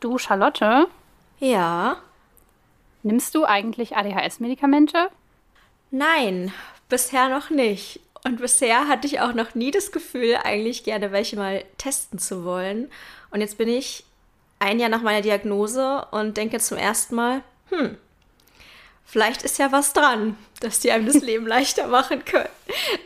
Du, 0.00 0.18
Charlotte, 0.18 0.86
Ja. 1.38 1.96
nimmst 3.02 3.34
du 3.34 3.44
eigentlich 3.44 3.96
ADHS-Medikamente? 3.96 5.08
Nein, 5.90 6.52
bisher 6.88 7.28
noch 7.28 7.50
nicht. 7.50 8.00
Und 8.24 8.40
bisher 8.40 8.88
hatte 8.88 9.06
ich 9.06 9.20
auch 9.20 9.32
noch 9.34 9.54
nie 9.54 9.70
das 9.70 9.92
Gefühl, 9.92 10.36
eigentlich 10.42 10.82
gerne 10.84 11.12
welche 11.12 11.36
mal 11.36 11.64
testen 11.78 12.18
zu 12.18 12.44
wollen. 12.44 12.90
Und 13.30 13.40
jetzt 13.40 13.56
bin 13.58 13.68
ich 13.68 14.04
ein 14.58 14.80
Jahr 14.80 14.88
nach 14.88 15.02
meiner 15.02 15.20
Diagnose 15.20 16.06
und 16.10 16.36
denke 16.36 16.58
zum 16.58 16.76
ersten 16.78 17.14
Mal, 17.14 17.42
hm, 17.70 17.96
vielleicht 19.06 19.44
ist 19.44 19.58
ja 19.58 19.72
was 19.72 19.92
dran, 19.92 20.36
dass 20.60 20.80
die 20.80 20.90
einem 20.90 21.06
das 21.06 21.14
Leben 21.22 21.46
leichter 21.46 21.86
machen 21.86 22.24
können. 22.24 22.48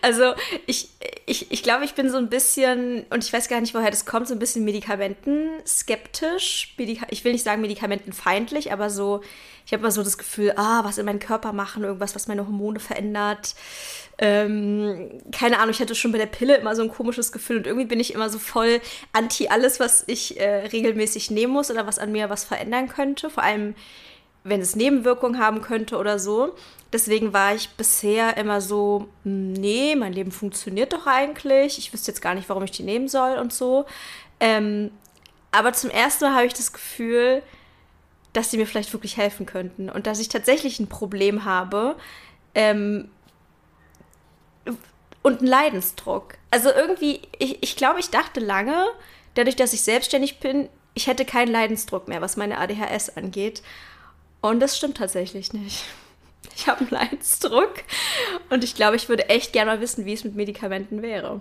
Also 0.01 0.33
ich, 0.67 0.89
ich, 1.27 1.53
ich 1.53 1.63
glaube, 1.63 1.85
ich 1.85 1.95
bin 1.95 2.11
so 2.11 2.17
ein 2.17 2.31
bisschen, 2.31 3.05
und 3.11 3.23
ich 3.23 3.33
weiß 3.33 3.49
gar 3.49 3.61
nicht, 3.61 3.75
woher 3.75 3.91
das 3.91 4.07
kommt, 4.07 4.27
so 4.27 4.35
ein 4.35 4.39
bisschen 4.39 4.65
medikamentenskeptisch. 4.65 6.75
Medika 6.79 7.07
ich 7.11 7.25
will 7.25 7.33
nicht 7.33 7.45
sagen 7.45 7.61
medikamentenfeindlich, 7.61 8.73
aber 8.73 8.89
so, 8.89 9.21
ich 9.67 9.73
habe 9.73 9.83
immer 9.83 9.93
so 9.93 10.03
das 10.03 10.19
Gefühl, 10.19 10.55
ah, 10.57 10.83
was 10.85 10.99
in 10.99 11.05
meinen 11.05 11.21
Körper 11.21 11.53
machen, 11.53 11.85
irgendwas, 11.85 12.15
was 12.15 12.27
meine 12.27 12.47
Hormone 12.47 12.81
verändert. 12.81 13.55
Ähm, 14.19 15.21
keine 15.33 15.59
Ahnung, 15.59 15.71
ich 15.71 15.81
hatte 15.81 15.95
schon 15.95 16.13
bei 16.13 16.19
der 16.19 16.27
Pille 16.27 16.57
immer 16.57 16.75
so 16.75 16.83
ein 16.83 16.91
komisches 16.91 17.31
Gefühl 17.31 17.59
und 17.59 17.67
irgendwie 17.67 17.87
bin 17.87 18.01
ich 18.01 18.15
immer 18.15 18.29
so 18.29 18.39
voll 18.39 18.81
anti 19.13 19.49
alles, 19.49 19.81
was 19.81 20.05
ich 20.07 20.41
äh, 20.41 20.67
regelmäßig 20.67 21.31
nehmen 21.31 21.53
muss 21.53 21.71
oder 21.71 21.87
was 21.87 21.99
an 21.99 22.13
mir 22.13 22.31
was 22.31 22.45
verändern 22.45 22.89
könnte. 22.89 23.31
Vor 23.31 23.43
allem 23.43 23.75
wenn 24.45 24.61
es 24.61 24.77
Nebenwirkungen 24.77 25.39
haben 25.39 25.63
könnte 25.63 25.97
oder 25.99 26.19
so. 26.19 26.55
Deswegen 26.93 27.33
war 27.33 27.55
ich 27.55 27.71
bisher 27.71 28.37
immer 28.37 28.61
so, 28.61 29.09
nee, 29.23 29.95
mein 29.95 30.13
Leben 30.13 30.33
funktioniert 30.33 30.93
doch 30.93 31.07
eigentlich. 31.07 31.79
Ich 31.79 31.93
wüsste 31.93 32.11
jetzt 32.11 32.23
gar 32.23 32.35
nicht, 32.35 32.49
warum 32.49 32.65
ich 32.65 32.73
die 32.73 32.83
nehmen 32.83 33.09
soll 33.09 33.39
und 33.39 33.53
so. 33.53 33.87
Ähm, 34.41 34.91
aber 35.53 35.73
zum 35.73 35.91
ersten 35.91 36.25
Mal 36.25 36.35
habe 36.35 36.47
ich 36.47 36.55
das 36.55 36.73
Gefühl, 36.73 37.43
dass 38.33 38.51
sie 38.51 38.57
mir 38.57 38.67
vielleicht 38.67 38.93
wirklich 38.93 39.17
helfen 39.17 39.47
könnten 39.47 39.91
und 39.91 40.07
dass 40.07 40.21
ich 40.21 40.29
tatsächlich 40.29 40.79
ein 40.79 40.89
Problem 40.89 41.45
habe 41.45 41.97
ähm, 42.55 43.11
und 45.23 45.39
einen 45.39 45.49
Leidensdruck. 45.49 46.35
Also 46.51 46.71
irgendwie, 46.71 47.23
ich, 47.39 47.63
ich 47.63 47.77
glaube, 47.77 48.01
ich 48.01 48.11
dachte 48.11 48.41
lange, 48.41 48.87
dadurch, 49.35 49.57
dass 49.57 49.73
ich 49.73 49.83
selbstständig 49.83 50.41
bin, 50.41 50.69
ich 50.95 51.07
hätte 51.07 51.25
keinen 51.25 51.53
Leidensdruck 51.53 52.09
mehr, 52.09 52.21
was 52.21 52.37
meine 52.37 52.59
ADHS 52.59 53.17
angeht. 53.17 53.63
Und 54.41 54.61
das 54.61 54.77
stimmt 54.77 54.97
tatsächlich 54.97 55.53
nicht. 55.53 55.85
Ich 56.57 56.69
habe 56.69 56.81
einen 56.81 56.91
Leidensdruck 56.91 57.73
und 58.51 58.65
ich 58.65 58.75
glaube, 58.75 58.97
ich 58.97 59.09
würde 59.09 59.29
echt 59.29 59.53
gerne 59.53 59.71
mal 59.71 59.81
wissen, 59.81 60.05
wie 60.05 60.13
es 60.13 60.25
mit 60.25 60.35
Medikamenten 60.35 61.03
wäre. 61.03 61.41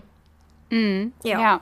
Mhm. 0.69 1.14
Ja. 1.23 1.42
ja. 1.42 1.61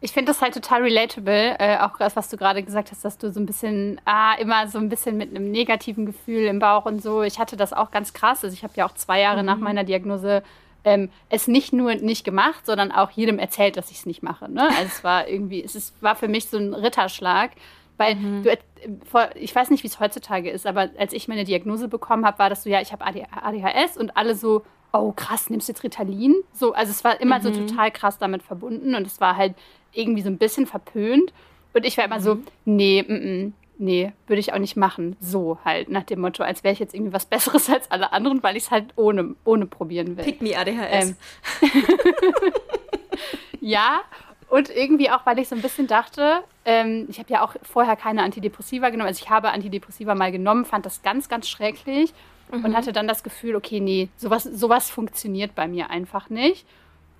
Ich 0.00 0.12
finde 0.12 0.30
das 0.30 0.42
halt 0.42 0.52
total 0.52 0.82
relatable, 0.82 1.56
äh, 1.58 1.78
auch 1.78 1.96
das, 1.98 2.14
was 2.14 2.28
du 2.28 2.36
gerade 2.36 2.62
gesagt 2.62 2.90
hast, 2.90 3.04
dass 3.04 3.16
du 3.16 3.32
so 3.32 3.40
ein 3.40 3.46
bisschen, 3.46 4.00
ah, 4.04 4.34
immer 4.34 4.68
so 4.68 4.78
ein 4.78 4.88
bisschen 4.88 5.16
mit 5.16 5.30
einem 5.30 5.50
negativen 5.50 6.04
Gefühl 6.04 6.44
im 6.44 6.58
Bauch 6.58 6.84
und 6.84 7.02
so. 7.02 7.22
Ich 7.22 7.38
hatte 7.38 7.56
das 7.56 7.72
auch 7.72 7.90
ganz 7.90 8.12
krass. 8.12 8.44
Also 8.44 8.54
ich 8.54 8.62
habe 8.62 8.74
ja 8.76 8.86
auch 8.86 8.94
zwei 8.94 9.20
Jahre 9.20 9.40
mhm. 9.40 9.46
nach 9.46 9.58
meiner 9.58 9.82
Diagnose 9.82 10.42
ähm, 10.84 11.10
es 11.30 11.48
nicht 11.48 11.72
nur 11.72 11.94
nicht 11.94 12.24
gemacht, 12.24 12.66
sondern 12.66 12.92
auch 12.92 13.10
jedem 13.10 13.38
erzählt, 13.38 13.76
dass 13.76 13.90
ich 13.90 13.98
es 13.98 14.06
nicht 14.06 14.22
mache. 14.22 14.50
Ne? 14.50 14.68
Also 14.68 14.82
es 14.84 15.02
war 15.02 15.26
irgendwie, 15.26 15.64
es 15.64 15.74
ist, 15.74 15.94
war 16.02 16.14
für 16.14 16.28
mich 16.28 16.46
so 16.46 16.58
ein 16.58 16.74
Ritterschlag. 16.74 17.52
Weil 17.96 18.16
mhm. 18.16 18.42
du, 18.42 18.56
ich 19.36 19.54
weiß 19.54 19.70
nicht, 19.70 19.82
wie 19.82 19.88
es 19.88 20.00
heutzutage 20.00 20.50
ist, 20.50 20.66
aber 20.66 20.90
als 20.98 21.12
ich 21.12 21.28
meine 21.28 21.44
Diagnose 21.44 21.88
bekommen 21.88 22.26
habe, 22.26 22.38
war 22.38 22.50
das 22.50 22.64
so, 22.64 22.70
ja, 22.70 22.80
ich 22.80 22.92
habe 22.92 23.04
ADHS 23.04 23.96
und 23.96 24.16
alle 24.16 24.34
so, 24.34 24.64
oh 24.92 25.12
krass, 25.12 25.50
nimmst 25.50 25.68
du 25.68 25.72
jetzt 25.72 25.82
Ritalin? 25.82 26.34
So, 26.52 26.72
also 26.72 26.90
es 26.90 27.04
war 27.04 27.20
immer 27.20 27.38
mhm. 27.38 27.42
so 27.42 27.50
total 27.50 27.90
krass 27.90 28.18
damit 28.18 28.42
verbunden 28.42 28.94
und 28.94 29.06
es 29.06 29.20
war 29.20 29.36
halt 29.36 29.54
irgendwie 29.92 30.22
so 30.22 30.28
ein 30.28 30.38
bisschen 30.38 30.66
verpönt. 30.66 31.32
Und 31.72 31.84
ich 31.84 31.96
war 31.96 32.04
immer 32.04 32.18
mhm. 32.18 32.22
so, 32.22 32.38
nee, 32.64 33.00
m 33.00 33.16
-m, 33.16 33.52
nee, 33.78 34.12
würde 34.26 34.40
ich 34.40 34.52
auch 34.52 34.58
nicht 34.58 34.76
machen. 34.76 35.16
So 35.20 35.58
halt, 35.64 35.88
nach 35.88 36.04
dem 36.04 36.20
Motto, 36.20 36.42
als 36.42 36.62
wäre 36.62 36.72
ich 36.72 36.78
jetzt 36.78 36.94
irgendwie 36.94 37.12
was 37.12 37.26
Besseres 37.26 37.68
als 37.70 37.90
alle 37.90 38.12
anderen, 38.12 38.42
weil 38.42 38.56
ich 38.56 38.64
es 38.64 38.70
halt 38.70 38.86
ohne, 38.96 39.34
ohne 39.44 39.66
probieren 39.66 40.16
will. 40.16 40.24
Pick 40.24 40.42
me 40.42 40.56
ADHS. 40.56 41.10
Ähm. 41.10 41.16
ja, 43.60 44.02
und 44.54 44.70
irgendwie 44.70 45.10
auch, 45.10 45.26
weil 45.26 45.40
ich 45.40 45.48
so 45.48 45.56
ein 45.56 45.62
bisschen 45.62 45.88
dachte, 45.88 46.44
ähm, 46.64 47.06
ich 47.08 47.18
habe 47.18 47.32
ja 47.32 47.42
auch 47.42 47.56
vorher 47.64 47.96
keine 47.96 48.22
Antidepressiva 48.22 48.90
genommen. 48.90 49.08
Also 49.08 49.20
ich 49.24 49.28
habe 49.28 49.50
Antidepressiva 49.50 50.14
mal 50.14 50.30
genommen, 50.30 50.64
fand 50.64 50.86
das 50.86 51.02
ganz, 51.02 51.28
ganz 51.28 51.48
schrecklich 51.48 52.14
mhm. 52.52 52.64
und 52.64 52.76
hatte 52.76 52.92
dann 52.92 53.08
das 53.08 53.24
Gefühl, 53.24 53.56
okay, 53.56 53.80
nee, 53.80 54.10
sowas, 54.16 54.44
sowas 54.44 54.90
funktioniert 54.90 55.56
bei 55.56 55.66
mir 55.66 55.90
einfach 55.90 56.30
nicht. 56.30 56.68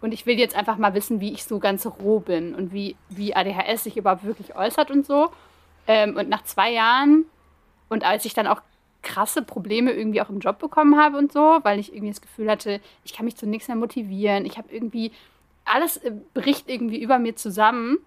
Und 0.01 0.15
ich 0.15 0.27
will 0.27 0.39
jetzt 0.39 0.55
einfach 0.55 0.77
mal 0.77 0.95
wissen, 0.95 1.21
wie 1.21 1.33
ich 1.33 1.43
so 1.43 1.59
ganz 1.59 1.85
roh 1.85 2.21
bin 2.21 2.55
und 2.55 2.73
wie, 2.73 2.95
wie 3.09 3.35
ADHS 3.35 3.83
sich 3.83 3.97
überhaupt 3.97 4.23
wirklich 4.23 4.55
äußert 4.55 4.93
und 4.93 5.05
so. 5.05 5.33
Ähm, 5.89 6.17
und 6.17 6.29
nach 6.29 6.45
zwei 6.45 6.71
Jahren 6.71 7.25
und 7.89 8.05
als 8.05 8.27
ich 8.27 8.35
dann 8.35 8.47
auch 8.47 8.63
krasse 9.03 9.43
Probleme 9.43 9.91
irgendwie 9.91 10.21
auch 10.21 10.31
im 10.31 10.39
Job 10.39 10.61
bekommen 10.61 10.97
habe 10.97 11.19
und 11.19 11.33
so, 11.33 11.59
weil 11.65 11.81
ich 11.81 11.93
irgendwie 11.93 12.13
das 12.13 12.21
Gefühl 12.21 12.49
hatte, 12.49 12.81
ich 13.05 13.13
kann 13.13 13.25
mich 13.25 13.37
zu 13.37 13.45
nichts 13.45 13.67
mehr 13.67 13.77
motivieren. 13.77 14.47
Ich 14.47 14.57
habe 14.57 14.73
irgendwie 14.73 15.11
alles 15.65 15.97
äh, 15.99 16.13
bricht 16.35 16.69
irgendwie 16.69 17.01
über 17.01 17.19
mir 17.19 17.37
zusammen, 17.37 17.99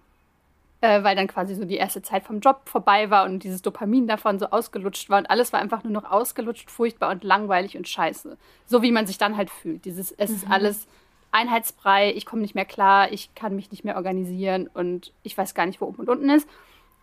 äh, 0.80 1.02
weil 1.02 1.16
dann 1.16 1.26
quasi 1.26 1.54
so 1.54 1.64
die 1.64 1.76
erste 1.76 2.02
Zeit 2.02 2.24
vom 2.24 2.40
Job 2.40 2.62
vorbei 2.66 3.10
war 3.10 3.24
und 3.24 3.42
dieses 3.42 3.62
Dopamin 3.62 4.06
davon 4.06 4.38
so 4.38 4.46
ausgelutscht 4.50 5.10
war 5.10 5.18
und 5.18 5.30
alles 5.30 5.52
war 5.52 5.60
einfach 5.60 5.82
nur 5.82 5.92
noch 5.92 6.10
ausgelutscht, 6.10 6.70
furchtbar 6.70 7.10
und 7.10 7.24
langweilig 7.24 7.76
und 7.76 7.88
scheiße. 7.88 8.36
So 8.66 8.82
wie 8.82 8.92
man 8.92 9.06
sich 9.06 9.18
dann 9.18 9.36
halt 9.36 9.50
fühlt. 9.50 9.84
Dieses, 9.84 10.12
es 10.12 10.30
mhm. 10.30 10.36
ist 10.36 10.50
alles 10.50 10.86
einheitsbrei, 11.32 12.12
ich 12.14 12.26
komme 12.26 12.42
nicht 12.42 12.54
mehr 12.54 12.64
klar, 12.64 13.12
ich 13.12 13.34
kann 13.34 13.56
mich 13.56 13.70
nicht 13.70 13.84
mehr 13.84 13.96
organisieren 13.96 14.68
und 14.72 15.12
ich 15.22 15.36
weiß 15.36 15.54
gar 15.54 15.66
nicht, 15.66 15.80
wo 15.80 15.86
oben 15.86 15.98
und 15.98 16.08
unten 16.08 16.30
ist. 16.30 16.48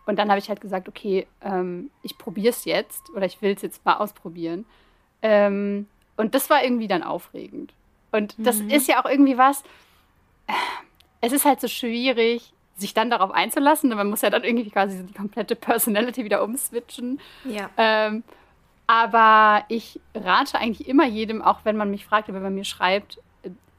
Und 0.06 0.18
dann 0.18 0.28
habe 0.30 0.38
ich 0.38 0.48
halt 0.48 0.60
gesagt, 0.60 0.88
okay, 0.88 1.26
ähm, 1.42 1.90
ich 2.02 2.16
probiere 2.16 2.50
es 2.50 2.64
jetzt 2.64 3.10
oder 3.10 3.26
ich 3.26 3.42
will 3.42 3.52
es 3.52 3.62
jetzt 3.62 3.84
mal 3.84 3.94
ausprobieren. 3.94 4.64
Ähm, 5.20 5.86
und 6.16 6.34
das 6.34 6.48
war 6.48 6.62
irgendwie 6.62 6.88
dann 6.88 7.02
aufregend. 7.02 7.72
Und 8.12 8.34
das 8.38 8.60
mhm. 8.60 8.70
ist 8.70 8.88
ja 8.88 9.02
auch 9.02 9.08
irgendwie 9.08 9.36
was, 9.36 9.62
es 11.20 11.32
ist 11.32 11.44
halt 11.44 11.60
so 11.60 11.68
schwierig, 11.68 12.52
sich 12.76 12.94
dann 12.94 13.10
darauf 13.10 13.30
einzulassen. 13.30 13.90
Man 13.90 14.08
muss 14.08 14.22
ja 14.22 14.30
dann 14.30 14.44
irgendwie 14.44 14.70
quasi 14.70 15.04
die 15.04 15.14
komplette 15.14 15.56
Personality 15.56 16.24
wieder 16.24 16.42
umswitchen. 16.42 17.20
Ja. 17.44 17.70
Ähm, 17.76 18.22
aber 18.86 19.64
ich 19.68 20.00
rate 20.14 20.58
eigentlich 20.58 20.88
immer 20.88 21.06
jedem, 21.06 21.42
auch 21.42 21.60
wenn 21.64 21.76
man 21.76 21.90
mich 21.90 22.04
fragt, 22.04 22.28
wenn 22.28 22.42
man 22.42 22.54
mir 22.54 22.64
schreibt, 22.64 23.18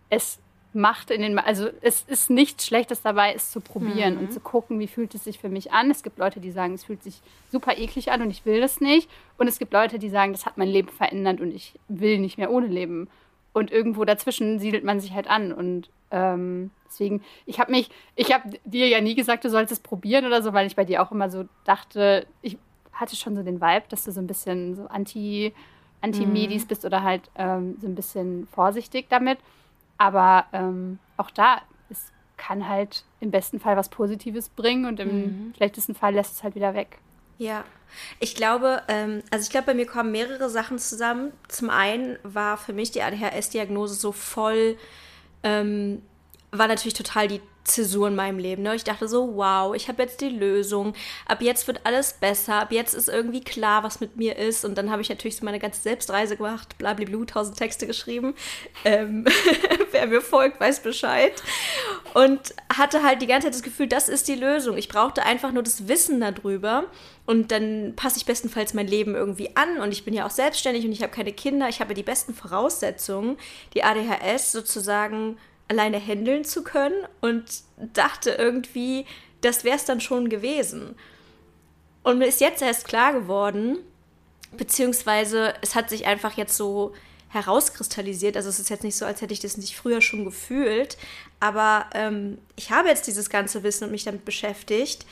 es 0.09 0.39
macht 0.73 1.11
in 1.11 1.21
den, 1.21 1.39
also 1.39 1.69
es 1.81 2.03
ist 2.03 2.29
nichts 2.29 2.65
Schlechtes 2.65 3.01
dabei, 3.01 3.33
es 3.33 3.51
zu 3.51 3.61
probieren 3.61 4.15
mhm. 4.15 4.19
und 4.19 4.33
zu 4.33 4.39
gucken, 4.39 4.79
wie 4.79 4.87
fühlt 4.87 5.15
es 5.15 5.23
sich 5.23 5.39
für 5.39 5.49
mich 5.49 5.71
an. 5.71 5.89
Es 5.89 6.03
gibt 6.03 6.17
Leute, 6.19 6.39
die 6.39 6.51
sagen, 6.51 6.73
es 6.73 6.83
fühlt 6.83 7.03
sich 7.03 7.21
super 7.51 7.77
eklig 7.77 8.11
an 8.11 8.21
und 8.21 8.29
ich 8.29 8.45
will 8.45 8.59
das 8.59 8.81
nicht. 8.81 9.09
Und 9.37 9.47
es 9.47 9.59
gibt 9.59 9.73
Leute, 9.73 9.97
die 9.97 10.09
sagen, 10.09 10.33
das 10.33 10.45
hat 10.45 10.57
mein 10.57 10.67
Leben 10.67 10.89
verändert 10.89 11.39
und 11.39 11.51
ich 11.51 11.79
will 11.87 12.19
nicht 12.19 12.37
mehr 12.37 12.51
ohne 12.51 12.67
leben. 12.67 13.09
Und 13.53 13.71
irgendwo 13.71 14.05
dazwischen 14.05 14.59
siedelt 14.59 14.83
man 14.83 14.99
sich 14.99 15.13
halt 15.13 15.27
an. 15.27 15.51
Und 15.51 15.89
ähm, 16.11 16.71
deswegen, 16.87 17.21
ich 17.45 17.59
habe 17.59 17.71
mich, 17.71 17.89
ich 18.15 18.33
habe 18.33 18.49
dir 18.65 18.87
ja 18.87 19.01
nie 19.01 19.15
gesagt, 19.15 19.45
du 19.45 19.49
sollst 19.49 19.71
es 19.71 19.79
probieren 19.79 20.25
oder 20.25 20.41
so, 20.41 20.53
weil 20.53 20.67
ich 20.67 20.75
bei 20.75 20.85
dir 20.85 21.01
auch 21.01 21.11
immer 21.11 21.29
so 21.29 21.45
dachte, 21.65 22.25
ich 22.41 22.57
hatte 22.93 23.15
schon 23.15 23.35
so 23.35 23.43
den 23.43 23.61
Vibe, 23.61 23.85
dass 23.89 24.05
du 24.05 24.11
so 24.11 24.19
ein 24.19 24.27
bisschen 24.27 24.75
so 24.75 24.87
anti, 24.87 25.53
anti-Medis 26.01 26.63
mhm. 26.63 26.67
bist 26.67 26.85
oder 26.85 27.03
halt 27.03 27.29
ähm, 27.35 27.77
so 27.79 27.87
ein 27.87 27.95
bisschen 27.95 28.47
vorsichtig 28.51 29.07
damit. 29.09 29.39
Aber 29.97 30.45
ähm, 30.53 30.99
auch 31.17 31.31
da, 31.31 31.61
es 31.89 32.11
kann 32.37 32.67
halt 32.67 33.03
im 33.19 33.31
besten 33.31 33.59
Fall 33.59 33.77
was 33.77 33.89
Positives 33.89 34.49
bringen 34.49 34.85
und 34.85 34.99
im 34.99 35.09
mhm. 35.09 35.53
schlechtesten 35.55 35.95
Fall 35.95 36.13
lässt 36.13 36.33
es 36.33 36.43
halt 36.43 36.55
wieder 36.55 36.73
weg. 36.73 36.99
Ja, 37.37 37.65
ich 38.19 38.35
glaube, 38.35 38.81
ähm, 38.87 39.21
also 39.29 39.43
ich 39.43 39.49
glaube, 39.49 39.67
bei 39.67 39.73
mir 39.73 39.85
kommen 39.85 40.11
mehrere 40.11 40.49
Sachen 40.49 40.79
zusammen. 40.79 41.33
Zum 41.47 41.69
einen 41.69 42.17
war 42.23 42.57
für 42.57 42.73
mich 42.73 42.91
die 42.91 43.01
ADHS-Diagnose 43.01 43.95
so 43.95 44.11
voll 44.11 44.77
ähm, 45.47 46.01
war 46.51 46.67
natürlich 46.67 46.93
total 46.93 47.27
die 47.27 47.41
Zäsur 47.67 48.07
in 48.07 48.15
meinem 48.15 48.39
Leben. 48.39 48.63
Ne? 48.63 48.75
Ich 48.75 48.85
dachte 48.85 49.09
so, 49.09 49.35
wow, 49.35 49.75
ich 49.75 49.89
habe 49.89 50.01
jetzt 50.03 50.21
die 50.21 50.29
Lösung. 50.29 50.93
Ab 51.25 51.41
jetzt 51.41 51.67
wird 51.67 51.81
alles 51.85 52.13
besser. 52.13 52.61
Ab 52.61 52.71
jetzt 52.71 52.93
ist 52.93 53.09
irgendwie 53.09 53.43
klar, 53.43 53.83
was 53.83 53.99
mit 53.99 54.15
mir 54.15 54.37
ist. 54.37 54.63
Und 54.63 54.77
dann 54.77 54.89
habe 54.89 55.01
ich 55.01 55.09
natürlich 55.09 55.35
so 55.35 55.43
meine 55.43 55.59
ganze 55.59 55.81
Selbstreise 55.81 56.37
gemacht, 56.37 56.77
blablabla, 56.77 57.25
tausend 57.25 57.57
Texte 57.57 57.85
geschrieben. 57.85 58.35
Ähm, 58.85 59.25
wer 59.91 60.07
mir 60.07 60.21
folgt, 60.21 60.61
weiß 60.61 60.81
Bescheid. 60.81 61.33
Und 62.13 62.55
hatte 62.73 63.03
halt 63.03 63.21
die 63.21 63.27
ganze 63.27 63.47
Zeit 63.47 63.55
das 63.55 63.63
Gefühl, 63.63 63.87
das 63.87 64.07
ist 64.07 64.29
die 64.29 64.35
Lösung. 64.35 64.77
Ich 64.77 64.87
brauchte 64.87 65.23
einfach 65.23 65.51
nur 65.51 65.63
das 65.63 65.89
Wissen 65.89 66.21
darüber. 66.21 66.85
Und 67.25 67.51
dann 67.51 67.93
passe 67.97 68.17
ich 68.17 68.25
bestenfalls 68.25 68.73
mein 68.73 68.87
Leben 68.87 69.13
irgendwie 69.13 69.57
an. 69.57 69.79
Und 69.79 69.91
ich 69.91 70.05
bin 70.05 70.13
ja 70.13 70.25
auch 70.25 70.31
selbstständig 70.31 70.85
und 70.85 70.93
ich 70.93 71.03
habe 71.03 71.11
keine 71.11 71.33
Kinder. 71.33 71.67
Ich 71.67 71.81
habe 71.81 71.93
die 71.93 72.03
besten 72.03 72.33
Voraussetzungen, 72.33 73.37
die 73.73 73.83
ADHS 73.83 74.53
sozusagen 74.53 75.37
alleine 75.67 75.99
handeln 75.99 76.45
zu 76.45 76.63
können 76.63 76.95
und 77.21 77.45
dachte 77.93 78.31
irgendwie, 78.31 79.05
das 79.41 79.63
wäre 79.63 79.75
es 79.75 79.85
dann 79.85 80.01
schon 80.01 80.29
gewesen. 80.29 80.95
Und 82.03 82.19
mir 82.19 82.27
ist 82.27 82.39
jetzt 82.39 82.61
erst 82.61 82.87
klar 82.87 83.13
geworden, 83.13 83.77
beziehungsweise 84.55 85.53
es 85.61 85.75
hat 85.75 85.89
sich 85.89 86.05
einfach 86.05 86.37
jetzt 86.37 86.55
so 86.55 86.93
herauskristallisiert. 87.29 88.37
Also 88.37 88.49
es 88.49 88.59
ist 88.59 88.69
jetzt 88.69 88.83
nicht 88.83 88.95
so, 88.95 89.05
als 89.05 89.21
hätte 89.21 89.33
ich 89.33 89.41
das 89.41 89.57
nicht 89.57 89.75
früher 89.75 90.01
schon 90.01 90.23
gefühlt, 90.23 90.97
aber 91.39 91.85
ähm, 91.93 92.37
ich 92.55 92.71
habe 92.71 92.87
jetzt 92.87 93.07
dieses 93.07 93.29
ganze 93.29 93.63
Wissen 93.63 93.85
und 93.85 93.91
mich 93.91 94.05
damit 94.05 94.25
beschäftigt. 94.25 95.05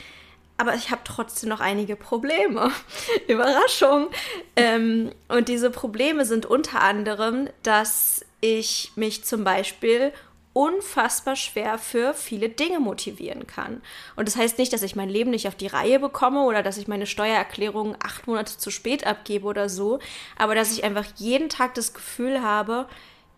aber 0.58 0.74
ich 0.76 0.90
habe 0.90 1.02
trotzdem 1.04 1.50
noch 1.50 1.60
einige 1.60 1.98
Probleme. 1.98 2.72
Überraschung. 3.28 4.08
Ähm, 4.56 5.12
und 5.28 5.50
diese 5.50 5.70
Probleme 5.70 6.26
sind 6.26 6.46
unter 6.46 6.82
anderem, 6.82 7.50
dass 7.62 8.24
ich 8.40 8.94
mich 8.96 9.26
zum 9.26 9.44
Beispiel 9.44 10.14
unfassbar 10.56 11.36
schwer 11.36 11.78
für 11.78 12.14
viele 12.14 12.48
Dinge 12.48 12.80
motivieren 12.80 13.46
kann. 13.46 13.82
Und 14.16 14.30
das 14.30 14.38
heißt 14.38 14.58
nicht, 14.58 14.72
dass 14.72 14.84
ich 14.84 14.96
mein 14.96 15.10
Leben 15.10 15.32
nicht 15.32 15.50
auf 15.50 15.56
die 15.56 15.68
Reihe 15.68 16.00
bekomme 16.00 16.44
oder 16.46 16.64
dass 16.64 16.78
ich 16.78 16.88
meine 16.88 17.06
Steuererklärung 17.06 17.98
acht 18.02 18.26
Monate 18.26 18.58
zu 18.58 18.72
spät 18.72 19.06
abgebe 19.06 19.46
oder 19.46 19.68
so, 19.68 20.00
aber 20.38 20.56
dass 20.56 20.72
ich 20.72 20.86
einfach 20.86 21.06
jeden 21.18 21.50
Tag 21.50 21.74
das 21.74 21.94
Gefühl 21.94 22.42
habe, 22.42 22.88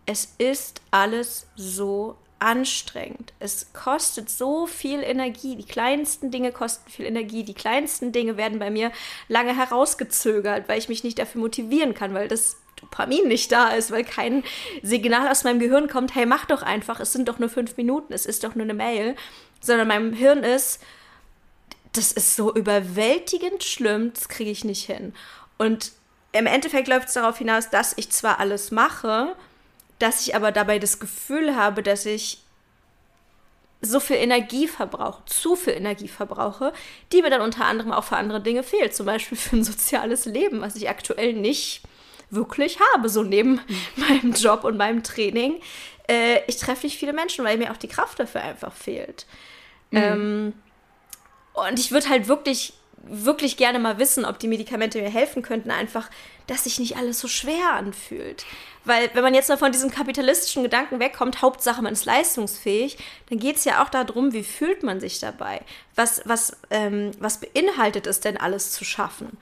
es 0.06 0.36
ist 0.38 0.80
alles 0.92 1.48
so 1.56 2.16
anstrengend. 2.38 3.32
Es 3.40 3.72
kostet 3.72 4.30
so 4.30 4.68
viel 4.68 5.02
Energie. 5.02 5.56
Die 5.56 5.66
kleinsten 5.66 6.30
Dinge 6.30 6.52
kosten 6.52 6.88
viel 6.88 7.06
Energie. 7.06 7.42
Die 7.42 7.52
kleinsten 7.52 8.12
Dinge 8.12 8.36
werden 8.36 8.60
bei 8.60 8.70
mir 8.70 8.92
lange 9.26 9.56
herausgezögert, 9.56 10.68
weil 10.68 10.78
ich 10.78 10.88
mich 10.88 11.02
nicht 11.02 11.18
dafür 11.18 11.40
motivieren 11.40 11.94
kann, 11.94 12.14
weil 12.14 12.28
das 12.28 12.58
Dopamin 12.80 13.28
nicht 13.28 13.52
da 13.52 13.68
ist, 13.70 13.90
weil 13.90 14.04
kein 14.04 14.44
Signal 14.82 15.28
aus 15.28 15.44
meinem 15.44 15.58
Gehirn 15.58 15.88
kommt, 15.88 16.14
hey, 16.14 16.26
mach 16.26 16.46
doch 16.46 16.62
einfach, 16.62 17.00
es 17.00 17.12
sind 17.12 17.28
doch 17.28 17.38
nur 17.38 17.48
fünf 17.48 17.76
Minuten, 17.76 18.12
es 18.12 18.26
ist 18.26 18.44
doch 18.44 18.54
nur 18.54 18.64
eine 18.64 18.74
Mail, 18.74 19.16
sondern 19.60 19.88
meinem 19.88 20.12
Hirn 20.12 20.44
ist, 20.44 20.80
das 21.92 22.12
ist 22.12 22.36
so 22.36 22.54
überwältigend 22.54 23.64
schlimm, 23.64 24.12
das 24.12 24.28
kriege 24.28 24.50
ich 24.50 24.64
nicht 24.64 24.84
hin. 24.86 25.14
Und 25.56 25.92
im 26.32 26.46
Endeffekt 26.46 26.88
läuft 26.88 27.08
es 27.08 27.14
darauf 27.14 27.38
hinaus, 27.38 27.70
dass 27.70 27.96
ich 27.96 28.10
zwar 28.10 28.38
alles 28.38 28.70
mache, 28.70 29.34
dass 29.98 30.26
ich 30.26 30.36
aber 30.36 30.52
dabei 30.52 30.78
das 30.78 31.00
Gefühl 31.00 31.56
habe, 31.56 31.82
dass 31.82 32.06
ich 32.06 32.42
so 33.80 34.00
viel 34.00 34.16
Energie 34.16 34.66
verbrauche, 34.66 35.24
zu 35.26 35.54
viel 35.56 35.74
Energie 35.74 36.08
verbrauche, 36.08 36.72
die 37.12 37.22
mir 37.22 37.30
dann 37.30 37.40
unter 37.40 37.64
anderem 37.64 37.92
auch 37.92 38.04
für 38.04 38.16
andere 38.16 38.40
Dinge 38.40 38.62
fehlt, 38.62 38.94
zum 38.94 39.06
Beispiel 39.06 39.38
für 39.38 39.56
ein 39.56 39.64
soziales 39.64 40.24
Leben, 40.26 40.60
was 40.60 40.76
ich 40.76 40.88
aktuell 40.88 41.32
nicht 41.32 41.82
wirklich 42.30 42.78
habe, 42.94 43.08
so 43.08 43.22
neben 43.22 43.52
mhm. 43.52 43.62
meinem 43.96 44.32
Job 44.32 44.64
und 44.64 44.76
meinem 44.76 45.02
Training. 45.02 45.60
Äh, 46.08 46.40
ich 46.46 46.56
treffe 46.56 46.86
nicht 46.86 46.98
viele 46.98 47.12
Menschen, 47.12 47.44
weil 47.44 47.58
mir 47.58 47.72
auch 47.72 47.76
die 47.76 47.88
Kraft 47.88 48.18
dafür 48.18 48.42
einfach 48.42 48.72
fehlt. 48.72 49.26
Mhm. 49.90 49.98
Ähm, 49.98 50.52
und 51.54 51.78
ich 51.78 51.90
würde 51.90 52.08
halt 52.08 52.28
wirklich 52.28 52.74
wirklich 53.08 53.56
gerne 53.56 53.78
mal 53.78 53.98
wissen, 53.98 54.24
ob 54.24 54.38
die 54.38 54.48
Medikamente 54.48 55.00
mir 55.00 55.10
helfen 55.10 55.42
könnten, 55.42 55.70
einfach, 55.70 56.10
dass 56.46 56.64
sich 56.64 56.78
nicht 56.78 56.96
alles 56.96 57.20
so 57.20 57.28
schwer 57.28 57.72
anfühlt. 57.72 58.44
Weil 58.84 59.10
wenn 59.14 59.22
man 59.22 59.34
jetzt 59.34 59.48
mal 59.48 59.58
von 59.58 59.72
diesem 59.72 59.90
kapitalistischen 59.90 60.62
Gedanken 60.62 61.00
wegkommt, 61.00 61.42
Hauptsache 61.42 61.82
man 61.82 61.92
ist 61.92 62.04
leistungsfähig, 62.04 62.98
dann 63.28 63.38
geht 63.38 63.56
es 63.56 63.64
ja 63.64 63.82
auch 63.82 63.88
darum, 63.88 64.32
wie 64.32 64.44
fühlt 64.44 64.82
man 64.82 65.00
sich 65.00 65.20
dabei? 65.20 65.60
Was, 65.94 66.22
was, 66.24 66.56
ähm, 66.70 67.10
was 67.18 67.40
beinhaltet 67.40 68.06
es 68.06 68.20
denn 68.20 68.36
alles 68.36 68.72
zu 68.72 68.84
schaffen? 68.84 69.36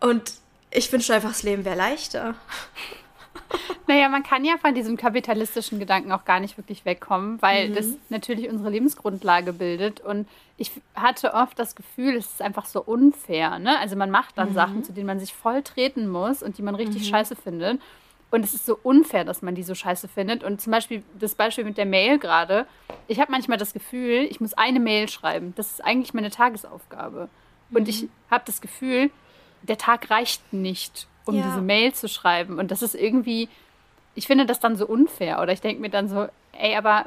Und 0.00 0.32
ich 0.70 0.92
wünsche 0.92 1.14
einfach, 1.14 1.30
das 1.30 1.42
Leben 1.42 1.64
wäre 1.64 1.76
leichter. 1.76 2.34
Naja, 3.86 4.08
man 4.08 4.22
kann 4.22 4.44
ja 4.44 4.56
von 4.58 4.74
diesem 4.74 4.96
kapitalistischen 4.96 5.80
Gedanken 5.80 6.12
auch 6.12 6.24
gar 6.24 6.38
nicht 6.38 6.56
wirklich 6.56 6.84
wegkommen, 6.84 7.42
weil 7.42 7.70
mhm. 7.70 7.74
das 7.74 7.86
natürlich 8.08 8.48
unsere 8.48 8.70
Lebensgrundlage 8.70 9.52
bildet. 9.52 10.00
Und 10.00 10.28
ich 10.56 10.70
hatte 10.94 11.34
oft 11.34 11.58
das 11.58 11.74
Gefühl, 11.74 12.14
es 12.14 12.26
ist 12.26 12.42
einfach 12.42 12.66
so 12.66 12.82
unfair. 12.82 13.58
Ne? 13.58 13.76
Also 13.80 13.96
man 13.96 14.10
macht 14.10 14.38
dann 14.38 14.50
mhm. 14.50 14.54
Sachen, 14.54 14.84
zu 14.84 14.92
denen 14.92 15.06
man 15.06 15.18
sich 15.18 15.34
voll 15.34 15.62
treten 15.62 16.08
muss 16.08 16.42
und 16.42 16.58
die 16.58 16.62
man 16.62 16.76
richtig 16.76 17.02
mhm. 17.02 17.06
scheiße 17.06 17.34
findet. 17.34 17.80
Und 18.30 18.44
es 18.44 18.54
ist 18.54 18.66
so 18.66 18.78
unfair, 18.80 19.24
dass 19.24 19.42
man 19.42 19.56
die 19.56 19.64
so 19.64 19.74
scheiße 19.74 20.06
findet. 20.06 20.44
Und 20.44 20.60
zum 20.60 20.70
Beispiel 20.70 21.02
das 21.18 21.34
Beispiel 21.34 21.64
mit 21.64 21.76
der 21.76 21.86
Mail 21.86 22.20
gerade. 22.20 22.66
Ich 23.08 23.18
habe 23.18 23.32
manchmal 23.32 23.58
das 23.58 23.72
Gefühl, 23.72 24.28
ich 24.30 24.40
muss 24.40 24.54
eine 24.54 24.78
Mail 24.78 25.08
schreiben. 25.08 25.52
Das 25.56 25.72
ist 25.72 25.84
eigentlich 25.84 26.14
meine 26.14 26.30
Tagesaufgabe. 26.30 27.28
Und 27.72 27.88
ich 27.88 28.02
mhm. 28.02 28.10
habe 28.30 28.44
das 28.46 28.60
Gefühl, 28.60 29.10
der 29.62 29.78
Tag 29.78 30.10
reicht 30.10 30.52
nicht 30.52 31.06
um 31.30 31.36
ja. 31.36 31.44
diese 31.44 31.60
Mail 31.60 31.92
zu 31.92 32.08
schreiben. 32.08 32.58
Und 32.58 32.70
das 32.70 32.82
ist 32.82 32.94
irgendwie, 32.94 33.48
ich 34.14 34.26
finde 34.26 34.46
das 34.46 34.60
dann 34.60 34.76
so 34.76 34.86
unfair. 34.86 35.40
Oder 35.40 35.52
ich 35.52 35.60
denke 35.60 35.80
mir 35.80 35.90
dann 35.90 36.08
so, 36.08 36.28
ey, 36.52 36.76
aber 36.76 37.06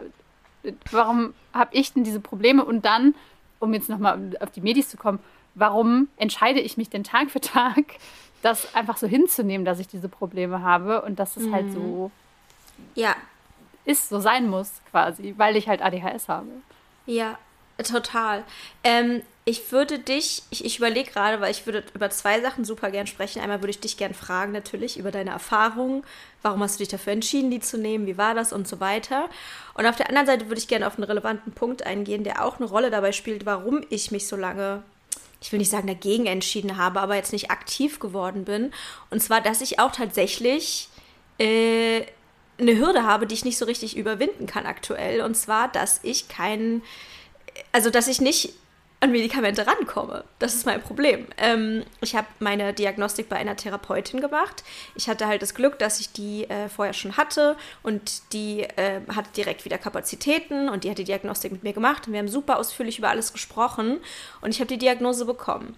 warum 0.91 1.33
habe 1.53 1.69
ich 1.73 1.93
denn 1.93 2.03
diese 2.03 2.19
Probleme? 2.19 2.63
Und 2.63 2.85
dann, 2.85 3.15
um 3.59 3.73
jetzt 3.73 3.89
nochmal 3.89 4.37
auf 4.39 4.51
die 4.51 4.61
Medis 4.61 4.89
zu 4.89 4.97
kommen, 4.97 5.19
warum 5.55 6.07
entscheide 6.17 6.59
ich 6.59 6.77
mich 6.77 6.89
denn 6.89 7.03
Tag 7.03 7.29
für 7.29 7.41
Tag, 7.41 7.83
das 8.41 8.73
einfach 8.75 8.97
so 8.97 9.07
hinzunehmen, 9.07 9.65
dass 9.65 9.79
ich 9.79 9.87
diese 9.87 10.09
Probleme 10.09 10.61
habe 10.61 11.01
und 11.03 11.19
dass 11.19 11.37
es 11.37 11.51
halt 11.51 11.65
mhm. 11.67 11.69
halt 11.69 11.73
so 11.73 12.11
ja. 12.95 13.15
ist, 13.85 14.09
so 14.09 14.19
sein 14.19 14.49
muss 14.49 14.81
quasi, 14.91 15.33
weil 15.37 15.55
ich 15.55 15.69
halt 15.69 15.81
ADHS 15.81 16.27
habe. 16.27 16.47
Ja, 17.05 17.37
total. 17.83 18.43
Ähm, 18.83 19.21
ich 19.45 19.71
würde 19.71 19.99
dich, 19.99 20.43
ich, 20.51 20.63
ich 20.63 20.77
überlege 20.77 21.11
gerade, 21.11 21.41
weil 21.41 21.51
ich 21.51 21.65
würde 21.65 21.83
über 21.93 22.09
zwei 22.09 22.39
Sachen 22.39 22.63
super 22.63 22.91
gern 22.91 23.07
sprechen. 23.07 23.41
Einmal 23.41 23.61
würde 23.61 23.71
ich 23.71 23.79
dich 23.79 23.97
gern 23.97 24.13
fragen, 24.13 24.53
natürlich, 24.53 24.97
über 24.97 25.11
deine 25.11 25.31
Erfahrungen. 25.31 26.03
Warum 26.41 26.61
hast 26.61 26.75
du 26.75 26.79
dich 26.79 26.87
dafür 26.87 27.13
entschieden, 27.13 27.51
die 27.51 27.59
zu 27.59 27.77
nehmen? 27.77 28.07
Wie 28.07 28.17
war 28.17 28.35
das 28.35 28.53
und 28.53 28.67
so 28.67 28.79
weiter? 28.79 29.29
Und 29.73 29.85
auf 29.85 29.97
der 29.97 30.07
anderen 30.07 30.27
Seite 30.27 30.47
würde 30.47 30.59
ich 30.59 30.69
gerne 30.69 30.87
auf 30.87 30.95
einen 30.95 31.03
relevanten 31.03 31.51
Punkt 31.51 31.85
eingehen, 31.85 32.23
der 32.23 32.45
auch 32.45 32.57
eine 32.57 32.65
Rolle 32.65 32.89
dabei 32.89 33.11
spielt, 33.11 33.45
warum 33.45 33.81
ich 33.89 34.11
mich 34.11 34.27
so 34.27 34.37
lange, 34.37 34.81
ich 35.41 35.51
will 35.51 35.59
nicht 35.59 35.71
sagen 35.71 35.87
dagegen 35.87 36.25
entschieden 36.25 36.77
habe, 36.77 37.01
aber 37.01 37.15
jetzt 37.15 37.33
nicht 37.33 37.51
aktiv 37.51 37.99
geworden 37.99 38.45
bin. 38.45 38.71
Und 39.09 39.21
zwar, 39.21 39.41
dass 39.41 39.59
ich 39.59 39.79
auch 39.79 39.91
tatsächlich 39.91 40.87
äh, 41.37 42.03
eine 42.59 42.77
Hürde 42.77 43.03
habe, 43.03 43.27
die 43.27 43.35
ich 43.35 43.45
nicht 43.45 43.57
so 43.57 43.65
richtig 43.65 43.97
überwinden 43.97 44.45
kann 44.45 44.65
aktuell. 44.65 45.21
Und 45.21 45.35
zwar, 45.35 45.67
dass 45.67 45.99
ich 46.03 46.27
keinen, 46.27 46.83
also 47.71 47.89
dass 47.89 48.07
ich 48.07 48.21
nicht 48.21 48.53
an 49.03 49.11
Medikamente 49.11 49.67
rankomme. 49.67 50.23
Das 50.39 50.55
ist 50.55 50.65
mein 50.65 50.81
Problem. 50.81 51.27
Ähm, 51.37 51.83
ich 51.99 52.15
habe 52.15 52.27
meine 52.39 52.73
Diagnostik 52.73 53.27
bei 53.27 53.35
einer 53.35 53.57
Therapeutin 53.57 54.21
gemacht. 54.21 54.63
Ich 54.95 55.09
hatte 55.09 55.27
halt 55.27 55.41
das 55.41 55.53
Glück, 55.53 55.77
dass 55.77 55.99
ich 55.99 56.13
die 56.13 56.49
äh, 56.49 56.69
vorher 56.69 56.93
schon 56.93 57.17
hatte 57.17 57.57
und 57.83 58.31
die 58.31 58.61
äh, 58.61 59.01
hatte 59.13 59.29
direkt 59.35 59.65
wieder 59.65 59.77
Kapazitäten 59.77 60.69
und 60.69 60.85
die 60.85 60.89
hat 60.89 60.99
die 60.99 61.03
Diagnostik 61.03 61.51
mit 61.51 61.63
mir 61.63 61.73
gemacht 61.73 62.07
und 62.07 62.13
wir 62.13 62.19
haben 62.19 62.29
super 62.29 62.57
ausführlich 62.57 62.97
über 62.97 63.09
alles 63.09 63.33
gesprochen 63.33 63.99
und 64.39 64.51
ich 64.51 64.59
habe 64.61 64.69
die 64.69 64.77
Diagnose 64.77 65.25
bekommen. 65.25 65.75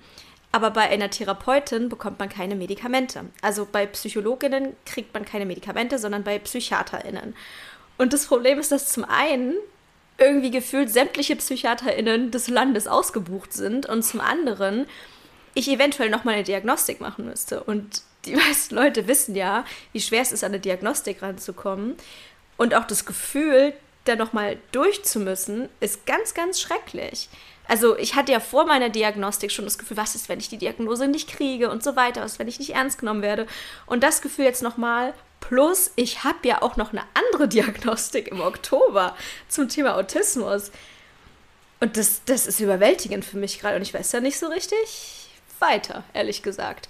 Aber 0.52 0.70
bei 0.70 0.88
einer 0.88 1.10
Therapeutin 1.10 1.90
bekommt 1.90 2.20
man 2.20 2.30
keine 2.30 2.56
Medikamente. 2.56 3.26
Also 3.42 3.68
bei 3.70 3.88
Psychologinnen 3.88 4.76
kriegt 4.86 5.16
man 5.16 5.26
keine 5.26 5.48
Medikamente, 5.48 5.98
sondern 5.98 6.24
bei 6.24 6.38
PsychiaterInnen. 6.38 7.36
Und 7.98 8.14
das 8.14 8.28
Problem 8.28 8.60
ist, 8.60 8.72
dass 8.72 8.94
zum 8.94 9.04
einen 9.04 9.56
irgendwie 10.18 10.52
gefühlt 10.52 10.90
sämtliche 10.90 11.36
PsychiaterInnen 11.36 12.32
des 12.32 12.48
Landes 12.48 12.88
ausgebucht 12.88 13.54
sind 13.54 13.86
und 13.86 14.04
zum 14.04 14.22
anderen 14.22 14.88
ich 15.54 15.70
eventuell 15.70 16.10
noch 16.10 16.24
mal 16.24 16.34
eine 16.34 16.44
Diagnostik 16.44 17.02
machen 17.02 17.26
müsste. 17.26 17.64
Und 17.64 18.04
die 18.26 18.36
meisten 18.36 18.76
Leute 18.76 19.08
wissen 19.08 19.36
ja, 19.36 19.66
wie 19.94 20.02
schwer 20.02 20.22
es 20.22 20.32
ist, 20.32 20.44
an 20.44 20.52
eine 20.52 20.60
Diagnostik 20.60 21.22
ranzukommen. 21.22 21.96
Und 22.58 22.76
auch 22.76 22.86
das 22.86 23.06
Gefühl, 23.06 23.74
da 24.06 24.16
noch 24.16 24.34
mal 24.34 24.58
durchzumüssen, 24.72 25.70
ist 25.80 26.06
ganz, 26.06 26.34
ganz 26.34 26.62
schrecklich. 26.62 27.30
Also 27.68 27.98
ich 27.98 28.16
hatte 28.16 28.32
ja 28.32 28.40
vor 28.40 28.68
meiner 28.68 28.90
Diagnostik 28.90 29.52
schon 29.52 29.66
das 29.66 29.80
Gefühl, 29.80 29.98
was 29.98 30.14
ist, 30.14 30.30
wenn 30.30 30.40
ich 30.40 30.50
die 30.50 30.58
Diagnose 30.58 31.08
nicht 31.08 31.28
kriege 31.28 31.72
und 31.72 31.84
so 31.84 31.96
weiter, 31.96 32.22
was, 32.22 32.38
wenn 32.38 32.48
ich 32.48 32.60
nicht 32.60 32.76
ernst 32.76 33.00
genommen 33.00 33.24
werde. 33.24 33.48
Und 33.88 34.04
das 34.04 34.22
Gefühl 34.22 34.46
jetzt 34.46 34.62
noch 34.62 34.78
mal 34.78 35.14
Plus, 35.48 35.92
ich 35.96 36.24
habe 36.24 36.48
ja 36.48 36.62
auch 36.62 36.76
noch 36.76 36.92
eine 36.92 37.04
andere 37.14 37.48
Diagnostik 37.50 38.30
im 38.30 38.42
Oktober 38.42 39.16
zum 39.48 39.70
Thema 39.70 39.96
Autismus. 39.96 40.72
Und 41.80 41.98
das, 41.98 42.24
das 42.26 42.48
ist 42.48 42.60
überwältigend 42.60 43.24
für 43.26 43.38
mich 43.38 43.60
gerade. 43.60 43.76
Und 43.76 43.84
ich 43.84 43.94
weiß 43.94 44.12
ja 44.12 44.22
nicht 44.22 44.40
so 44.40 44.48
richtig 44.48 45.30
weiter, 45.60 46.04
ehrlich 46.14 46.42
gesagt. 46.42 46.90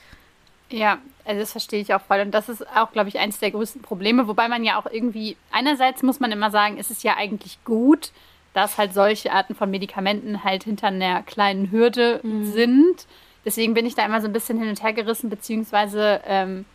Ja, 0.70 1.00
also 1.26 1.42
das 1.42 1.52
verstehe 1.52 1.82
ich 1.82 1.94
auch 1.94 2.02
voll. 2.02 2.22
Und 2.22 2.32
das 2.32 2.48
ist 2.48 2.66
auch, 2.76 2.92
glaube 2.92 3.10
ich, 3.10 3.20
eines 3.20 3.40
der 3.40 3.52
größten 3.52 3.82
Probleme. 3.82 4.28
Wobei 4.28 4.48
man 4.48 4.64
ja 4.64 4.80
auch 4.80 4.86
irgendwie, 4.90 5.36
einerseits 5.52 6.02
muss 6.02 6.20
man 6.22 6.32
immer 6.32 6.50
sagen, 6.50 6.78
ist 6.78 6.92
es 6.92 7.04
ja 7.04 7.18
eigentlich 7.18 7.60
gut, 7.66 8.12
dass 8.54 8.78
halt 8.78 8.94
solche 8.94 9.34
Arten 9.34 9.54
von 9.54 9.70
Medikamenten 9.70 10.46
halt 10.46 10.64
hinter 10.64 10.88
einer 10.88 11.24
kleinen 11.24 11.72
Hürde 11.72 12.22
mhm. 12.24 12.46
sind. 12.46 13.06
Deswegen 13.44 13.74
bin 13.74 13.86
ich 13.86 13.96
da 13.96 14.06
immer 14.06 14.22
so 14.22 14.28
ein 14.28 14.34
bisschen 14.34 14.58
hin 14.58 14.70
und 14.70 14.82
her 14.82 14.94
gerissen, 14.94 15.30
beziehungsweise 15.30 16.22
ähm, 16.26 16.66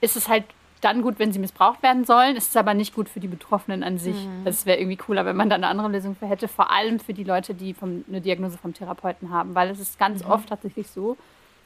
ist 0.00 0.16
es 0.16 0.28
halt 0.28 0.44
dann 0.80 1.02
gut, 1.02 1.18
wenn 1.18 1.32
sie 1.32 1.38
missbraucht 1.38 1.82
werden 1.82 2.04
sollen. 2.04 2.36
Es 2.36 2.48
ist 2.48 2.56
aber 2.56 2.74
nicht 2.74 2.94
gut 2.94 3.08
für 3.08 3.20
die 3.20 3.28
Betroffenen 3.28 3.82
an 3.82 3.98
sich. 3.98 4.16
Mhm. 4.16 4.46
Es 4.46 4.66
wäre 4.66 4.78
irgendwie 4.78 4.96
cooler, 4.96 5.24
wenn 5.24 5.36
man 5.36 5.48
da 5.48 5.56
eine 5.56 5.68
andere 5.68 5.88
Lösung 5.88 6.14
für 6.14 6.26
hätte. 6.26 6.48
Vor 6.48 6.70
allem 6.70 7.00
für 7.00 7.14
die 7.14 7.24
Leute, 7.24 7.54
die 7.54 7.74
vom, 7.74 8.04
eine 8.08 8.20
Diagnose 8.20 8.58
vom 8.58 8.74
Therapeuten 8.74 9.30
haben. 9.30 9.54
Weil 9.54 9.70
es 9.70 9.80
ist 9.80 9.98
ganz 9.98 10.24
mhm. 10.24 10.30
oft 10.30 10.48
tatsächlich 10.48 10.88
so, 10.88 11.16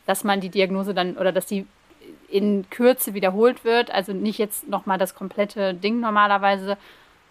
dass 0.07 0.25
man 0.25 0.41
die 0.41 0.49
Diagnose 0.49 0.95
dann 0.95 1.17
oder 1.17 1.33
dass 1.33 1.47
die 1.47 1.67
in 2.29 2.69
Kürze 2.71 3.15
wiederholt 3.15 3.65
wird. 3.65 3.91
Also 3.91 4.13
nicht 4.13 4.39
jetzt 4.39 4.69
nochmal 4.69 4.99
das 4.99 5.15
komplette 5.15 5.75
Ding 5.75 6.01
normalerweise. 6.01 6.77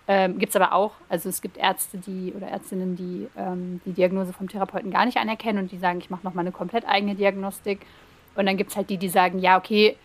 Ähm, 0.07 0.39
gibt 0.39 0.49
es 0.49 0.55
aber 0.55 0.73
auch. 0.73 0.93
Also 1.07 1.29
es 1.29 1.41
gibt 1.41 1.57
Ärzte, 1.57 1.99
die 1.99 2.33
oder 2.35 2.47
Ärztinnen, 2.47 2.95
die 2.95 3.27
ähm, 3.37 3.79
die 3.85 3.93
Diagnose 3.93 4.33
vom 4.33 4.49
Therapeuten 4.49 4.91
gar 4.91 5.05
nicht 5.05 5.17
anerkennen 5.17 5.59
und 5.59 5.71
die 5.71 5.77
sagen, 5.77 5.99
ich 5.99 6.09
mache 6.09 6.25
nochmal 6.25 6.43
eine 6.43 6.51
komplett 6.51 6.87
eigene 6.87 7.15
Diagnostik. 7.15 7.81
Und 8.35 8.47
dann 8.47 8.57
gibt 8.57 8.71
es 8.71 8.75
halt 8.75 8.89
die, 8.89 8.97
die 8.97 9.09
sagen, 9.09 9.39
ja, 9.39 9.57
okay, 9.57 9.95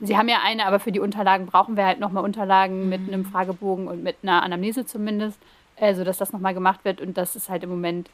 Sie 0.00 0.16
haben 0.16 0.28
ja 0.28 0.38
eine, 0.42 0.66
aber 0.66 0.80
für 0.80 0.92
die 0.92 1.00
Unterlagen 1.00 1.46
brauchen 1.46 1.76
wir 1.76 1.84
halt 1.84 2.00
nochmal 2.00 2.24
Unterlagen 2.24 2.84
mhm. 2.84 2.88
mit 2.88 3.00
einem 3.08 3.24
Fragebogen 3.24 3.86
und 3.88 4.02
mit 4.02 4.16
einer 4.22 4.42
Anamnese 4.42 4.86
zumindest, 4.86 5.38
äh, 5.76 5.94
sodass 5.94 6.18
das 6.18 6.32
nochmal 6.32 6.54
gemacht 6.54 6.80
wird. 6.84 7.00
Und 7.00 7.18
das 7.18 7.36
ist 7.36 7.48
halt 7.48 7.62
im 7.62 7.70
Moment 7.70 8.08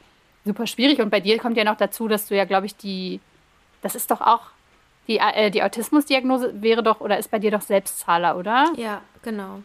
super 0.44 0.66
schwierig. 0.66 1.00
Und 1.00 1.10
bei 1.10 1.20
dir 1.20 1.38
kommt 1.38 1.56
ja 1.56 1.64
noch 1.64 1.76
dazu, 1.76 2.08
dass 2.08 2.28
du 2.28 2.36
ja, 2.36 2.44
glaube 2.44 2.66
ich, 2.66 2.76
die, 2.76 3.20
das 3.82 3.94
ist 3.94 4.10
doch 4.10 4.20
auch, 4.20 4.42
die, 5.06 5.18
äh, 5.18 5.50
die 5.50 5.62
Autismusdiagnose 5.62 6.62
wäre 6.62 6.82
doch 6.82 7.00
oder 7.00 7.18
ist 7.18 7.30
bei 7.30 7.38
dir 7.38 7.52
doch 7.52 7.60
Selbstzahler, 7.60 8.36
oder? 8.36 8.72
Ja, 8.76 9.02
genau. 9.22 9.62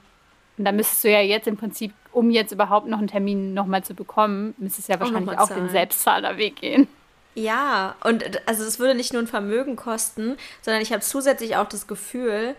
Und 0.58 0.66
da 0.66 0.72
müsstest 0.72 1.04
du 1.04 1.12
ja 1.12 1.22
jetzt 1.22 1.48
im 1.48 1.58
Prinzip, 1.58 1.94
um 2.12 2.30
jetzt 2.30 2.52
überhaupt 2.52 2.88
noch 2.88 3.00
einen 3.00 3.08
Termin 3.08 3.54
nochmal 3.56 3.84
zu 3.84 3.96
bekommen, 3.96 4.54
müsstest 4.58 4.90
du 4.90 4.94
ja 4.94 5.00
wahrscheinlich 5.00 5.38
auch, 5.40 5.50
auch 5.50 5.56
den 5.56 5.70
Selbstzahlerweg 5.70 6.58
gehen. 6.58 6.88
Ja, 7.34 7.96
und 8.04 8.48
also 8.48 8.64
es 8.64 8.80
würde 8.80 8.96
nicht 8.96 9.14
nur 9.14 9.22
ein 9.22 9.28
Vermögen 9.28 9.76
kosten, 9.76 10.38
sondern 10.62 10.82
ich 10.82 10.92
habe 10.92 11.02
zusätzlich 11.02 11.56
auch 11.56 11.70
das 11.70 11.88
Gefühl, 11.88 12.56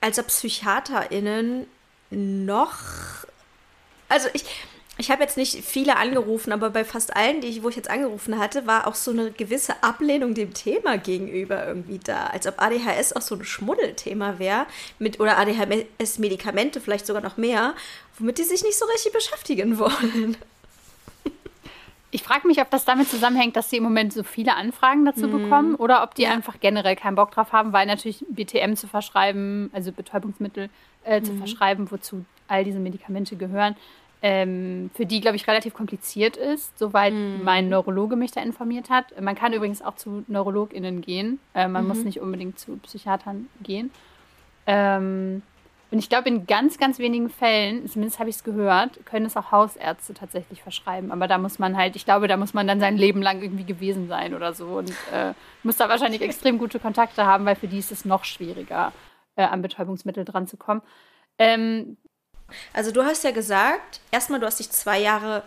als 0.00 0.18
ob 0.18 0.28
PsychiaterInnen 0.28 1.66
noch. 2.10 2.78
Also 4.08 4.28
ich, 4.32 4.44
ich 4.98 5.10
habe 5.10 5.22
jetzt 5.22 5.36
nicht 5.36 5.62
viele 5.62 5.96
angerufen, 5.96 6.52
aber 6.52 6.70
bei 6.70 6.84
fast 6.84 7.14
allen, 7.14 7.42
die 7.42 7.48
ich, 7.48 7.62
wo 7.62 7.68
ich 7.68 7.76
jetzt 7.76 7.90
angerufen 7.90 8.38
hatte, 8.38 8.66
war 8.66 8.86
auch 8.86 8.94
so 8.94 9.10
eine 9.10 9.30
gewisse 9.30 9.82
Ablehnung 9.82 10.32
dem 10.32 10.54
Thema 10.54 10.96
gegenüber 10.96 11.66
irgendwie 11.66 11.98
da. 11.98 12.28
Als 12.28 12.46
ob 12.46 12.62
ADHS 12.62 13.12
auch 13.12 13.20
so 13.20 13.34
ein 13.34 13.44
Schmuddelthema 13.44 14.38
wäre, 14.38 14.66
mit 14.98 15.20
oder 15.20 15.36
ADHS-Medikamente 15.38 16.80
vielleicht 16.80 17.06
sogar 17.06 17.22
noch 17.22 17.36
mehr, 17.36 17.74
womit 18.18 18.38
die 18.38 18.44
sich 18.44 18.62
nicht 18.62 18.78
so 18.78 18.86
richtig 18.86 19.12
beschäftigen 19.12 19.78
wollen. 19.78 20.38
Ich 22.16 22.22
frage 22.22 22.46
mich, 22.46 22.62
ob 22.62 22.70
das 22.70 22.86
damit 22.86 23.10
zusammenhängt, 23.10 23.56
dass 23.56 23.68
sie 23.68 23.76
im 23.76 23.82
Moment 23.82 24.10
so 24.10 24.22
viele 24.22 24.56
Anfragen 24.56 25.04
dazu 25.04 25.28
mhm. 25.28 25.32
bekommen 25.32 25.74
oder 25.74 26.02
ob 26.02 26.14
die 26.14 26.22
ja. 26.22 26.30
einfach 26.30 26.58
generell 26.60 26.96
keinen 26.96 27.14
Bock 27.14 27.30
drauf 27.30 27.52
haben, 27.52 27.74
weil 27.74 27.86
natürlich 27.86 28.24
BTM 28.30 28.72
zu 28.74 28.86
verschreiben, 28.86 29.68
also 29.74 29.92
Betäubungsmittel 29.92 30.70
äh, 31.04 31.20
mhm. 31.20 31.24
zu 31.24 31.34
verschreiben, 31.34 31.90
wozu 31.90 32.24
all 32.48 32.64
diese 32.64 32.78
Medikamente 32.78 33.36
gehören, 33.36 33.76
ähm, 34.22 34.88
für 34.94 35.04
die, 35.04 35.20
glaube 35.20 35.36
ich, 35.36 35.46
relativ 35.46 35.74
kompliziert 35.74 36.38
ist, 36.38 36.78
soweit 36.78 37.12
mhm. 37.12 37.44
mein 37.44 37.68
Neurologe 37.68 38.16
mich 38.16 38.30
da 38.30 38.40
informiert 38.40 38.88
hat. 38.88 39.20
Man 39.20 39.34
kann 39.34 39.52
übrigens 39.52 39.82
auch 39.82 39.96
zu 39.96 40.24
NeurologInnen 40.26 41.02
gehen. 41.02 41.38
Äh, 41.52 41.68
man 41.68 41.86
muss 41.86 41.98
mhm. 41.98 42.04
nicht 42.04 42.20
unbedingt 42.22 42.58
zu 42.58 42.78
Psychiatern 42.78 43.50
gehen. 43.62 43.90
Ähm, 44.66 45.42
und 45.90 45.98
ich 45.98 46.08
glaube, 46.08 46.28
in 46.28 46.46
ganz, 46.46 46.78
ganz 46.78 46.98
wenigen 46.98 47.30
Fällen, 47.30 47.88
zumindest 47.88 48.18
habe 48.18 48.28
ich 48.28 48.36
es 48.36 48.44
gehört, 48.44 49.06
können 49.06 49.24
es 49.24 49.36
auch 49.36 49.52
Hausärzte 49.52 50.14
tatsächlich 50.14 50.60
verschreiben. 50.60 51.12
Aber 51.12 51.28
da 51.28 51.38
muss 51.38 51.60
man 51.60 51.76
halt, 51.76 51.94
ich 51.94 52.04
glaube, 52.04 52.26
da 52.26 52.36
muss 52.36 52.54
man 52.54 52.66
dann 52.66 52.80
sein 52.80 52.96
Leben 52.96 53.22
lang 53.22 53.40
irgendwie 53.40 53.64
gewesen 53.64 54.08
sein 54.08 54.34
oder 54.34 54.52
so. 54.52 54.66
Und 54.66 54.90
äh, 55.12 55.32
muss 55.62 55.76
da 55.76 55.88
wahrscheinlich 55.88 56.22
extrem 56.22 56.58
gute 56.58 56.80
Kontakte 56.80 57.24
haben, 57.24 57.44
weil 57.44 57.54
für 57.54 57.68
die 57.68 57.78
ist 57.78 57.92
es 57.92 58.04
noch 58.04 58.24
schwieriger, 58.24 58.92
äh, 59.36 59.44
an 59.44 59.62
Betäubungsmittel 59.62 60.24
dran 60.24 60.48
zu 60.48 60.56
kommen. 60.56 60.82
Ähm, 61.38 61.96
also 62.72 62.90
du 62.90 63.04
hast 63.04 63.22
ja 63.22 63.30
gesagt, 63.30 64.00
erstmal, 64.10 64.40
du 64.40 64.46
hast 64.46 64.58
dich 64.58 64.70
zwei 64.70 64.98
Jahre 64.98 65.44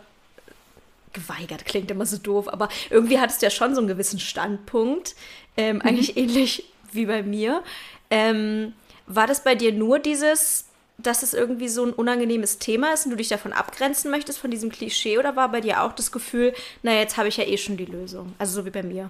geweigert, 1.12 1.66
klingt 1.66 1.92
immer 1.92 2.06
so 2.06 2.18
doof, 2.18 2.48
aber 2.48 2.70
irgendwie 2.90 3.20
hattest 3.20 3.42
du 3.42 3.48
ja 3.48 3.50
schon 3.50 3.76
so 3.76 3.82
einen 3.82 3.88
gewissen 3.88 4.20
Standpunkt, 4.20 5.16
ähm, 5.58 5.78
mhm. 5.78 5.82
eigentlich 5.82 6.16
ähnlich 6.16 6.72
wie 6.94 7.08
bei 7.08 7.24
mir. 7.24 7.62
Ähm, 8.10 8.74
war 9.10 9.28
das 9.28 9.44
bei 9.44 9.56
dir 9.56 9.74
nur 9.74 10.00
dieses, 10.00 10.66
dass 10.98 11.24
es 11.24 11.34
irgendwie 11.34 11.68
so 11.68 11.84
ein 11.84 11.94
unangenehmes 11.94 12.60
Thema 12.60 12.94
ist 12.94 13.06
und 13.06 13.12
du 13.12 13.18
dich 13.18 13.28
davon 13.28 13.52
abgrenzen 13.52 14.12
möchtest, 14.12 14.40
von 14.40 14.52
diesem 14.52 14.70
Klischee, 14.72 15.18
oder 15.18 15.36
war 15.36 15.50
bei 15.50 15.62
dir 15.62 15.84
auch 15.84 15.94
das 15.94 16.12
Gefühl, 16.12 16.54
na, 16.84 16.94
jetzt 16.94 17.18
habe 17.18 17.28
ich 17.28 17.38
ja 17.38 17.44
eh 17.44 17.58
schon 17.58 17.76
die 17.76 17.86
Lösung? 17.86 18.34
Also 18.38 18.62
so 18.62 18.66
wie 18.66 18.70
bei 18.70 18.84
mir. 18.84 19.10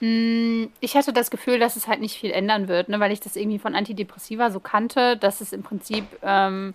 Hm, 0.00 0.70
ich 0.80 0.96
hatte 0.96 1.12
das 1.12 1.30
Gefühl, 1.30 1.58
dass 1.58 1.76
es 1.76 1.86
halt 1.86 2.00
nicht 2.00 2.18
viel 2.18 2.30
ändern 2.30 2.68
wird, 2.68 2.88
ne, 2.88 2.98
weil 2.98 3.12
ich 3.12 3.20
das 3.20 3.36
irgendwie 3.36 3.58
von 3.58 3.74
Antidepressiva 3.74 4.50
so 4.50 4.60
kannte, 4.60 5.16
dass 5.18 5.42
es 5.42 5.52
im 5.52 5.62
Prinzip, 5.62 6.04
ähm, 6.22 6.74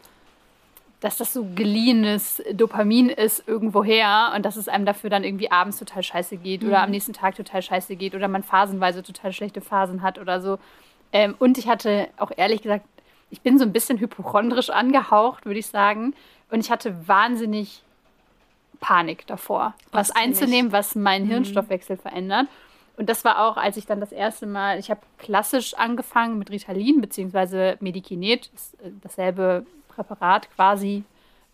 dass 0.99 1.17
das 1.17 1.33
so 1.33 1.47
geliehenes 1.55 2.43
Dopamin 2.53 3.09
ist 3.09 3.47
irgendwoher 3.47 4.33
und 4.35 4.45
dass 4.45 4.55
es 4.55 4.67
einem 4.67 4.85
dafür 4.85 5.09
dann 5.09 5.23
irgendwie 5.23 5.51
abends 5.51 5.79
total 5.79 6.03
scheiße 6.03 6.37
geht 6.37 6.61
mhm. 6.61 6.69
oder 6.69 6.83
am 6.83 6.91
nächsten 6.91 7.13
Tag 7.13 7.35
total 7.35 7.61
scheiße 7.61 7.95
geht 7.95 8.13
oder 8.13 8.27
man 8.27 8.43
phasenweise 8.43 9.01
total 9.01 9.33
schlechte 9.33 9.61
Phasen 9.61 10.03
hat 10.03 10.19
oder 10.19 10.39
so. 10.39 10.59
Ähm, 11.13 11.35
und 11.39 11.57
ich 11.57 11.67
hatte 11.67 12.09
auch 12.17 12.31
ehrlich 12.35 12.61
gesagt, 12.61 12.85
ich 13.29 13.41
bin 13.41 13.57
so 13.57 13.63
ein 13.63 13.71
bisschen 13.71 13.99
hypochondrisch 13.99 14.69
angehaucht, 14.69 15.45
würde 15.45 15.59
ich 15.59 15.67
sagen. 15.67 16.13
Und 16.51 16.59
ich 16.59 16.69
hatte 16.69 17.07
wahnsinnig 17.07 17.83
Panik 18.79 19.25
davor, 19.27 19.73
was, 19.91 20.09
was 20.09 20.15
einzunehmen, 20.15 20.71
was 20.71 20.95
meinen 20.95 21.25
mhm. 21.25 21.29
Hirnstoffwechsel 21.31 21.97
verändert. 21.97 22.47
Und 22.97 23.09
das 23.09 23.23
war 23.23 23.47
auch, 23.47 23.57
als 23.57 23.77
ich 23.77 23.85
dann 23.85 23.99
das 23.99 24.11
erste 24.11 24.45
Mal, 24.45 24.77
ich 24.77 24.91
habe 24.91 25.01
klassisch 25.17 25.73
angefangen 25.73 26.37
mit 26.37 26.51
Ritalin 26.51 27.01
bzw. 27.01 27.77
Medikinet, 27.79 28.51
äh, 28.83 28.89
dasselbe 29.01 29.65
Präparat 29.87 30.49
quasi, 30.55 31.03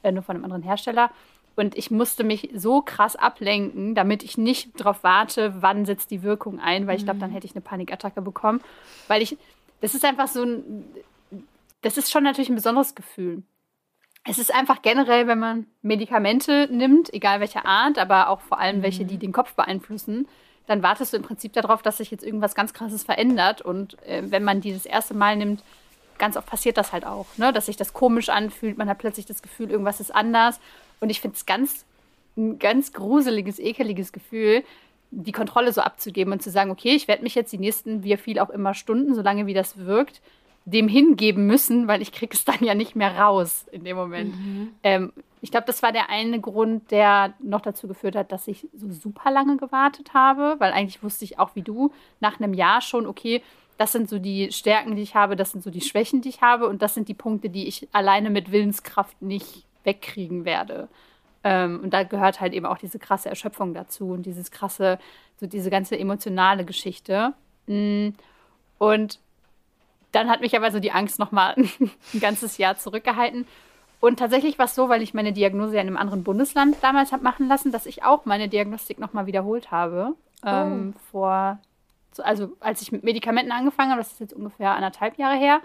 äh, 0.03 0.11
nur 0.11 0.23
von 0.23 0.35
einem 0.35 0.43
anderen 0.45 0.63
Hersteller. 0.63 1.11
Und 1.59 1.77
ich 1.77 1.91
musste 1.91 2.23
mich 2.23 2.49
so 2.55 2.81
krass 2.81 3.15
ablenken, 3.15 3.93
damit 3.93 4.23
ich 4.23 4.37
nicht 4.37 4.79
darauf 4.79 5.03
warte, 5.03 5.61
wann 5.61 5.85
setzt 5.85 6.09
die 6.09 6.23
Wirkung 6.23 6.59
ein, 6.59 6.87
weil 6.87 6.97
ich 6.97 7.03
glaube, 7.03 7.19
dann 7.19 7.31
mhm. 7.31 7.33
hätte 7.33 7.47
ich 7.47 7.53
eine 7.53 7.61
Panikattacke 7.61 8.21
bekommen. 8.21 8.61
Weil 9.07 9.21
ich, 9.21 9.37
das 9.81 9.93
ist 9.93 10.05
einfach 10.05 10.27
so 10.27 10.43
ein, 10.43 10.85
das 11.81 11.97
ist 11.97 12.11
schon 12.11 12.23
natürlich 12.23 12.49
ein 12.49 12.55
besonderes 12.55 12.95
Gefühl. 12.95 13.43
Es 14.25 14.37
ist 14.37 14.53
einfach 14.53 14.81
generell, 14.81 15.27
wenn 15.27 15.39
man 15.39 15.65
Medikamente 15.81 16.69
nimmt, 16.71 17.13
egal 17.13 17.39
welcher 17.41 17.65
Art, 17.65 17.97
aber 17.97 18.29
auch 18.29 18.41
vor 18.41 18.59
allem 18.59 18.81
welche, 18.81 19.03
die 19.03 19.15
mhm. 19.15 19.19
den 19.19 19.31
Kopf 19.33 19.53
beeinflussen, 19.53 20.27
dann 20.65 20.81
wartest 20.83 21.11
du 21.11 21.17
im 21.17 21.23
Prinzip 21.23 21.51
darauf, 21.53 21.81
dass 21.81 21.97
sich 21.97 22.11
jetzt 22.11 22.23
irgendwas 22.23 22.55
ganz 22.55 22.73
Krasses 22.73 23.03
verändert. 23.03 23.61
Und 23.61 24.01
äh, 24.03 24.23
wenn 24.25 24.43
man 24.43 24.61
die 24.61 24.71
das 24.71 24.85
erste 24.85 25.13
Mal 25.13 25.35
nimmt, 25.35 25.61
ganz 26.19 26.37
oft 26.37 26.47
passiert 26.47 26.77
das 26.77 26.93
halt 26.93 27.05
auch, 27.05 27.25
ne? 27.37 27.51
dass 27.51 27.65
sich 27.65 27.75
das 27.75 27.93
komisch 27.93 28.29
anfühlt. 28.29 28.77
Man 28.77 28.87
hat 28.87 28.99
plötzlich 28.99 29.25
das 29.25 29.41
Gefühl, 29.41 29.71
irgendwas 29.71 29.99
ist 29.99 30.15
anders. 30.15 30.59
Und 30.99 31.09
ich 31.09 31.21
finde 31.21 31.35
es 31.35 31.45
ganz, 31.45 31.85
ein 32.37 32.59
ganz 32.59 32.93
gruseliges, 32.93 33.59
ekeliges 33.59 34.11
Gefühl, 34.11 34.63
die 35.11 35.31
Kontrolle 35.31 35.73
so 35.73 35.81
abzugeben 35.81 36.33
und 36.33 36.41
zu 36.41 36.51
sagen, 36.51 36.71
okay, 36.71 36.95
ich 36.95 37.07
werde 37.07 37.23
mich 37.23 37.35
jetzt 37.35 37.51
die 37.51 37.57
nächsten, 37.57 38.03
wie 38.03 38.15
viel 38.17 38.39
auch 38.39 38.49
immer 38.49 38.73
Stunden, 38.73 39.15
solange 39.15 39.47
wie 39.47 39.53
das 39.53 39.77
wirkt, 39.77 40.21
dem 40.65 40.87
hingeben 40.87 41.47
müssen, 41.47 41.87
weil 41.87 42.01
ich 42.01 42.11
kriege 42.11 42.33
es 42.33 42.45
dann 42.45 42.63
ja 42.63 42.75
nicht 42.75 42.95
mehr 42.95 43.17
raus 43.17 43.65
in 43.71 43.83
dem 43.83 43.97
Moment. 43.97 44.35
Mhm. 44.35 44.71
Ähm, 44.83 45.13
ich 45.41 45.51
glaube, 45.51 45.65
das 45.67 45.81
war 45.81 45.93
der 45.93 46.09
eine 46.09 46.41
Grund, 46.41 46.91
der 46.91 47.33
noch 47.39 47.61
dazu 47.61 47.87
geführt 47.87 48.15
hat, 48.15 48.31
dass 48.31 48.47
ich 48.47 48.67
so 48.73 48.91
super 48.91 49.31
lange 49.31 49.55
gewartet 49.55 50.13
habe, 50.13 50.55
weil 50.59 50.73
eigentlich 50.73 51.01
wusste 51.01 51.23
ich 51.23 51.39
auch 51.39 51.55
wie 51.55 51.61
du 51.61 51.93
nach 52.19 52.39
einem 52.39 52.53
Jahr 52.53 52.81
schon, 52.81 53.07
okay, 53.07 53.41
das 53.77 53.93
sind 53.93 54.09
so 54.09 54.19
die 54.19 54.51
Stärken, 54.51 54.97
die 54.97 55.01
ich 55.01 55.15
habe, 55.15 55.37
das 55.37 55.51
sind 55.51 55.63
so 55.63 55.69
die 55.69 55.79
Schwächen, 55.79 56.21
die 56.21 56.29
ich 56.29 56.41
habe 56.41 56.67
und 56.67 56.81
das 56.81 56.93
sind 56.93 57.07
die 57.07 57.13
Punkte, 57.13 57.49
die 57.49 57.67
ich 57.67 57.87
alleine 57.93 58.29
mit 58.29 58.51
Willenskraft 58.51 59.21
nicht 59.21 59.63
wegkriegen 59.83 60.45
werde. 60.45 60.87
Ähm, 61.43 61.79
und 61.83 61.93
da 61.93 62.03
gehört 62.03 62.41
halt 62.41 62.53
eben 62.53 62.65
auch 62.65 62.77
diese 62.77 62.99
krasse 62.99 63.29
Erschöpfung 63.29 63.73
dazu 63.73 64.11
und 64.11 64.25
dieses 64.25 64.51
krasse, 64.51 64.99
so 65.39 65.47
diese 65.47 65.69
ganze 65.69 65.97
emotionale 65.97 66.65
Geschichte. 66.65 67.33
Mm. 67.67 68.09
Und 68.77 69.19
dann 70.11 70.29
hat 70.29 70.41
mich 70.41 70.55
aber 70.55 70.71
so 70.71 70.79
die 70.79 70.91
Angst 70.91 71.19
nochmal 71.19 71.55
ein 72.13 72.19
ganzes 72.19 72.57
Jahr 72.57 72.77
zurückgehalten. 72.77 73.45
Und 74.01 74.19
tatsächlich 74.19 74.57
war 74.57 74.65
es 74.65 74.75
so, 74.75 74.89
weil 74.89 75.01
ich 75.01 75.13
meine 75.13 75.33
Diagnose 75.33 75.75
ja 75.75 75.81
in 75.81 75.87
einem 75.87 75.97
anderen 75.97 76.23
Bundesland 76.23 76.77
damals 76.81 77.11
habe 77.11 77.23
machen 77.23 77.47
lassen, 77.47 77.71
dass 77.71 77.85
ich 77.85 78.03
auch 78.03 78.25
meine 78.25 78.47
Diagnostik 78.47 78.97
nochmal 78.99 79.25
wiederholt 79.25 79.71
habe. 79.71 80.15
Oh. 80.43 80.47
Ähm, 80.47 80.93
vor, 81.11 81.59
also 82.17 82.53
als 82.61 82.81
ich 82.81 82.91
mit 82.93 83.03
Medikamenten 83.03 83.51
angefangen 83.51 83.91
habe, 83.91 84.01
das 84.01 84.13
ist 84.13 84.21
jetzt 84.21 84.33
ungefähr 84.33 84.71
anderthalb 84.71 85.17
Jahre 85.17 85.37
her. 85.37 85.59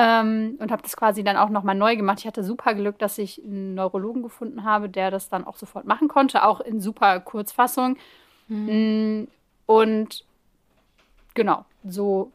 Ähm, 0.00 0.56
und 0.60 0.70
habe 0.70 0.82
das 0.82 0.96
quasi 0.96 1.24
dann 1.24 1.36
auch 1.36 1.48
nochmal 1.48 1.74
neu 1.74 1.96
gemacht. 1.96 2.20
Ich 2.20 2.26
hatte 2.28 2.44
super 2.44 2.72
Glück, 2.74 3.00
dass 3.00 3.18
ich 3.18 3.42
einen 3.42 3.74
Neurologen 3.74 4.22
gefunden 4.22 4.62
habe, 4.62 4.88
der 4.88 5.10
das 5.10 5.28
dann 5.28 5.44
auch 5.44 5.56
sofort 5.56 5.86
machen 5.86 6.06
konnte, 6.06 6.44
auch 6.44 6.60
in 6.60 6.80
super 6.80 7.18
Kurzfassung. 7.18 7.96
Mhm. 8.46 9.22
Mm, 9.22 9.28
und 9.66 10.24
genau, 11.34 11.64
so. 11.84 12.30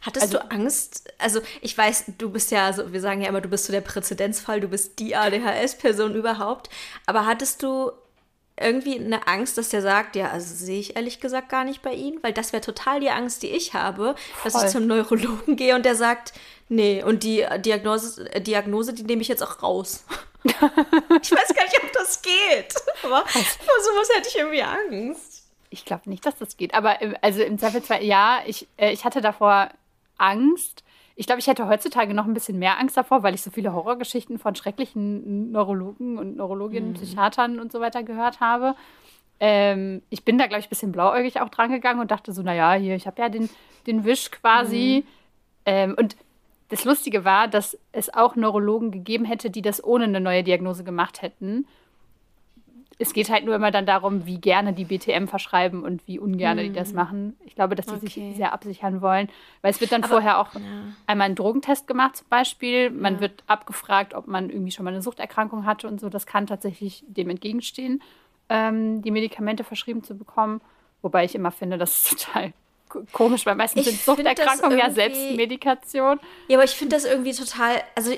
Hattest 0.00 0.26
also, 0.26 0.38
du 0.38 0.50
Angst? 0.52 1.12
Also 1.18 1.40
ich 1.60 1.76
weiß, 1.76 2.12
du 2.18 2.30
bist 2.30 2.52
ja, 2.52 2.66
also 2.66 2.92
wir 2.92 3.00
sagen 3.00 3.20
ja 3.20 3.28
immer, 3.28 3.40
du 3.40 3.48
bist 3.48 3.64
so 3.64 3.72
der 3.72 3.80
Präzedenzfall, 3.80 4.60
du 4.60 4.68
bist 4.68 5.00
die 5.00 5.16
ADHS-Person 5.16 6.14
überhaupt. 6.14 6.70
Aber 7.06 7.26
hattest 7.26 7.64
du 7.64 7.90
irgendwie 8.60 8.98
eine 8.98 9.26
Angst, 9.26 9.58
dass 9.58 9.70
der 9.70 9.82
sagt, 9.82 10.14
ja, 10.14 10.30
also 10.30 10.54
sehe 10.54 10.78
ich 10.78 10.94
ehrlich 10.94 11.20
gesagt 11.20 11.48
gar 11.48 11.64
nicht 11.64 11.82
bei 11.82 11.94
ihm, 11.94 12.18
weil 12.22 12.32
das 12.32 12.52
wäre 12.52 12.60
total 12.60 13.00
die 13.00 13.10
Angst, 13.10 13.42
die 13.42 13.48
ich 13.48 13.74
habe, 13.74 14.14
dass 14.44 14.62
ich 14.62 14.70
zum 14.70 14.86
Neurologen 14.86 15.56
gehe 15.56 15.74
und 15.74 15.84
der 15.84 15.96
sagt, 15.96 16.32
nee, 16.68 17.02
und 17.02 17.22
die 17.22 17.44
Diagnose, 17.58 18.24
Diagnose, 18.40 18.92
die 18.92 19.04
nehme 19.04 19.22
ich 19.22 19.28
jetzt 19.28 19.42
auch 19.42 19.62
raus. 19.62 20.04
ich 20.44 20.54
weiß 20.54 21.54
gar 21.54 21.64
nicht, 21.64 21.82
ob 21.82 21.92
das 21.92 22.22
geht, 22.22 22.74
aber 23.02 23.26
vor 23.26 23.74
sowas 23.82 24.08
hätte 24.14 24.28
ich 24.28 24.36
irgendwie 24.36 24.62
Angst. 24.62 25.46
Ich 25.70 25.84
glaube 25.84 26.08
nicht, 26.08 26.24
dass 26.24 26.36
das 26.36 26.56
geht, 26.56 26.74
aber 26.74 26.98
also 27.22 27.42
im 27.42 27.58
Zweifelsfall, 27.58 28.02
ja, 28.02 28.40
ich, 28.46 28.66
äh, 28.76 28.92
ich 28.92 29.04
hatte 29.04 29.20
davor 29.20 29.68
Angst, 30.16 30.82
ich 31.18 31.26
glaube, 31.26 31.40
ich 31.40 31.48
hätte 31.48 31.66
heutzutage 31.66 32.14
noch 32.14 32.26
ein 32.26 32.32
bisschen 32.32 32.60
mehr 32.60 32.78
Angst 32.78 32.96
davor, 32.96 33.24
weil 33.24 33.34
ich 33.34 33.42
so 33.42 33.50
viele 33.50 33.72
Horrorgeschichten 33.72 34.38
von 34.38 34.54
schrecklichen 34.54 35.50
Neurologen 35.50 36.16
und 36.16 36.36
Neurologinnen, 36.36 36.90
mhm. 36.90 36.94
Psychiatern 36.94 37.58
und 37.58 37.72
so 37.72 37.80
weiter 37.80 38.04
gehört 38.04 38.38
habe. 38.38 38.76
Ähm, 39.40 40.02
ich 40.10 40.24
bin 40.24 40.38
da, 40.38 40.46
glaube 40.46 40.60
ich, 40.60 40.66
ein 40.66 40.70
bisschen 40.70 40.92
blauäugig 40.92 41.40
auch 41.40 41.48
dran 41.48 41.72
gegangen 41.72 41.98
und 41.98 42.12
dachte 42.12 42.32
so, 42.32 42.42
naja, 42.42 42.74
hier, 42.74 42.94
ich 42.94 43.08
habe 43.08 43.20
ja 43.20 43.28
den, 43.28 43.50
den 43.88 44.04
Wisch 44.04 44.30
quasi. 44.30 45.02
Mhm. 45.04 45.12
Ähm, 45.66 45.94
und 45.98 46.16
das 46.68 46.84
Lustige 46.84 47.24
war, 47.24 47.48
dass 47.48 47.78
es 47.92 48.12
auch 48.12 48.36
Neurologen 48.36 48.90
gegeben 48.90 49.24
hätte, 49.24 49.50
die 49.50 49.62
das 49.62 49.82
ohne 49.82 50.04
eine 50.04 50.20
neue 50.20 50.44
Diagnose 50.44 50.84
gemacht 50.84 51.22
hätten. 51.22 51.66
es 53.00 53.12
geht 53.12 53.30
halt 53.30 53.44
nur 53.44 53.54
immer 53.54 53.70
dann 53.70 53.86
darum, 53.86 54.26
wie 54.26 54.38
gerne 54.38 54.72
die 54.72 54.84
BTM 54.84 55.26
verschreiben 55.28 55.84
und 55.84 56.06
wie 56.08 56.18
ungern 56.18 56.58
die 56.58 56.72
das 56.72 56.90
mhm. 56.90 56.96
machen. 56.96 57.36
Ich 57.46 57.54
glaube, 57.54 57.76
dass 57.76 57.86
die 57.86 57.94
okay. 57.94 58.06
sich 58.08 58.36
sehr 58.36 58.52
absichern 58.52 59.00
wollen. 59.00 59.28
Weil 59.62 59.70
es 59.70 59.80
wird 59.80 59.92
dann 59.92 60.02
Aber, 60.02 60.14
vorher 60.14 60.38
auch 60.38 60.52
ja. 60.54 60.60
einmal 61.06 61.28
ein 61.28 61.36
Drogentest 61.36 61.86
gemacht 61.86 62.16
zum 62.16 62.28
Beispiel. 62.28 62.90
Man 62.90 63.14
ja. 63.14 63.20
wird 63.20 63.44
abgefragt, 63.46 64.14
ob 64.14 64.26
man 64.26 64.50
irgendwie 64.50 64.72
schon 64.72 64.84
mal 64.84 64.92
eine 64.92 65.02
Suchterkrankung 65.02 65.64
hatte 65.64 65.86
und 65.86 66.00
so. 66.00 66.08
Das 66.08 66.26
kann 66.26 66.48
tatsächlich 66.48 67.04
dem 67.06 67.30
entgegenstehen, 67.30 68.02
ähm, 68.48 69.00
die 69.00 69.12
Medikamente 69.12 69.62
verschrieben 69.62 70.02
zu 70.02 70.18
bekommen. 70.18 70.60
Wobei 71.00 71.24
ich 71.24 71.36
immer 71.36 71.52
finde, 71.52 71.78
das 71.78 71.94
ist 71.94 72.18
total 72.26 72.52
komisch, 73.12 73.46
weil 73.46 73.54
meistens 73.54 73.86
ich 73.86 73.98
sind 73.98 74.04
Suchterkrankungen 74.04 74.78
ja 74.78 74.90
Selbstmedikation. 74.90 76.20
Ja, 76.48 76.56
aber 76.56 76.64
ich 76.64 76.72
finde 76.72 76.96
das 76.96 77.04
irgendwie 77.04 77.32
total, 77.32 77.82
also 77.94 78.12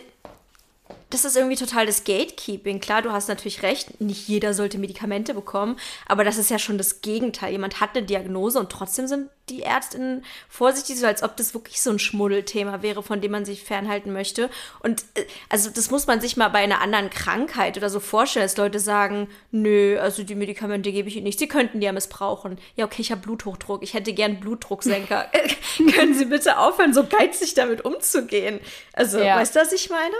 das 1.11 1.25
ist 1.25 1.37
irgendwie 1.37 1.56
total 1.56 1.87
das 1.87 2.04
Gatekeeping. 2.04 2.80
Klar, 2.80 3.02
du 3.02 3.12
hast 3.12 3.28
natürlich 3.28 3.62
recht, 3.62 4.00
nicht 4.00 4.28
jeder 4.28 4.54
sollte 4.54 4.78
Medikamente 4.78 5.35
bekommen, 5.35 5.76
aber 6.06 6.25
das 6.25 6.38
ist 6.38 6.50
ja 6.50 6.59
schon 6.59 6.78
das 6.78 7.00
Gegenteil. 7.00 7.52
Jemand 7.52 7.80
hat 7.80 7.97
eine 7.97 8.06
Diagnose 8.06 8.59
und 8.59 8.70
trotzdem 8.70 9.06
sind 9.06 9.28
die 9.49 9.62
Ärztinnen 9.62 10.25
vorsichtig, 10.49 10.99
so 10.99 11.06
als 11.06 11.23
ob 11.23 11.37
das 11.37 11.54
wirklich 11.54 11.82
so 11.82 11.90
ein 11.90 11.99
Schmuddelthema 11.99 12.82
wäre, 12.82 13.02
von 13.02 13.20
dem 13.20 13.32
man 13.32 13.44
sich 13.44 13.64
fernhalten 13.64 14.12
möchte. 14.12 14.49
Und 14.80 15.04
äh, 15.14 15.25
also 15.49 15.70
das 15.70 15.90
muss 15.90 16.06
man 16.06 16.20
sich 16.20 16.37
mal 16.37 16.49
bei 16.49 16.61
einer 16.61 16.80
anderen 16.80 17.11
Krankheit 17.11 17.76
oder 17.76 17.90
so 17.90 18.00
vorstellen, 18.00 18.44
dass 18.44 18.56
Leute 18.56 18.78
sagen, 18.78 19.28
nö, 19.50 19.99
also 19.99 20.23
die 20.23 20.35
Medikamente 20.35 20.92
gebe 20.92 21.09
ich 21.09 21.16
Ihnen 21.16 21.25
nicht, 21.25 21.38
Sie 21.38 21.49
könnten 21.49 21.80
die 21.80 21.87
ja 21.87 21.92
missbrauchen. 21.92 22.59
Ja, 22.76 22.85
okay, 22.85 23.02
ich 23.02 23.11
habe 23.11 23.20
Bluthochdruck, 23.23 23.82
ich 23.82 23.94
hätte 23.94 24.12
gern 24.12 24.40
Blutdrucksenker. 24.40 25.30
Können 25.94 26.14
Sie 26.14 26.26
bitte 26.26 26.59
aufhören, 26.59 26.94
so 26.94 27.04
geizig 27.04 27.54
damit 27.54 27.85
umzugehen? 27.85 28.61
Also, 28.92 29.18
ja. 29.18 29.37
weißt 29.37 29.56
du, 29.56 29.61
was 29.61 29.73
ich 29.73 29.90
meine? 29.90 30.14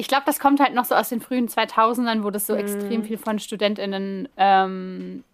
Ich 0.00 0.08
glaube, 0.08 0.22
das 0.24 0.40
kommt 0.40 0.60
halt 0.60 0.74
noch 0.74 0.86
so 0.86 0.94
aus 0.94 1.10
den 1.10 1.20
frühen 1.20 1.46
2000ern, 1.46 2.24
wo 2.24 2.30
das 2.30 2.46
so 2.46 2.54
mhm. 2.54 2.60
extrem 2.60 3.04
viel 3.04 3.18
von 3.18 3.38
StudentInnen 3.38 4.28
ähm, 4.38 5.24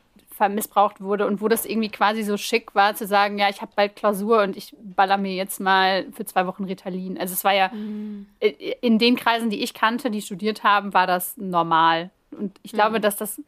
missbraucht 0.51 1.01
wurde 1.01 1.27
und 1.27 1.41
wo 1.41 1.49
das 1.49 1.65
irgendwie 1.65 1.89
quasi 1.89 2.23
so 2.23 2.37
schick 2.37 2.75
war, 2.75 2.95
zu 2.95 3.07
sagen, 3.07 3.39
ja, 3.39 3.49
ich 3.49 3.63
habe 3.63 3.73
bald 3.75 3.97
Klausur 3.97 4.43
und 4.43 4.57
ich 4.57 4.75
baller 4.83 5.17
mir 5.17 5.35
jetzt 5.35 5.61
mal 5.61 6.07
für 6.13 6.27
zwei 6.27 6.47
Wochen 6.47 6.65
Ritalin. 6.65 7.17
Also 7.17 7.33
es 7.33 7.45
war 7.45 7.55
ja 7.55 7.69
mhm. 7.73 8.27
in 8.81 8.99
den 8.99 9.17
Kreisen, 9.17 9.51
die 9.51 9.63
ich 9.63 9.73
kannte, 9.73 10.11
die 10.11 10.21
studiert 10.21 10.65
haben, 10.65 10.93
war 10.93 11.07
das 11.07 11.37
normal. 11.37 12.11
Und 12.33 12.59
ich 12.63 12.73
glaube, 12.73 12.99
mhm. 12.99 13.03
dass 13.03 13.17
das, 13.17 13.41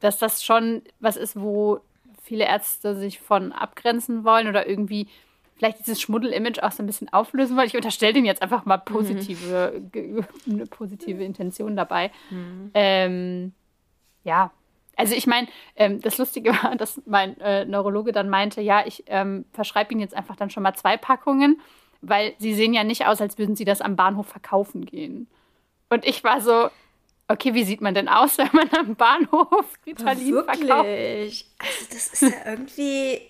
dass 0.00 0.18
das 0.18 0.44
schon 0.44 0.82
was 0.98 1.16
ist, 1.16 1.40
wo 1.40 1.80
viele 2.22 2.44
Ärzte 2.44 2.96
sich 2.96 3.20
von 3.20 3.52
abgrenzen 3.52 4.24
wollen 4.24 4.48
oder 4.48 4.68
irgendwie 4.68 5.06
vielleicht 5.56 5.80
dieses 5.80 6.00
Schmuddel-Image 6.00 6.62
auch 6.62 6.72
so 6.72 6.82
ein 6.82 6.86
bisschen 6.86 7.12
auflösen 7.12 7.56
wollen. 7.56 7.66
Ich 7.66 7.76
unterstelle 7.76 8.12
denen 8.12 8.26
jetzt 8.26 8.42
einfach 8.42 8.64
mal 8.64 8.78
positive, 8.78 9.82
mhm. 9.94 10.24
eine 10.50 10.66
positive 10.66 11.24
Intention 11.24 11.76
dabei. 11.76 12.10
Mhm. 12.30 12.70
Ähm, 12.74 13.52
ja, 14.22 14.50
also 14.96 15.14
ich 15.14 15.26
meine, 15.26 15.48
ähm, 15.76 16.00
das 16.00 16.18
Lustige 16.18 16.50
war, 16.62 16.76
dass 16.76 17.00
mein 17.06 17.40
äh, 17.40 17.64
Neurologe 17.64 18.12
dann 18.12 18.28
meinte, 18.28 18.60
ja, 18.60 18.84
ich 18.86 19.04
ähm, 19.06 19.44
verschreibe 19.52 19.92
Ihnen 19.92 20.00
jetzt 20.00 20.14
einfach 20.14 20.36
dann 20.36 20.50
schon 20.50 20.62
mal 20.62 20.74
zwei 20.74 20.96
Packungen, 20.96 21.60
weil 22.00 22.34
Sie 22.38 22.54
sehen 22.54 22.74
ja 22.74 22.84
nicht 22.84 23.06
aus, 23.06 23.20
als 23.20 23.38
würden 23.38 23.56
Sie 23.56 23.64
das 23.64 23.80
am 23.80 23.96
Bahnhof 23.96 24.26
verkaufen 24.26 24.84
gehen. 24.84 25.28
Und 25.88 26.04
ich 26.04 26.24
war 26.24 26.40
so, 26.40 26.68
okay, 27.28 27.54
wie 27.54 27.64
sieht 27.64 27.80
man 27.80 27.94
denn 27.94 28.08
aus, 28.08 28.38
wenn 28.38 28.50
man 28.52 28.68
am 28.78 28.96
Bahnhof 28.96 29.66
Ritalin 29.86 30.34
Wirklich? 30.34 30.58
verkauft? 30.58 30.86
Also 31.58 31.86
das 31.90 32.12
ist 32.12 32.22
ja 32.22 32.50
irgendwie 32.50 33.20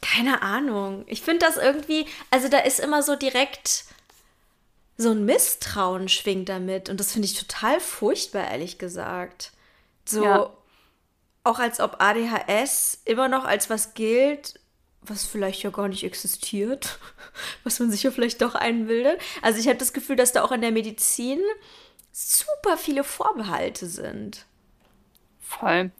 keine 0.00 0.42
Ahnung. 0.42 1.04
Ich 1.06 1.22
finde 1.22 1.46
das 1.46 1.56
irgendwie, 1.56 2.06
also 2.30 2.48
da 2.48 2.58
ist 2.58 2.80
immer 2.80 3.02
so 3.02 3.16
direkt 3.16 3.84
so 4.96 5.10
ein 5.10 5.24
Misstrauen 5.24 6.08
schwingt 6.08 6.48
damit. 6.48 6.88
Und 6.88 7.00
das 7.00 7.12
finde 7.12 7.26
ich 7.26 7.38
total 7.38 7.80
furchtbar, 7.80 8.50
ehrlich 8.50 8.78
gesagt. 8.78 9.52
So, 10.04 10.24
ja. 10.24 10.50
auch 11.44 11.58
als 11.58 11.80
ob 11.80 12.00
ADHS 12.00 13.00
immer 13.04 13.28
noch 13.28 13.44
als 13.44 13.68
was 13.68 13.94
gilt, 13.94 14.58
was 15.02 15.24
vielleicht 15.24 15.62
ja 15.62 15.70
gar 15.70 15.88
nicht 15.88 16.04
existiert, 16.04 16.98
was 17.64 17.78
man 17.80 17.90
sich 17.90 18.02
ja 18.02 18.10
vielleicht 18.10 18.40
doch 18.42 18.54
einbildet. 18.54 19.20
Also 19.42 19.58
ich 19.58 19.68
habe 19.68 19.78
das 19.78 19.92
Gefühl, 19.92 20.16
dass 20.16 20.32
da 20.32 20.44
auch 20.44 20.52
in 20.52 20.60
der 20.60 20.72
Medizin 20.72 21.40
super 22.12 22.78
viele 22.78 23.04
Vorbehalte 23.04 23.86
sind. 23.86 24.46
Voll. 25.40 25.90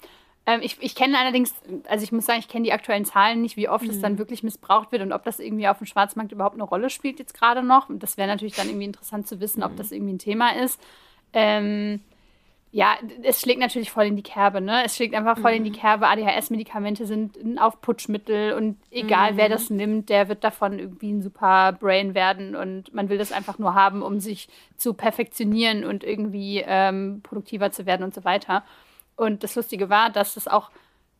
Ähm, 0.46 0.60
ich, 0.62 0.76
ich 0.80 0.94
kenne 0.94 1.18
allerdings, 1.18 1.54
also 1.88 2.04
ich 2.04 2.12
muss 2.12 2.24
sagen, 2.24 2.38
ich 2.38 2.48
kenne 2.48 2.64
die 2.64 2.72
aktuellen 2.72 3.04
Zahlen 3.04 3.42
nicht, 3.42 3.56
wie 3.56 3.68
oft 3.68 3.84
mhm. 3.84 3.90
es 3.90 4.00
dann 4.00 4.18
wirklich 4.18 4.42
missbraucht 4.44 4.92
wird 4.92 5.02
und 5.02 5.12
ob 5.12 5.24
das 5.24 5.40
irgendwie 5.40 5.66
auf 5.66 5.78
dem 5.78 5.86
Schwarzmarkt 5.86 6.32
überhaupt 6.32 6.54
eine 6.54 6.62
Rolle 6.62 6.88
spielt 6.88 7.18
jetzt 7.18 7.34
gerade 7.34 7.62
noch. 7.62 7.88
Und 7.88 8.02
das 8.02 8.16
wäre 8.16 8.28
natürlich 8.28 8.54
dann 8.54 8.68
irgendwie 8.68 8.86
interessant 8.86 9.26
zu 9.26 9.40
wissen, 9.40 9.64
ob 9.64 9.72
mhm. 9.72 9.76
das 9.76 9.90
irgendwie 9.90 10.14
ein 10.14 10.18
Thema 10.20 10.54
ist. 10.56 10.80
Ähm, 11.32 12.00
ja, 12.70 12.96
es 13.22 13.40
schlägt 13.40 13.58
natürlich 13.58 13.90
voll 13.90 14.04
in 14.04 14.16
die 14.16 14.22
Kerbe, 14.22 14.60
ne? 14.60 14.84
Es 14.84 14.96
schlägt 14.96 15.14
einfach 15.14 15.38
voll 15.38 15.52
mhm. 15.52 15.56
in 15.56 15.64
die 15.64 15.70
mhm. 15.70 15.76
Kerbe. 15.76 16.08
ADHS-Medikamente 16.08 17.06
sind 17.06 17.36
ein 17.36 17.58
Aufputschmittel 17.58 18.52
und 18.52 18.76
egal 18.90 19.32
mhm. 19.32 19.36
wer 19.38 19.48
das 19.48 19.70
nimmt, 19.70 20.10
der 20.10 20.28
wird 20.28 20.44
davon 20.44 20.78
irgendwie 20.78 21.10
ein 21.10 21.22
super 21.22 21.72
Brain 21.72 22.14
werden 22.14 22.54
und 22.54 22.94
man 22.94 23.08
will 23.08 23.18
das 23.18 23.32
einfach 23.32 23.58
nur 23.58 23.74
haben, 23.74 24.02
um 24.02 24.20
sich 24.20 24.48
zu 24.76 24.94
perfektionieren 24.94 25.84
und 25.84 26.04
irgendwie 26.04 26.62
ähm, 26.66 27.20
produktiver 27.22 27.72
zu 27.72 27.86
werden 27.86 28.02
und 28.02 28.14
so 28.14 28.24
weiter. 28.24 28.62
Und 29.16 29.42
das 29.42 29.54
Lustige 29.54 29.90
war, 29.90 30.10
dass 30.10 30.34
das 30.34 30.46
auch 30.46 30.70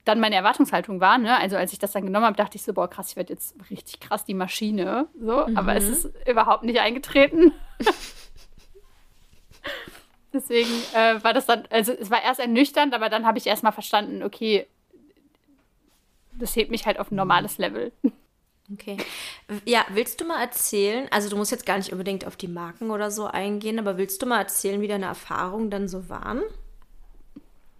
dann 0.05 0.21
meine 0.21 0.37
Erwartungshaltung 0.37 1.01
war. 1.01 1.19
Ne? 1.19 1.37
Also 1.37 1.57
als 1.57 1.73
ich 1.73 1.79
das 1.79 1.93
dann 1.93 2.05
genommen 2.05 2.27
habe, 2.27 2.37
dachte 2.37 2.57
ich 2.57 2.63
so, 2.63 2.73
boah, 2.73 2.89
krass, 2.89 3.11
ich 3.11 3.17
werde 3.17 3.33
jetzt 3.33 3.57
richtig 3.71 4.01
krass 4.01 4.25
die 4.25 4.35
Maschine. 4.35 5.09
So, 5.19 5.47
mhm. 5.47 5.57
aber 5.57 5.75
es 5.75 5.85
ist 5.85 6.11
überhaupt 6.29 6.63
nicht 6.63 6.79
eingetreten. 6.81 7.53
Deswegen 10.33 10.71
äh, 10.95 11.23
war 11.25 11.33
das 11.33 11.47
dann, 11.47 11.65
also 11.71 11.93
es 11.93 12.11
war 12.11 12.23
erst 12.23 12.41
ernüchternd, 12.41 12.95
aber 12.95 13.09
dann 13.09 13.27
habe 13.27 13.39
ich 13.39 13.47
erstmal 13.47 13.73
verstanden, 13.73 14.23
okay, 14.23 14.67
das 16.39 16.55
hebt 16.55 16.71
mich 16.71 16.87
halt 16.87 17.01
auf 17.01 17.11
ein 17.11 17.17
normales 17.17 17.59
Level. 17.59 17.93
Okay. 18.73 18.99
Ja, 19.65 19.87
willst 19.91 20.21
du 20.21 20.25
mal 20.25 20.41
erzählen, 20.41 21.09
also 21.11 21.31
du 21.31 21.37
musst 21.37 21.53
jetzt 21.53 21.67
gar 21.67 21.79
nicht 21.79 21.93
unbedingt 21.93 22.27
auf 22.27 22.37
die 22.37 22.49
Marken 22.49 22.91
oder 22.91 23.11
so 23.11 23.27
eingehen, 23.27 23.79
aber 23.79 23.97
willst 23.97 24.21
du 24.23 24.27
mal 24.27 24.41
erzählen, 24.41 24.81
wie 24.81 24.89
deine 24.89 25.07
Erfahrungen 25.07 25.71
dann 25.71 25.89
so 25.89 26.09
waren? 26.09 26.43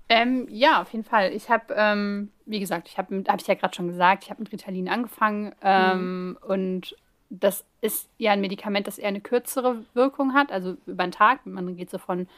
Ähm, 0.09 0.47
ja, 0.51 0.83
auf 0.83 0.93
jeden 0.93 1.05
Fall. 1.05 1.33
Ich 1.33 1.51
habe, 1.51 1.75
ähm, 1.77 2.31
wie 2.45 2.61
gesagt, 2.61 2.89
ich 2.89 2.97
habe, 2.97 3.25
habe 3.27 3.41
ich 3.41 3.47
ja 3.47 3.55
gerade 3.55 3.75
schon 3.75 3.89
gesagt, 3.89 4.25
ich 4.25 4.31
habe 4.31 4.43
mit 4.43 4.53
Ritalin 4.53 4.89
angefangen 4.89 5.53
ähm, 5.63 6.29
mhm. 6.29 6.39
und 6.47 6.97
das 7.29 7.65
ist 7.81 8.09
ja 8.19 8.33
ein 8.33 8.41
Medikament, 8.41 8.87
das 8.87 8.99
eher 8.99 9.09
eine 9.09 9.21
kürzere 9.21 9.85
Wirkung 9.95 10.35
hat, 10.35 10.53
also 10.53 10.77
über 10.87 11.05
den 11.05 11.11
Tag. 11.11 11.45
Man 11.45 11.77
geht 11.77 11.91
so 11.91 11.99
von 11.99 12.29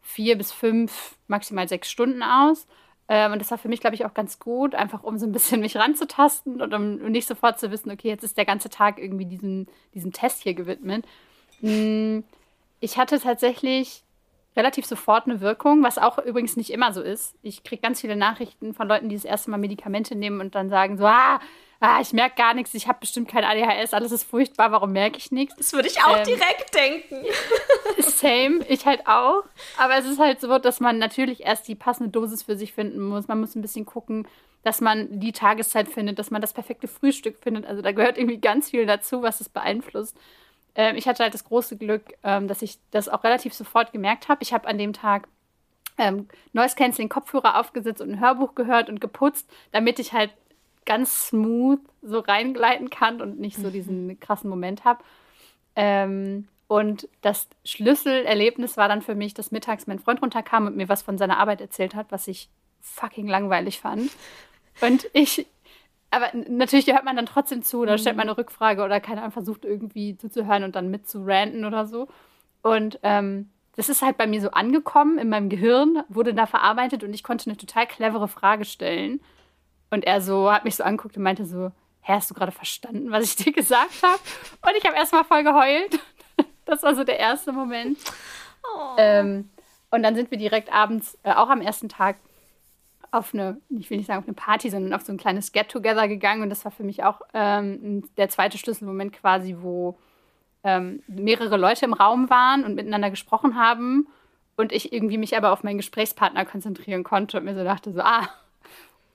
vier 0.00 0.36
bis 0.36 0.50
fünf, 0.50 1.16
maximal 1.28 1.68
sechs 1.68 1.90
Stunden 1.90 2.24
aus. 2.24 2.66
Ähm, 3.08 3.32
und 3.32 3.40
das 3.40 3.50
war 3.50 3.58
für 3.58 3.68
mich, 3.68 3.80
glaube 3.80 3.94
ich, 3.94 4.04
auch 4.04 4.14
ganz 4.14 4.38
gut, 4.38 4.74
einfach 4.74 5.04
um 5.04 5.18
so 5.18 5.26
ein 5.26 5.32
bisschen 5.32 5.60
mich 5.60 5.76
ranzutasten 5.76 6.60
und 6.60 6.74
um 6.74 6.96
nicht 7.10 7.28
sofort 7.28 7.60
zu 7.60 7.70
wissen, 7.70 7.90
okay, 7.90 8.08
jetzt 8.08 8.24
ist 8.24 8.36
der 8.36 8.44
ganze 8.44 8.68
Tag 8.68 8.98
irgendwie 8.98 9.26
diesem, 9.26 9.66
diesem 9.94 10.12
Test 10.12 10.42
hier 10.42 10.54
gewidmet. 10.54 11.04
Hm, 11.60 12.24
ich 12.80 12.98
hatte 12.98 13.20
tatsächlich 13.20 14.02
relativ 14.56 14.86
sofort 14.86 15.26
eine 15.26 15.40
Wirkung, 15.40 15.82
was 15.82 15.98
auch 15.98 16.18
übrigens 16.18 16.56
nicht 16.56 16.70
immer 16.70 16.92
so 16.92 17.02
ist. 17.02 17.34
Ich 17.42 17.64
kriege 17.64 17.82
ganz 17.82 18.00
viele 18.00 18.16
Nachrichten 18.16 18.74
von 18.74 18.88
Leuten, 18.88 19.08
die 19.08 19.16
das 19.16 19.24
erste 19.24 19.50
Mal 19.50 19.58
Medikamente 19.58 20.14
nehmen 20.14 20.40
und 20.40 20.54
dann 20.54 20.68
sagen 20.68 20.98
so, 20.98 21.06
ah, 21.06 21.40
ah 21.80 22.00
ich 22.00 22.12
merke 22.12 22.36
gar 22.36 22.54
nichts, 22.54 22.74
ich 22.74 22.86
habe 22.86 23.00
bestimmt 23.00 23.28
kein 23.28 23.44
ADHS, 23.44 23.94
alles 23.94 24.12
ist 24.12 24.24
furchtbar, 24.24 24.70
warum 24.72 24.92
merke 24.92 25.18
ich 25.18 25.32
nichts? 25.32 25.56
Das 25.56 25.72
würde 25.72 25.88
ich 25.88 26.02
auch 26.02 26.18
ähm, 26.18 26.24
direkt 26.24 26.74
denken. 26.74 27.24
Same, 27.98 28.64
ich 28.68 28.86
halt 28.86 29.06
auch. 29.06 29.44
Aber 29.78 29.96
es 29.96 30.06
ist 30.06 30.18
halt 30.18 30.40
so, 30.40 30.58
dass 30.58 30.80
man 30.80 30.98
natürlich 30.98 31.44
erst 31.44 31.68
die 31.68 31.74
passende 31.74 32.10
Dosis 32.10 32.42
für 32.42 32.56
sich 32.56 32.72
finden 32.72 33.00
muss. 33.00 33.28
Man 33.28 33.40
muss 33.40 33.54
ein 33.54 33.62
bisschen 33.62 33.86
gucken, 33.86 34.26
dass 34.62 34.80
man 34.80 35.18
die 35.18 35.32
Tageszeit 35.32 35.88
findet, 35.88 36.18
dass 36.18 36.30
man 36.30 36.40
das 36.40 36.52
perfekte 36.52 36.88
Frühstück 36.88 37.38
findet. 37.42 37.66
Also 37.66 37.82
da 37.82 37.92
gehört 37.92 38.16
irgendwie 38.16 38.38
ganz 38.38 38.70
viel 38.70 38.86
dazu, 38.86 39.22
was 39.22 39.40
es 39.40 39.48
beeinflusst. 39.48 40.16
Ähm, 40.74 40.96
ich 40.96 41.06
hatte 41.06 41.22
halt 41.22 41.34
das 41.34 41.44
große 41.44 41.76
Glück, 41.76 42.14
ähm, 42.22 42.48
dass 42.48 42.62
ich 42.62 42.78
das 42.90 43.08
auch 43.08 43.24
relativ 43.24 43.54
sofort 43.54 43.92
gemerkt 43.92 44.28
habe. 44.28 44.42
Ich 44.42 44.52
habe 44.52 44.66
an 44.66 44.78
dem 44.78 44.92
Tag 44.92 45.28
ähm, 45.98 46.28
Noise 46.52 46.76
Canceling 46.76 47.08
Kopfhörer 47.08 47.58
aufgesetzt 47.60 48.00
und 48.00 48.12
ein 48.12 48.20
Hörbuch 48.20 48.54
gehört 48.54 48.88
und 48.88 49.00
geputzt, 49.00 49.48
damit 49.72 49.98
ich 49.98 50.12
halt 50.12 50.30
ganz 50.84 51.28
smooth 51.28 51.80
so 52.02 52.18
reingleiten 52.18 52.90
kann 52.90 53.20
und 53.20 53.38
nicht 53.38 53.56
so 53.56 53.70
diesen 53.70 54.06
mhm. 54.06 54.20
krassen 54.20 54.50
Moment 54.50 54.84
habe. 54.84 55.04
Ähm, 55.76 56.48
und 56.66 57.08
das 57.20 57.48
Schlüsselerlebnis 57.64 58.76
war 58.76 58.88
dann 58.88 59.02
für 59.02 59.14
mich, 59.14 59.34
dass 59.34 59.52
mittags 59.52 59.86
mein 59.86 59.98
Freund 59.98 60.22
runterkam 60.22 60.66
und 60.66 60.76
mir 60.76 60.88
was 60.88 61.02
von 61.02 61.18
seiner 61.18 61.38
Arbeit 61.38 61.60
erzählt 61.60 61.94
hat, 61.94 62.06
was 62.10 62.26
ich 62.28 62.48
fucking 62.80 63.28
langweilig 63.28 63.80
fand. 63.80 64.10
Und 64.80 65.06
ich 65.12 65.46
aber 66.12 66.26
natürlich 66.48 66.86
hört 66.86 67.04
man 67.04 67.16
dann 67.16 67.26
trotzdem 67.26 67.62
zu, 67.62 67.80
oder 67.80 67.98
stellt 67.98 68.16
man 68.16 68.28
eine 68.28 68.38
Rückfrage 68.38 68.82
oder 68.84 69.00
keine 69.00 69.20
Ahnung, 69.22 69.32
versucht 69.32 69.64
irgendwie 69.64 70.16
zuzuhören 70.16 70.62
und 70.64 70.76
dann 70.76 70.90
mit 70.90 71.08
zu 71.08 71.24
ranten 71.24 71.64
oder 71.64 71.86
so. 71.86 72.08
Und 72.62 72.98
ähm, 73.02 73.50
das 73.76 73.88
ist 73.88 74.02
halt 74.02 74.18
bei 74.18 74.26
mir 74.26 74.40
so 74.40 74.50
angekommen 74.50 75.18
in 75.18 75.28
meinem 75.28 75.48
Gehirn, 75.48 76.04
wurde 76.08 76.34
da 76.34 76.46
verarbeitet 76.46 77.02
und 77.02 77.14
ich 77.14 77.22
konnte 77.24 77.48
eine 77.50 77.56
total 77.56 77.86
clevere 77.86 78.28
Frage 78.28 78.64
stellen. 78.64 79.20
Und 79.90 80.04
er 80.04 80.20
so 80.20 80.52
hat 80.52 80.64
mich 80.64 80.76
so 80.76 80.84
angeguckt 80.84 81.16
und 81.16 81.22
meinte 81.22 81.44
so, 81.46 81.72
Hä, 82.02 82.14
hast 82.14 82.30
du 82.30 82.34
gerade 82.34 82.52
verstanden, 82.52 83.10
was 83.10 83.24
ich 83.24 83.36
dir 83.44 83.52
gesagt 83.52 84.02
habe? 84.02 84.18
Und 84.62 84.76
ich 84.76 84.84
habe 84.84 84.96
erstmal 84.96 85.24
voll 85.24 85.42
geheult. 85.42 85.98
Das 86.64 86.82
war 86.84 86.94
so 86.94 87.02
der 87.02 87.18
erste 87.18 87.50
Moment. 87.52 87.98
Oh. 88.62 88.94
Ähm, 88.96 89.50
Und 89.90 90.04
dann 90.04 90.14
sind 90.14 90.30
wir 90.30 90.38
direkt 90.38 90.72
abends, 90.72 91.18
äh, 91.24 91.32
auch 91.32 91.50
am 91.50 91.60
ersten 91.60 91.88
Tag, 91.88 92.16
auf 93.12 93.34
eine, 93.34 93.60
ich 93.68 93.90
will 93.90 93.98
nicht 93.98 94.06
sagen 94.06 94.18
auf 94.18 94.26
eine 94.26 94.34
Party, 94.34 94.70
sondern 94.70 94.94
auf 94.94 95.02
so 95.02 95.12
ein 95.12 95.18
kleines 95.18 95.52
Get-Together 95.52 96.08
gegangen. 96.08 96.42
Und 96.42 96.50
das 96.50 96.64
war 96.64 96.72
für 96.72 96.82
mich 96.82 97.04
auch 97.04 97.20
ähm, 97.34 98.04
der 98.16 98.28
zweite 98.30 98.58
Schlüsselmoment 98.58 99.12
quasi, 99.12 99.56
wo 99.60 99.98
ähm, 100.64 101.02
mehrere 101.06 101.58
Leute 101.58 101.84
im 101.84 101.92
Raum 101.92 102.30
waren 102.30 102.64
und 102.64 102.74
miteinander 102.74 103.10
gesprochen 103.10 103.56
haben 103.56 104.08
und 104.56 104.72
ich 104.72 104.92
irgendwie 104.92 105.18
mich 105.18 105.36
aber 105.36 105.52
auf 105.52 105.62
meinen 105.62 105.76
Gesprächspartner 105.76 106.46
konzentrieren 106.46 107.04
konnte 107.04 107.38
und 107.38 107.44
mir 107.44 107.54
so 107.54 107.64
dachte 107.64 107.92
so, 107.92 108.00
ah, 108.00 108.28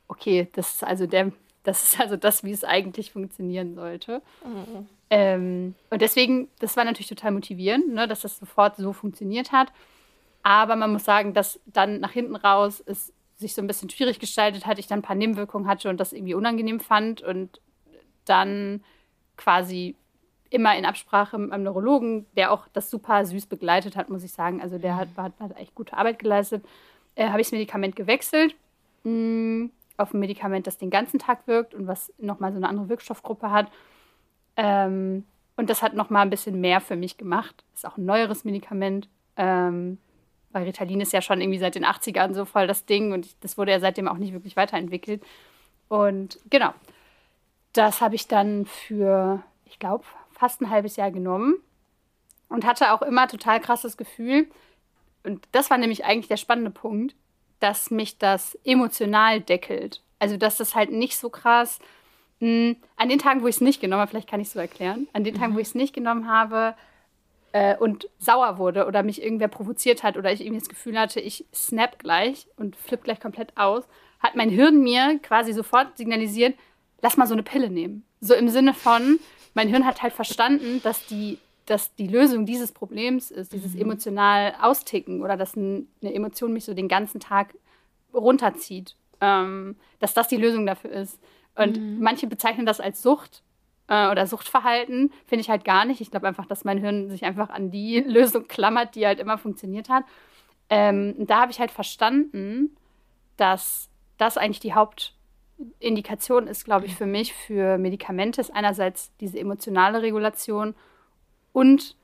okay, 0.07 0.47
das 0.53 0.75
ist 0.75 0.83
also 0.83 1.07
der, 1.07 1.31
das 1.63 1.83
ist 1.83 1.99
also 1.99 2.17
das, 2.17 2.43
wie 2.43 2.51
es 2.51 2.63
eigentlich 2.63 3.11
funktionieren 3.11 3.73
sollte. 3.73 4.21
Mhm. 4.45 4.87
Ähm, 5.09 5.75
und 5.89 6.01
deswegen, 6.01 6.49
das 6.59 6.77
war 6.77 6.83
natürlich 6.83 7.07
total 7.07 7.31
motivierend, 7.31 7.93
ne, 7.93 8.07
dass 8.07 8.21
das 8.21 8.37
sofort 8.37 8.75
so 8.75 8.93
funktioniert 8.93 9.51
hat. 9.51 9.71
Aber 10.43 10.75
man 10.75 10.93
muss 10.93 11.03
sagen, 11.03 11.33
dass 11.33 11.59
dann 11.65 11.99
nach 11.99 12.11
hinten 12.11 12.35
raus 12.35 12.81
es 12.85 13.11
sich 13.37 13.53
so 13.53 13.61
ein 13.61 13.67
bisschen 13.67 13.89
schwierig 13.89 14.19
gestaltet 14.19 14.65
hat, 14.65 14.79
ich 14.79 14.87
dann 14.87 14.99
ein 14.99 15.03
paar 15.03 15.15
Nebenwirkungen 15.15 15.67
hatte 15.67 15.89
und 15.89 15.99
das 15.99 16.11
irgendwie 16.13 16.33
unangenehm 16.33 16.79
fand 16.79 17.21
und 17.21 17.61
dann 18.25 18.83
quasi 19.37 19.95
immer 20.49 20.75
in 20.77 20.85
Absprache 20.85 21.37
mit 21.37 21.49
meinem 21.49 21.63
Neurologen, 21.63 22.25
der 22.35 22.51
auch 22.51 22.67
das 22.73 22.89
super 22.89 23.25
süß 23.25 23.45
begleitet 23.47 23.95
hat, 23.95 24.09
muss 24.09 24.23
ich 24.23 24.31
sagen. 24.31 24.61
Also 24.61 24.77
der 24.77 24.95
hat, 24.95 25.09
hat, 25.17 25.33
hat 25.39 25.57
echt 25.57 25.75
gute 25.75 25.95
Arbeit 25.95 26.19
geleistet. 26.19 26.65
Äh, 27.15 27.29
Habe 27.29 27.41
ich 27.41 27.47
das 27.47 27.51
Medikament 27.51 27.95
gewechselt 27.95 28.55
mh, 29.03 29.11
mm, 29.11 29.71
auf 29.97 30.13
ein 30.13 30.19
Medikament, 30.19 30.67
das 30.67 30.77
den 30.77 30.89
ganzen 30.89 31.19
Tag 31.19 31.47
wirkt 31.47 31.73
und 31.73 31.87
was 31.87 32.13
nochmal 32.17 32.51
so 32.51 32.57
eine 32.57 32.69
andere 32.69 32.89
Wirkstoffgruppe 32.89 33.51
hat. 33.51 33.71
Ähm, 34.55 35.25
und 35.55 35.69
das 35.69 35.81
hat 35.81 35.95
nochmal 35.95 36.21
ein 36.21 36.29
bisschen 36.29 36.61
mehr 36.61 36.81
für 36.81 36.95
mich 36.95 37.17
gemacht. 37.17 37.63
Ist 37.73 37.85
auch 37.85 37.97
ein 37.97 38.05
neueres 38.05 38.43
Medikament. 38.43 39.09
Ähm, 39.35 39.97
weil 40.51 40.63
Ritalin 40.63 41.01
ist 41.01 41.13
ja 41.13 41.21
schon 41.21 41.41
irgendwie 41.41 41.59
seit 41.59 41.75
den 41.75 41.85
80ern 41.85 42.33
so 42.33 42.45
voll 42.45 42.67
das 42.67 42.85
Ding 42.85 43.11
und 43.13 43.43
das 43.43 43.57
wurde 43.57 43.71
ja 43.71 43.79
seitdem 43.79 44.07
auch 44.07 44.17
nicht 44.17 44.33
wirklich 44.33 44.55
weiterentwickelt. 44.55 45.23
Und 45.89 46.39
genau, 46.49 46.73
das 47.73 48.01
habe 48.01 48.15
ich 48.15 48.27
dann 48.27 48.65
für, 48.65 49.43
ich 49.65 49.79
glaube, 49.79 50.05
fast 50.31 50.61
ein 50.61 50.69
halbes 50.69 50.95
Jahr 50.95 51.11
genommen 51.11 51.55
und 52.49 52.65
hatte 52.65 52.93
auch 52.93 53.01
immer 53.01 53.27
total 53.27 53.59
krasses 53.59 53.97
Gefühl. 53.97 54.47
Und 55.23 55.47
das 55.51 55.69
war 55.69 55.77
nämlich 55.77 56.05
eigentlich 56.05 56.27
der 56.27 56.37
spannende 56.37 56.71
Punkt, 56.71 57.15
dass 57.59 57.91
mich 57.91 58.17
das 58.17 58.57
emotional 58.63 59.41
deckelt. 59.41 60.01
Also, 60.19 60.37
dass 60.37 60.57
das 60.57 60.75
halt 60.75 60.91
nicht 60.91 61.17
so 61.17 61.29
krass. 61.29 61.79
Mh, 62.39 62.47
hm, 62.47 62.75
an 62.95 63.09
den 63.09 63.19
Tagen, 63.19 63.41
wo 63.41 63.47
ich 63.47 63.55
es 63.55 63.61
nicht 63.61 63.81
genommen 63.81 64.01
habe, 64.01 64.11
vielleicht 64.11 64.29
kann 64.29 64.39
ich 64.39 64.47
es 64.47 64.53
so 64.53 64.59
erklären, 64.59 65.07
an 65.13 65.23
den 65.23 65.35
Tagen, 65.35 65.53
wo 65.53 65.55
mhm. 65.55 65.61
ich 65.61 65.67
es 65.69 65.75
nicht 65.75 65.93
genommen 65.93 66.27
habe 66.29 66.75
äh, 67.51 67.75
und 67.77 68.09
sauer 68.19 68.57
wurde 68.57 68.85
oder 68.85 69.03
mich 69.03 69.21
irgendwer 69.21 69.47
provoziert 69.47 70.03
hat 70.03 70.17
oder 70.17 70.31
ich 70.31 70.41
irgendwie 70.41 70.59
das 70.59 70.69
Gefühl 70.69 70.99
hatte, 70.99 71.19
ich 71.19 71.45
snap 71.53 71.99
gleich 71.99 72.47
und 72.57 72.75
flipp 72.75 73.03
gleich 73.03 73.19
komplett 73.19 73.55
aus, 73.57 73.83
hat 74.19 74.35
mein 74.35 74.49
Hirn 74.49 74.81
mir 74.81 75.19
quasi 75.19 75.53
sofort 75.53 75.97
signalisiert, 75.97 76.55
lass 77.01 77.17
mal 77.17 77.27
so 77.27 77.33
eine 77.33 77.43
Pille 77.43 77.69
nehmen. 77.69 78.03
So 78.19 78.33
im 78.33 78.49
Sinne 78.49 78.73
von, 78.73 79.19
mein 79.53 79.67
Hirn 79.67 79.85
hat 79.85 80.01
halt 80.01 80.13
verstanden, 80.13 80.81
dass 80.83 81.05
die, 81.05 81.37
dass 81.65 81.93
die 81.95 82.07
Lösung 82.07 82.45
dieses 82.45 82.71
Problems 82.71 83.31
ist, 83.31 83.53
dieses 83.53 83.73
mhm. 83.73 83.81
emotional 83.81 84.55
Austicken 84.61 85.21
oder 85.21 85.37
dass 85.37 85.55
eine 85.55 85.85
Emotion 86.01 86.53
mich 86.53 86.65
so 86.65 86.73
den 86.73 86.87
ganzen 86.87 87.19
Tag 87.19 87.53
runterzieht, 88.13 88.95
ähm, 89.21 89.75
dass 89.99 90.13
das 90.13 90.27
die 90.27 90.37
Lösung 90.37 90.65
dafür 90.65 90.91
ist. 90.91 91.19
Und 91.55 91.79
mhm. 91.79 91.99
manche 92.01 92.27
bezeichnen 92.27 92.65
das 92.65 92.79
als 92.79 93.01
Sucht 93.01 93.43
äh, 93.87 94.09
oder 94.09 94.27
Suchtverhalten, 94.27 95.11
finde 95.25 95.41
ich 95.41 95.49
halt 95.49 95.63
gar 95.63 95.85
nicht. 95.85 96.01
Ich 96.01 96.11
glaube 96.11 96.27
einfach, 96.27 96.45
dass 96.45 96.65
mein 96.65 96.77
Hirn 96.77 97.09
sich 97.09 97.23
einfach 97.23 97.49
an 97.49 97.71
die 97.71 97.99
Lösung 98.07 98.47
klammert, 98.47 98.95
die 98.95 99.05
halt 99.05 99.19
immer 99.19 99.37
funktioniert 99.37 99.89
hat. 99.89 100.03
Ähm, 100.69 101.15
da 101.17 101.41
habe 101.41 101.51
ich 101.51 101.59
halt 101.59 101.71
verstanden, 101.71 102.75
dass 103.37 103.89
das 104.17 104.37
eigentlich 104.37 104.59
die 104.59 104.73
Haupt 104.73 105.13
Indikation 105.79 106.47
ist, 106.47 106.65
glaube 106.65 106.85
ich, 106.85 106.95
für 106.95 107.07
mich, 107.07 107.33
für 107.33 107.77
Medikamente 107.77 108.41
ist 108.41 108.53
einerseits 108.53 109.11
diese 109.17 109.39
emotionale 109.39 110.01
Regulation 110.03 110.75
und 111.51 111.95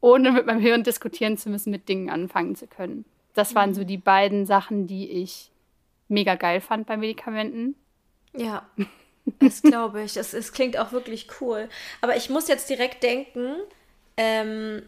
ohne 0.00 0.30
mit 0.30 0.46
meinem 0.46 0.60
Hirn 0.60 0.84
diskutieren 0.84 1.36
zu 1.36 1.50
müssen, 1.50 1.70
mit 1.70 1.88
Dingen 1.88 2.10
anfangen 2.10 2.54
zu 2.54 2.68
können. 2.68 3.04
Das 3.34 3.54
waren 3.54 3.74
so 3.74 3.82
mhm. 3.82 3.86
die 3.88 3.98
beiden 3.98 4.46
Sachen, 4.46 4.86
die 4.86 5.10
ich 5.10 5.50
mega 6.08 6.36
geil 6.36 6.60
fand 6.60 6.86
bei 6.86 6.96
Medikamenten. 6.96 7.74
Ja, 8.34 8.68
das 9.40 9.62
glaube 9.62 10.02
ich. 10.02 10.16
Es, 10.16 10.34
es 10.34 10.52
klingt 10.52 10.78
auch 10.78 10.92
wirklich 10.92 11.28
cool. 11.40 11.68
Aber 12.00 12.16
ich 12.16 12.30
muss 12.30 12.48
jetzt 12.48 12.68
direkt 12.68 13.02
denken, 13.02 13.56
ähm, 14.16 14.82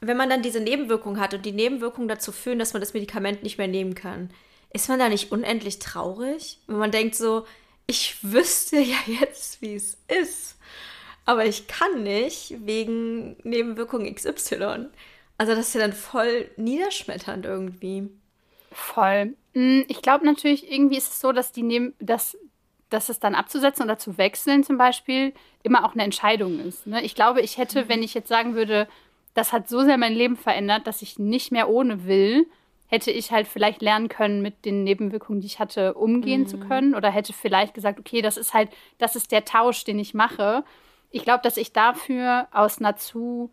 wenn 0.00 0.16
man 0.16 0.30
dann 0.30 0.42
diese 0.42 0.60
Nebenwirkung 0.60 1.20
hat 1.20 1.34
und 1.34 1.44
die 1.44 1.52
Nebenwirkungen 1.52 2.08
dazu 2.08 2.32
führen, 2.32 2.58
dass 2.58 2.72
man 2.72 2.80
das 2.80 2.94
Medikament 2.94 3.42
nicht 3.42 3.58
mehr 3.58 3.68
nehmen 3.68 3.94
kann, 3.94 4.30
ist 4.72 4.88
man 4.88 4.98
da 4.98 5.08
nicht 5.08 5.32
unendlich 5.32 5.78
traurig? 5.78 6.58
Wenn 6.66 6.78
man 6.78 6.90
denkt 6.90 7.16
so, 7.16 7.44
ich 7.86 8.22
wüsste 8.22 8.78
ja 8.78 8.96
jetzt, 9.06 9.60
wie 9.60 9.74
es 9.74 9.98
ist, 10.08 10.56
aber 11.24 11.44
ich 11.44 11.66
kann 11.66 12.02
nicht 12.02 12.54
wegen 12.64 13.36
Nebenwirkung 13.42 14.12
XY. 14.12 14.86
Also 15.38 15.54
das 15.54 15.68
ist 15.68 15.74
ja 15.74 15.80
dann 15.80 15.92
voll 15.92 16.50
niederschmetternd 16.56 17.46
irgendwie. 17.46 18.08
Voll. 18.72 19.34
Hm, 19.54 19.84
ich 19.88 20.02
glaube 20.02 20.24
natürlich, 20.24 20.70
irgendwie 20.70 20.98
ist 20.98 21.10
es 21.10 21.20
so, 21.20 21.32
dass 21.32 21.52
die 21.52 21.62
Neben 21.62 21.94
dass, 21.98 22.36
dass 22.90 23.08
es 23.08 23.20
dann 23.20 23.34
abzusetzen 23.34 23.84
oder 23.84 23.98
zu 23.98 24.18
wechseln 24.18 24.64
zum 24.64 24.76
Beispiel 24.76 25.32
immer 25.62 25.84
auch 25.84 25.94
eine 25.94 26.02
Entscheidung 26.02 26.60
ist. 26.60 26.86
Ne? 26.86 27.02
Ich 27.02 27.14
glaube, 27.14 27.40
ich 27.40 27.56
hätte, 27.56 27.88
wenn 27.88 28.02
ich 28.02 28.14
jetzt 28.14 28.28
sagen 28.28 28.54
würde, 28.54 28.88
das 29.34 29.52
hat 29.52 29.68
so 29.68 29.82
sehr 29.82 29.96
mein 29.96 30.14
Leben 30.14 30.36
verändert, 30.36 30.86
dass 30.86 31.02
ich 31.02 31.18
nicht 31.18 31.52
mehr 31.52 31.68
ohne 31.68 32.06
will, 32.06 32.46
hätte 32.88 33.12
ich 33.12 33.30
halt 33.30 33.46
vielleicht 33.46 33.82
lernen 33.82 34.08
können, 34.08 34.42
mit 34.42 34.64
den 34.64 34.82
Nebenwirkungen, 34.82 35.40
die 35.40 35.46
ich 35.46 35.60
hatte, 35.60 35.94
umgehen 35.94 36.42
mhm. 36.42 36.46
zu 36.48 36.58
können. 36.58 36.94
Oder 36.96 37.10
hätte 37.10 37.32
vielleicht 37.32 37.72
gesagt, 37.72 38.00
okay, 38.00 38.20
das 38.20 38.36
ist 38.36 38.52
halt, 38.52 38.70
das 38.98 39.14
ist 39.14 39.30
der 39.30 39.44
Tausch, 39.44 39.84
den 39.84 40.00
ich 40.00 40.12
mache. 40.12 40.64
Ich 41.10 41.22
glaube, 41.22 41.40
dass 41.42 41.56
ich 41.56 41.72
dafür 41.72 42.48
aus 42.50 42.78
einer 42.78 42.96
zu 42.96 43.50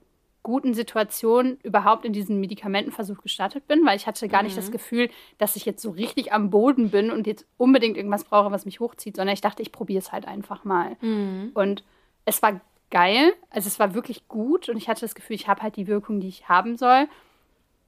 guten 0.47 0.73
Situation 0.73 1.57
überhaupt 1.61 2.05
in 2.05 2.13
diesen 2.13 2.39
Medikamentenversuch 2.39 3.21
gestartet 3.21 3.67
bin, 3.67 3.85
weil 3.85 3.97
ich 3.97 4.07
hatte 4.07 4.29
gar 4.29 4.41
mhm. 4.41 4.45
nicht 4.45 4.57
das 4.57 4.69
mhm. 4.69 4.71
Gefühl, 4.71 5.09
dass 5.37 5.57
ich 5.57 5.65
jetzt 5.65 5.81
so 5.81 5.89
richtig 5.91 6.31
am 6.31 6.49
Boden 6.49 6.89
bin 6.89 7.11
und 7.11 7.27
jetzt 7.27 7.45
unbedingt 7.57 7.97
irgendwas 7.97 8.23
brauche, 8.23 8.49
was 8.49 8.63
mich 8.63 8.79
hochzieht, 8.79 9.17
sondern 9.17 9.33
ich 9.33 9.41
dachte, 9.41 9.61
ich 9.61 9.73
probiere 9.73 9.99
es 9.99 10.13
halt 10.13 10.25
einfach 10.25 10.63
mal. 10.63 10.95
Mhm. 11.01 11.51
Und 11.53 11.83
es 12.23 12.41
war 12.41 12.61
geil, 12.89 13.33
also 13.49 13.67
es 13.67 13.77
war 13.77 13.93
wirklich 13.93 14.29
gut 14.29 14.69
und 14.69 14.77
ich 14.77 14.87
hatte 14.87 15.01
das 15.01 15.15
Gefühl, 15.15 15.35
ich 15.35 15.49
habe 15.49 15.61
halt 15.61 15.75
die 15.75 15.87
Wirkung, 15.87 16.21
die 16.21 16.29
ich 16.29 16.47
haben 16.47 16.77
soll. 16.77 17.09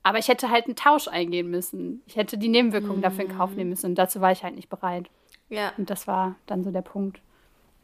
Aber 0.04 0.18
ich 0.20 0.28
hätte 0.28 0.50
halt 0.50 0.66
einen 0.66 0.76
Tausch 0.76 1.08
eingehen 1.08 1.50
müssen. 1.50 2.04
Ich 2.08 2.18
hätte 2.18 2.38
die 2.38 2.50
Nebenwirkungen 2.50 2.98
mhm. 2.98 3.04
dafür 3.04 3.24
in 3.24 3.38
Kauf 3.38 3.56
nehmen 3.56 3.70
müssen. 3.70 3.86
Und 3.86 3.96
dazu 3.96 4.20
war 4.20 4.34
ich 4.34 4.44
halt 4.44 4.56
nicht 4.56 4.70
bereit. 4.70 5.10
Ja. 5.48 5.72
Und 5.78 5.90
das 5.90 6.08
war 6.08 6.36
dann 6.46 6.66
so 6.66 6.72
der 6.72 6.82
Punkt. 6.82 7.22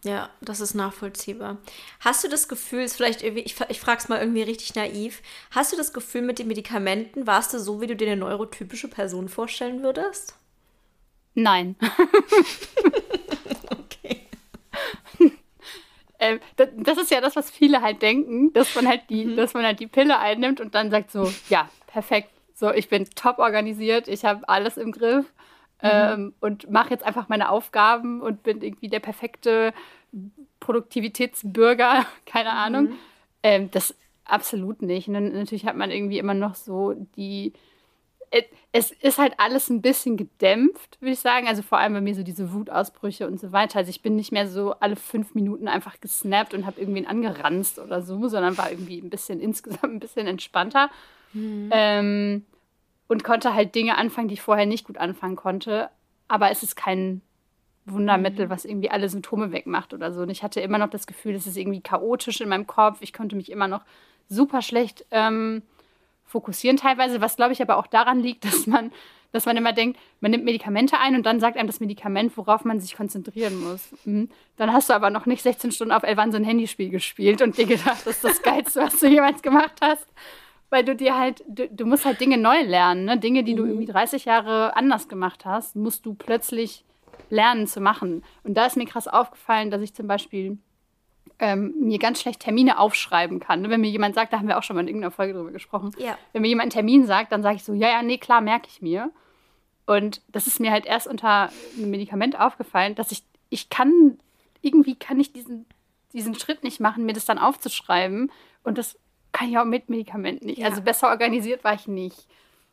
Ja, 0.06 0.30
das 0.39 0.60
ist 0.60 0.76
nachvollziehbar. 0.76 1.58
Hast 2.00 2.24
du 2.24 2.28
das 2.28 2.48
Gefühl, 2.48 2.82
ist 2.84 2.96
vielleicht 2.96 3.24
irgendwie, 3.24 3.41
ich, 3.41 3.56
ich 3.70 3.80
frage 3.80 3.98
es 3.98 4.08
mal 4.08 4.20
irgendwie 4.20 4.44
richtig 4.44 4.76
naiv, 4.76 5.24
hast 5.50 5.74
du 5.74 5.78
das 5.78 5.94
Gefühl, 5.94 6.22
mit 6.22 6.38
den 6.38 6.48
Medikamenten 6.48 7.26
warst 7.26 7.56
du 7.56 7.60
so, 7.60 7.82
wie 7.82 7.88
du 7.88 7.96
dir 7.96 8.06
eine 8.06 8.18
neurotypische 8.18 8.88
Person 8.88 9.30
vorstellen 9.30 9.82
würdest? 9.82 10.36
Nein. 11.34 11.76
okay. 13.72 14.22
ähm, 16.20 16.39
das, 16.56 16.70
das, 16.78 16.98
ist 17.00 17.10
ja 17.10 17.20
das, 17.20 17.36
was 17.36 17.50
viele 17.50 17.82
halt 17.82 18.04
denken, 18.04 18.54
dass 18.54 18.76
man 18.76 18.88
halt 18.88 19.10
die, 19.10 19.26
mhm. 19.26 19.36
dass 19.38 19.56
man 19.56 19.65
halt 19.65 19.80
die 19.80 19.88
Pille 19.88 20.20
einnimmt 20.20 20.62
und 20.62 20.76
dann 20.76 20.91
sagt 20.91 21.10
so, 21.10 21.34
ja, 21.50 21.68
perfekt. 21.88 22.30
So, 22.54 22.72
ich 22.72 22.89
bin 22.89 23.10
top 23.15 23.39
organisiert, 23.39 24.08
ich 24.08 24.24
habe 24.24 24.48
alles 24.48 24.78
im 24.78 24.91
Griff 24.91 25.26
mhm. 25.86 26.24
ähm, 26.24 26.34
und 26.39 26.69
mache 26.69 26.89
jetzt 26.89 27.06
einfach 27.06 27.30
meine 27.30 27.50
Aufgaben 27.50 28.21
und 28.21 28.43
bin 28.43 28.62
irgendwie 28.62 28.89
der 28.89 29.00
perfekte 29.00 29.74
Produktivitätsbürger, 30.60 32.06
keine 32.26 32.50
mhm. 32.50 32.56
Ahnung. 32.56 32.89
Ähm, 33.43 33.69
das 33.71 33.95
absolut 34.26 34.82
nicht. 34.82 35.08
Und 35.08 35.13
natürlich 35.13 35.65
hat 35.65 35.76
man 35.76 35.91
irgendwie 35.91 36.19
immer 36.19 36.34
noch 36.34 36.56
so 36.56 36.93
die. 37.15 37.54
Es 38.74 38.91
ist 38.91 39.17
halt 39.17 39.36
alles 39.38 39.69
ein 39.69 39.82
bisschen 39.82 40.17
gedämpft, 40.17 41.00
würde 41.00 41.13
ich 41.13 41.19
sagen. 41.19 41.48
Also 41.48 41.62
vor 41.62 41.78
allem 41.78 41.93
bei 41.93 42.02
mir 42.02 42.15
so 42.15 42.24
diese 42.24 42.52
Wutausbrüche 42.52 43.28
und 43.28 43.39
so 43.39 43.54
weiter. 43.54 43.80
Also 43.80 43.91
ich 43.91 44.02
bin 44.02 44.17
nicht 44.17 44.34
mehr 44.34 44.50
so 44.50 44.74
alle 44.74 44.98
fünf 44.98 45.36
Minuten 45.36 45.69
einfach 45.69 46.02
gesnappt 46.02 46.54
und 46.54 46.65
habe 46.65 46.82
irgendwen 46.82 47.08
angeranzt 47.08 47.80
oder 47.80 48.02
so, 48.02 48.28
sondern 48.28 48.58
war 48.58 48.69
irgendwie 48.71 49.00
ein 49.00 49.10
bisschen 49.10 49.39
insgesamt 49.41 49.84
ein 49.93 50.00
bisschen 50.00 50.28
entspannter. 50.28 50.89
Mhm. 51.32 51.69
Ähm, 51.71 52.45
und 53.08 53.24
konnte 53.24 53.54
halt 53.54 53.76
Dinge 53.76 53.98
anfangen, 53.98 54.28
die 54.28 54.36
ich 54.36 54.41
vorher 54.41 54.65
nicht 54.65 54.86
gut 54.86 54.98
anfangen 54.98 55.36
konnte. 55.36 55.89
Aber 56.28 56.50
es 56.52 56.63
ist 56.63 56.76
kein 56.76 57.22
Wundermittel, 57.86 58.48
mhm. 58.48 58.50
was 58.50 58.65
irgendwie 58.65 58.89
alle 58.89 59.10
Symptome 59.10 59.52
wegmacht 59.52 59.94
oder 59.94 60.12
so. 60.12 60.22
Und 60.22 60.30
ich 60.30 60.44
hatte 60.44 60.60
immer 60.60 60.78
noch 60.78 60.89
das 60.89 61.08
Gefühl, 61.08 61.36
es 61.36 61.48
ist 61.48 61.58
irgendwie 61.58 61.82
chaotisch 61.82 62.41
in 62.41 62.50
meinem 62.50 62.68
Kopf. 62.68 62.98
Ich 63.02 63.13
konnte 63.13 63.36
mich 63.36 63.52
immer 63.52 63.68
noch 63.68 63.82
super 64.28 64.62
schlecht 64.62 65.06
ähm, 65.12 65.62
fokussieren 66.26 66.78
teilweise, 66.78 67.22
was 67.22 67.36
glaube 67.36 67.54
ich 67.54 67.62
aber 67.62 67.78
auch 67.78 67.88
daran 67.88 68.20
liegt, 68.20 68.46
dass 68.46 68.65
man, 68.65 68.91
dass 69.32 69.46
man 69.46 69.56
immer 69.56 69.74
denkt, 69.74 70.00
man 70.20 70.32
nimmt 70.32 70.44
Medikamente 70.44 71.00
ein 71.00 71.15
und 71.15 71.26
dann 71.26 71.39
sagt 71.39 71.58
einem 71.58 71.68
das 71.68 71.80
Medikament, 71.80 72.36
worauf 72.38 72.65
man 72.65 72.80
sich 72.80 72.96
konzentrieren 72.96 73.60
muss. 73.60 73.89
Mhm. 74.06 74.30
Dann 74.58 74.74
hast 74.74 74.89
du 74.89 74.94
aber 74.94 75.12
noch 75.12 75.28
nicht 75.28 75.44
16 75.44 75.72
Stunden 75.72 75.94
auf 75.94 76.04
Elvan 76.04 76.32
so 76.32 76.38
ein 76.38 76.44
Handyspiel 76.44 76.89
gespielt 76.89 77.41
und 77.41 77.58
dir 77.58 77.68
gedacht, 77.68 78.06
das 78.06 78.15
ist 78.15 78.24
das 78.24 78.41
Geilste, 78.41 78.82
was 78.82 79.00
du 79.00 79.08
jemals 79.08 79.41
gemacht 79.41 79.76
hast. 79.82 80.08
Weil 80.69 80.84
du 80.84 80.95
dir 80.95 81.17
halt, 81.17 81.43
du, 81.47 81.67
du 81.69 81.86
musst 81.86 82.06
halt 82.06 82.19
Dinge 82.19 82.38
neu 82.38 82.62
lernen, 82.62 83.06
ne? 83.06 83.17
Dinge, 83.17 83.43
die 83.43 83.54
mhm. 83.54 83.58
du 83.58 83.65
irgendwie 83.65 83.86
30 83.86 84.25
Jahre 84.25 84.75
anders 84.75 85.08
gemacht 85.08 85.45
hast, 85.45 85.75
musst 85.75 86.06
du 86.06 86.13
plötzlich 86.13 86.84
lernen 87.30 87.67
zu 87.67 87.82
machen. 87.82 88.23
Und 88.43 88.56
da 88.56 88.65
ist 88.65 88.78
mir 88.78 88.86
krass 88.86 89.08
aufgefallen, 89.08 89.71
dass 89.71 89.82
ich 89.82 89.93
zum 89.93 90.08
Beispiel 90.08 90.58
ähm, 91.39 91.73
mir 91.80 91.99
ganz 91.99 92.21
schlecht 92.21 92.41
Termine 92.41 92.80
aufschreiben 92.80 93.39
kann. 93.39 93.62
Ne? 93.62 93.69
Wenn 93.69 93.82
mir 93.82 93.89
jemand 93.89 94.15
sagt, 94.15 94.34
da 94.34 94.39
haben 94.39 94.47
wir 94.47 94.58
auch 94.58 94.63
schon 94.63 94.75
mal 94.75 94.82
in 94.82 94.88
irgendeiner 94.88 95.12
Folge 95.12 95.34
drüber 95.34 95.51
gesprochen. 95.51 95.91
Ja. 95.97 96.17
Wenn 96.34 96.41
mir 96.41 96.47
jemand 96.47 96.65
einen 96.65 96.71
Termin 96.71 97.06
sagt, 97.06 97.32
dann 97.32 97.43
sage 97.43 97.58
ich 97.58 97.63
so, 97.63 97.73
ja, 97.73 97.89
ja, 97.89 98.01
nee, 98.01 98.17
klar, 98.17 98.41
merke 98.41 98.67
ich 98.69 98.82
mir. 98.82 99.12
Und 99.86 100.21
das 100.30 100.47
ist 100.47 100.60
mir 100.60 100.71
halt 100.71 100.86
erst 100.86 101.08
unter 101.08 101.49
einem 101.78 101.91
Medikament 101.91 102.39
aufgefallen, 102.39 102.95
dass 102.95 103.12
ich, 103.12 103.23
ich 103.49 103.69
kann, 103.69 104.17
irgendwie 104.62 104.95
kann 104.95 105.19
ich 105.19 105.32
diesen, 105.34 105.65
diesen 106.13 106.36
Schritt 106.36 106.63
nicht 106.63 106.80
machen, 106.80 107.06
mir 107.06 107.13
das 107.13 107.25
dann 107.25 107.38
aufzuschreiben. 107.38 108.32
Und 108.63 108.78
das 108.78 108.97
kann 109.38 109.50
ich 109.50 109.58
auch 109.58 109.65
mit 109.65 109.89
Medikament 109.89 110.43
nicht. 110.43 110.60
Ja. 110.60 110.67
Also 110.67 110.82
besser 110.82 111.10
organisiert 111.10 111.63
war 111.63 111.74
ich 111.74 111.88
nicht. 111.88 112.28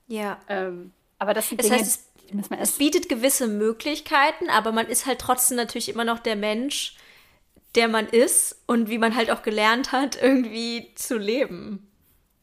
Ja. 0.07 0.39
Ähm, 0.49 0.93
aber 1.19 1.35
das 1.35 1.49
sind 1.49 1.61
das 1.61 1.69
Dinge, 1.69 1.81
heißt, 1.81 2.11
es, 2.41 2.51
es 2.59 2.79
bietet 2.79 3.09
gewisse 3.09 3.49
Möglichkeiten, 3.49 4.49
aber 4.51 4.73
man 4.73 4.87
ist 4.87 5.07
halt 5.07 5.21
trotzdem 5.21 5.57
natürlich 5.57 5.89
immer 5.89 6.05
noch 6.05 6.19
der 6.19 6.37
Mensch, 6.37 6.97
der 7.75 7.89
man 7.89 8.07
ist 8.07 8.63
und 8.67 8.89
wie 8.91 8.99
man 8.99 9.17
halt 9.17 9.31
auch 9.31 9.43
gelernt 9.43 9.93
hat, 9.93 10.21
irgendwie 10.21 10.93
zu 10.95 11.17
leben. 11.17 11.91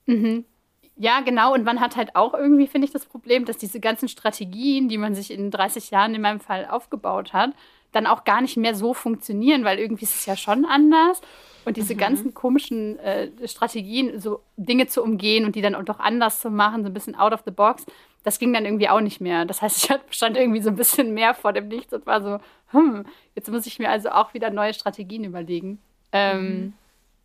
Mhm. 0.05 0.45
Ja, 0.95 1.21
genau. 1.21 1.53
Und 1.53 1.63
man 1.63 1.79
hat 1.79 1.95
halt 1.95 2.15
auch 2.15 2.33
irgendwie, 2.33 2.67
finde 2.67 2.85
ich, 2.85 2.91
das 2.91 3.05
Problem, 3.05 3.45
dass 3.45 3.57
diese 3.57 3.79
ganzen 3.79 4.09
Strategien, 4.09 4.89
die 4.89 4.97
man 4.97 5.15
sich 5.15 5.31
in 5.31 5.49
30 5.49 5.91
Jahren 5.91 6.13
in 6.13 6.21
meinem 6.21 6.41
Fall 6.41 6.65
aufgebaut 6.65 7.31
hat, 7.31 7.51
dann 7.91 8.05
auch 8.05 8.25
gar 8.25 8.41
nicht 8.41 8.57
mehr 8.57 8.75
so 8.75 8.93
funktionieren, 8.93 9.63
weil 9.63 9.79
irgendwie 9.79 10.03
ist 10.03 10.15
es 10.15 10.25
ja 10.25 10.35
schon 10.35 10.65
anders. 10.65 11.21
Und 11.65 11.77
diese 11.77 11.93
mhm. 11.93 11.99
ganzen 11.99 12.33
komischen 12.33 12.97
äh, 12.99 13.29
Strategien, 13.47 14.19
so 14.19 14.41
Dinge 14.57 14.87
zu 14.87 15.03
umgehen 15.03 15.45
und 15.45 15.55
die 15.55 15.61
dann 15.61 15.75
auch 15.75 15.83
doch 15.83 15.99
anders 15.99 16.39
zu 16.39 16.49
machen, 16.49 16.83
so 16.83 16.89
ein 16.89 16.93
bisschen 16.93 17.15
out 17.15 17.33
of 17.33 17.41
the 17.45 17.51
box, 17.51 17.85
das 18.23 18.39
ging 18.39 18.53
dann 18.53 18.65
irgendwie 18.65 18.89
auch 18.89 19.01
nicht 19.01 19.21
mehr. 19.21 19.45
Das 19.45 19.61
heißt, 19.61 19.77
ich 19.77 19.99
stand 20.15 20.37
irgendwie 20.37 20.61
so 20.61 20.69
ein 20.69 20.75
bisschen 20.75 21.13
mehr 21.13 21.33
vor 21.33 21.53
dem 21.53 21.67
Nichts 21.67 21.93
und 21.93 22.05
war 22.05 22.21
so, 22.21 22.39
hm, 22.71 23.05
jetzt 23.35 23.49
muss 23.49 23.65
ich 23.65 23.79
mir 23.79 23.89
also 23.89 24.09
auch 24.09 24.33
wieder 24.33 24.49
neue 24.49 24.73
Strategien 24.73 25.23
überlegen. 25.23 25.79
Ähm, 26.11 26.73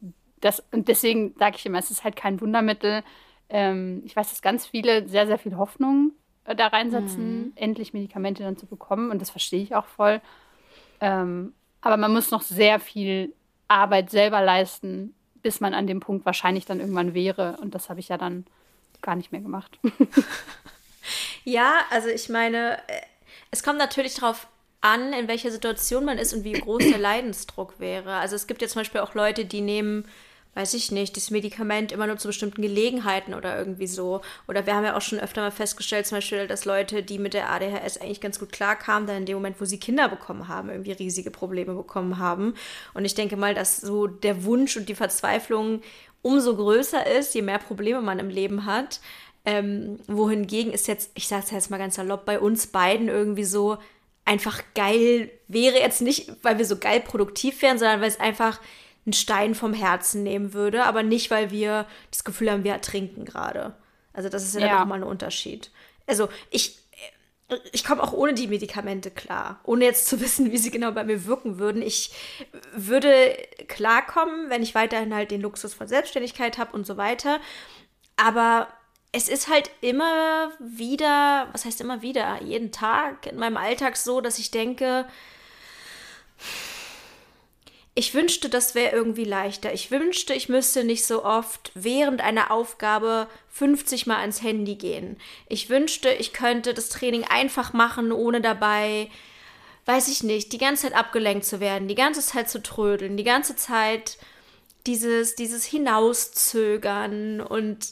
mhm. 0.00 0.12
das, 0.40 0.62
und 0.72 0.88
deswegen 0.88 1.34
sage 1.38 1.56
ich 1.56 1.66
immer, 1.66 1.78
es 1.78 1.90
ist 1.90 2.04
halt 2.04 2.16
kein 2.16 2.40
Wundermittel. 2.40 3.02
Ähm, 3.48 4.02
ich 4.04 4.14
weiß, 4.14 4.30
dass 4.30 4.42
ganz 4.42 4.66
viele 4.66 5.08
sehr, 5.08 5.26
sehr 5.26 5.38
viel 5.38 5.56
Hoffnung 5.56 6.12
äh, 6.44 6.54
da 6.54 6.68
reinsetzen, 6.68 7.38
mhm. 7.38 7.52
endlich 7.56 7.92
Medikamente 7.92 8.42
dann 8.42 8.56
zu 8.56 8.66
bekommen. 8.66 9.10
Und 9.10 9.20
das 9.20 9.30
verstehe 9.30 9.62
ich 9.62 9.74
auch 9.74 9.86
voll. 9.86 10.20
Ähm, 11.00 11.54
aber 11.80 11.96
man 11.96 12.12
muss 12.12 12.30
noch 12.30 12.42
sehr 12.42 12.80
viel 12.80 13.34
Arbeit 13.68 14.10
selber 14.10 14.42
leisten, 14.42 15.14
bis 15.42 15.60
man 15.60 15.74
an 15.74 15.86
dem 15.86 16.00
Punkt 16.00 16.26
wahrscheinlich 16.26 16.64
dann 16.64 16.80
irgendwann 16.80 17.14
wäre. 17.14 17.56
Und 17.60 17.74
das 17.74 17.88
habe 17.88 18.00
ich 18.00 18.08
ja 18.08 18.18
dann 18.18 18.46
gar 19.02 19.16
nicht 19.16 19.32
mehr 19.32 19.40
gemacht. 19.40 19.78
ja, 21.44 21.80
also 21.90 22.08
ich 22.08 22.28
meine, 22.28 22.78
äh, 22.88 23.00
es 23.50 23.62
kommt 23.62 23.78
natürlich 23.78 24.14
darauf 24.14 24.48
an, 24.80 25.12
in 25.12 25.28
welcher 25.28 25.50
Situation 25.50 26.04
man 26.04 26.18
ist 26.18 26.34
und 26.34 26.44
wie 26.44 26.52
groß 26.52 26.84
der 26.84 26.98
Leidensdruck 26.98 27.80
wäre. 27.80 28.16
Also 28.16 28.36
es 28.36 28.46
gibt 28.46 28.60
ja 28.62 28.68
zum 28.68 28.80
Beispiel 28.80 29.00
auch 29.00 29.14
Leute, 29.14 29.44
die 29.44 29.60
nehmen 29.60 30.06
weiß 30.54 30.74
ich 30.74 30.92
nicht, 30.92 31.16
das 31.16 31.30
Medikament 31.30 31.92
immer 31.92 32.06
nur 32.06 32.16
zu 32.16 32.28
bestimmten 32.28 32.62
Gelegenheiten 32.62 33.34
oder 33.34 33.58
irgendwie 33.58 33.86
so. 33.86 34.20
Oder 34.46 34.66
wir 34.66 34.74
haben 34.74 34.84
ja 34.84 34.96
auch 34.96 35.02
schon 35.02 35.18
öfter 35.18 35.42
mal 35.42 35.50
festgestellt, 35.50 36.06
zum 36.06 36.18
Beispiel, 36.18 36.46
dass 36.46 36.64
Leute, 36.64 37.02
die 37.02 37.18
mit 37.18 37.34
der 37.34 37.50
ADHS 37.50 37.98
eigentlich 37.98 38.20
ganz 38.20 38.38
gut 38.38 38.52
klarkamen, 38.52 39.06
dann 39.06 39.18
in 39.18 39.26
dem 39.26 39.36
Moment, 39.36 39.60
wo 39.60 39.64
sie 39.64 39.78
Kinder 39.78 40.08
bekommen 40.08 40.48
haben, 40.48 40.70
irgendwie 40.70 40.92
riesige 40.92 41.30
Probleme 41.30 41.74
bekommen 41.74 42.18
haben. 42.18 42.54
Und 42.94 43.04
ich 43.04 43.14
denke 43.14 43.36
mal, 43.36 43.54
dass 43.54 43.78
so 43.78 44.06
der 44.06 44.44
Wunsch 44.44 44.76
und 44.76 44.88
die 44.88 44.94
Verzweiflung 44.94 45.82
umso 46.22 46.56
größer 46.56 47.06
ist, 47.06 47.34
je 47.34 47.42
mehr 47.42 47.58
Probleme 47.58 48.00
man 48.00 48.18
im 48.18 48.30
Leben 48.30 48.64
hat. 48.64 49.00
Ähm, 49.44 49.98
wohingegen 50.06 50.72
ist 50.72 50.88
jetzt, 50.88 51.10
ich 51.14 51.28
sage 51.28 51.42
es 51.44 51.50
jetzt 51.50 51.70
mal 51.70 51.76
ganz 51.76 51.96
salopp, 51.96 52.24
bei 52.24 52.40
uns 52.40 52.66
beiden 52.68 53.08
irgendwie 53.08 53.44
so 53.44 53.76
einfach 54.24 54.62
geil 54.74 55.30
wäre 55.48 55.78
jetzt 55.78 56.00
nicht, 56.00 56.32
weil 56.42 56.56
wir 56.56 56.64
so 56.64 56.78
geil 56.78 57.00
produktiv 57.00 57.60
wären, 57.60 57.78
sondern 57.78 58.00
weil 58.00 58.08
es 58.08 58.20
einfach 58.20 58.58
einen 59.06 59.12
Stein 59.12 59.54
vom 59.54 59.74
Herzen 59.74 60.22
nehmen 60.22 60.54
würde, 60.54 60.84
aber 60.84 61.02
nicht, 61.02 61.30
weil 61.30 61.50
wir 61.50 61.86
das 62.10 62.24
Gefühl 62.24 62.50
haben, 62.50 62.64
wir 62.64 62.72
ertrinken 62.72 63.24
gerade. 63.24 63.74
Also 64.12 64.28
das 64.28 64.44
ist 64.44 64.54
ja, 64.54 64.66
ja. 64.66 64.80
nochmal 64.80 65.00
ein 65.00 65.08
Unterschied. 65.08 65.70
Also 66.06 66.28
ich, 66.50 66.78
ich 67.72 67.84
komme 67.84 68.02
auch 68.02 68.12
ohne 68.12 68.34
die 68.34 68.46
Medikamente 68.46 69.10
klar, 69.10 69.60
ohne 69.64 69.84
jetzt 69.84 70.06
zu 70.06 70.20
wissen, 70.22 70.52
wie 70.52 70.58
sie 70.58 70.70
genau 70.70 70.92
bei 70.92 71.04
mir 71.04 71.26
wirken 71.26 71.58
würden. 71.58 71.82
Ich 71.82 72.12
würde 72.72 73.36
klarkommen, 73.68 74.50
wenn 74.50 74.62
ich 74.62 74.74
weiterhin 74.74 75.14
halt 75.14 75.30
den 75.30 75.40
Luxus 75.40 75.74
von 75.74 75.88
Selbstständigkeit 75.88 76.58
habe 76.58 76.72
und 76.72 76.86
so 76.86 76.96
weiter. 76.96 77.40
Aber 78.16 78.68
es 79.12 79.28
ist 79.28 79.48
halt 79.48 79.70
immer 79.80 80.50
wieder, 80.58 81.48
was 81.52 81.64
heißt 81.64 81.80
immer 81.80 82.02
wieder, 82.02 82.42
jeden 82.42 82.72
Tag 82.72 83.26
in 83.26 83.36
meinem 83.36 83.56
Alltag 83.56 83.96
so, 83.96 84.20
dass 84.20 84.38
ich 84.38 84.50
denke, 84.50 85.06
ich 87.96 88.12
wünschte, 88.12 88.48
das 88.48 88.74
wäre 88.74 88.94
irgendwie 88.94 89.24
leichter. 89.24 89.72
Ich 89.72 89.90
wünschte, 89.92 90.34
ich 90.34 90.48
müsste 90.48 90.82
nicht 90.82 91.06
so 91.06 91.24
oft 91.24 91.70
während 91.74 92.20
einer 92.20 92.50
Aufgabe 92.50 93.28
50 93.50 94.06
Mal 94.06 94.18
ans 94.18 94.42
Handy 94.42 94.74
gehen. 94.74 95.16
Ich 95.48 95.70
wünschte, 95.70 96.10
ich 96.10 96.32
könnte 96.32 96.74
das 96.74 96.88
Training 96.88 97.22
einfach 97.24 97.72
machen, 97.72 98.10
ohne 98.10 98.40
dabei, 98.40 99.10
weiß 99.86 100.08
ich 100.08 100.24
nicht, 100.24 100.52
die 100.52 100.58
ganze 100.58 100.82
Zeit 100.82 100.94
abgelenkt 100.94 101.44
zu 101.44 101.60
werden, 101.60 101.86
die 101.86 101.94
ganze 101.94 102.20
Zeit 102.20 102.50
zu 102.50 102.60
trödeln, 102.60 103.16
die 103.16 103.24
ganze 103.24 103.54
Zeit 103.54 104.18
dieses, 104.86 105.36
dieses 105.36 105.64
Hinauszögern 105.64 107.40
und 107.40 107.86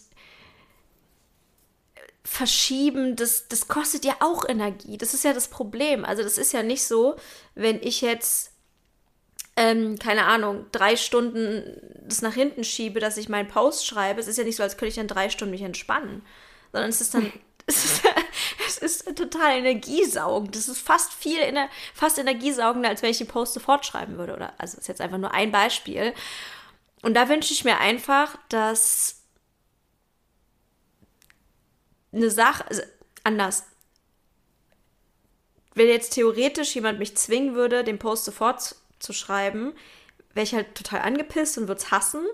Verschieben, 2.25 3.15
das, 3.17 3.49
das 3.49 3.69
kostet 3.69 4.05
ja 4.05 4.15
auch 4.21 4.49
Energie. 4.49 4.97
Das 4.97 5.13
ist 5.13 5.25
ja 5.25 5.35
das 5.35 5.49
Problem. 5.49 6.05
Also 6.05 6.23
das 6.23 6.39
ist 6.39 6.53
ja 6.53 6.63
nicht 6.63 6.85
so, 6.85 7.17
wenn 7.55 7.83
ich 7.83 8.01
jetzt 8.01 8.52
ähm, 9.57 9.99
keine 9.99 10.25
Ahnung, 10.25 10.67
drei 10.73 10.97
Stunden 10.97 11.81
das 12.05 12.23
nach 12.23 12.35
hinten 12.35 12.65
schiebe, 12.65 13.01
dass 13.01 13.17
ich 13.17 13.29
meinen 13.29 13.49
Post 13.49 13.87
schreibe, 13.87 14.21
es 14.21 14.29
ist 14.29 14.39
ja 14.39 14.45
nicht 14.45 14.57
so, 14.57 14.63
als 14.63 14.77
könnte 14.77 14.91
ich 14.91 14.97
dann 14.97 15.09
drei 15.09 15.29
Stunden 15.29 15.53
mich 15.53 15.63
entspannen, 15.63 16.23
sondern 16.73 16.91
es 16.91 17.01
ist 17.01 17.15
dann, 17.15 17.33
es 17.67 17.85
ist, 17.85 18.03
es 18.69 18.79
ist 18.79 19.17
total 19.17 19.59
energiesaugend. 19.59 20.57
Das 20.57 20.69
ist 20.69 20.81
fast 20.81 21.13
viel, 21.13 21.39
fast 21.95 22.19
energiesaugender, 22.19 22.89
als 22.89 23.03
wenn 23.03 23.11
ich 23.11 23.19
den 23.19 23.29
Post 23.29 23.55
sofort 23.55 23.87
schreiben 23.87 24.19
würde. 24.19 24.35
Oder, 24.35 24.53
also 24.59 24.77
das 24.77 24.83
ist 24.83 24.89
jetzt 24.89 25.01
einfach 25.01 25.19
nur 25.19 25.33
ein 25.33 25.53
Beispiel. 25.53 26.13
Und 27.03 27.15
da 27.15 27.29
wünsche 27.29 27.53
ich 27.53 27.65
mir 27.65 27.79
einfach, 27.79 28.37
dass 28.49 29.23
eine 32.13 32.31
Sache, 32.31 32.67
also 32.69 32.83
anders, 33.25 33.65
wenn 35.75 35.89
jetzt 35.89 36.11
theoretisch 36.11 36.75
jemand 36.75 36.99
mich 36.99 37.17
zwingen 37.17 37.55
würde, 37.55 37.85
den 37.85 37.99
Post 37.99 38.25
sofort 38.25 38.77
zu 39.03 39.13
schreiben, 39.13 39.73
wäre 40.35 40.45
ich 40.45 40.55
halt 40.55 40.75
total 40.75 41.01
angepisst 41.01 41.59
und 41.59 41.69
würde 41.69 41.81
es 41.81 41.91
hassen. 41.91 42.25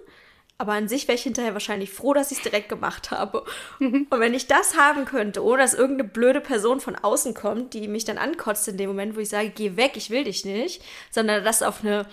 Aber 0.61 0.73
an 0.73 0.89
sich 0.89 1.07
wäre 1.07 1.15
ich 1.15 1.23
hinterher 1.23 1.53
wahrscheinlich 1.53 1.91
froh, 1.91 2.15
dass 2.15 2.33
ich 2.33 2.39
es 2.39 2.43
direkt 2.43 2.69
gemacht 2.69 3.13
habe. 3.13 3.45
Mhm. 3.79 4.09
Und 4.11 4.21
wenn 4.21 4.35
ich 4.35 4.49
das 4.49 4.77
haben 4.77 5.05
könnte, 5.05 5.45
ohne 5.45 5.63
dass 5.63 5.73
irgendeine 5.73 6.09
blöde 6.09 6.41
Person 6.41 6.81
von 6.81 6.97
außen 6.97 7.33
kommt, 7.33 7.75
die 7.75 7.87
mich 7.87 8.05
dann 8.05 8.19
ankotzt 8.19 8.67
in 8.67 8.77
dem 8.77 8.89
Moment, 8.89 9.15
wo 9.15 9.21
ich 9.21 9.29
sage, 9.29 9.51
geh 9.51 9.77
weg, 9.77 9.93
ich 9.95 10.11
will 10.11 10.25
dich 10.25 10.45
nicht, 10.45 10.83
sondern 11.13 11.45
das 11.45 11.63
auf 11.63 11.85
eine 11.85 12.07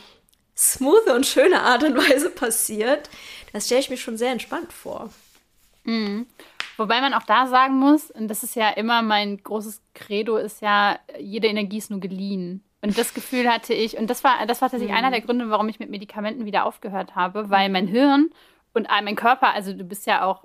smooth 0.56 1.08
und 1.08 1.26
schöne 1.26 1.62
Art 1.62 1.84
und 1.84 1.98
Weise 1.98 2.30
passiert, 2.30 3.10
das 3.52 3.66
stelle 3.66 3.82
ich 3.82 3.90
mir 3.90 3.98
schon 3.98 4.18
sehr 4.18 4.32
entspannt 4.32 4.72
vor. 4.72 5.10
Mhm. 5.84 6.28
Wobei 6.78 7.02
man 7.02 7.14
auch 7.14 7.24
da 7.24 7.48
sagen 7.48 7.76
muss, 7.80 8.12
und 8.12 8.28
das 8.28 8.44
ist 8.44 8.56
ja 8.56 8.70
immer 8.70 9.02
mein 9.02 9.42
großes 9.42 9.82
Credo, 9.94 10.38
ist 10.38 10.62
ja, 10.62 11.00
jede 11.18 11.48
Energie 11.48 11.78
ist 11.78 11.90
nur 11.90 12.00
geliehen. 12.00 12.64
Und 12.82 12.98
das 12.98 13.14
Gefühl 13.14 13.52
hatte 13.52 13.74
ich, 13.74 13.98
und 13.98 14.10
das 14.10 14.24
war, 14.24 14.46
das 14.46 14.62
war 14.62 14.70
tatsächlich 14.70 14.92
mhm. 14.92 14.98
einer 14.98 15.12
der 15.12 15.22
Gründe, 15.22 15.50
warum 15.50 15.70
ich 15.70 15.80
mit 15.80 15.90
Medikamenten 15.90 16.46
wieder 16.46 16.66
aufgehört 16.66 17.16
habe, 17.16 17.50
weil 17.50 17.70
mein 17.70 17.88
Hirn 17.88 18.30
und 18.74 18.88
mein 18.90 19.16
Körper, 19.16 19.54
also 19.54 19.74
du 19.74 19.86
bist 19.86 20.06
ja 20.06 20.26
auch, 20.26 20.44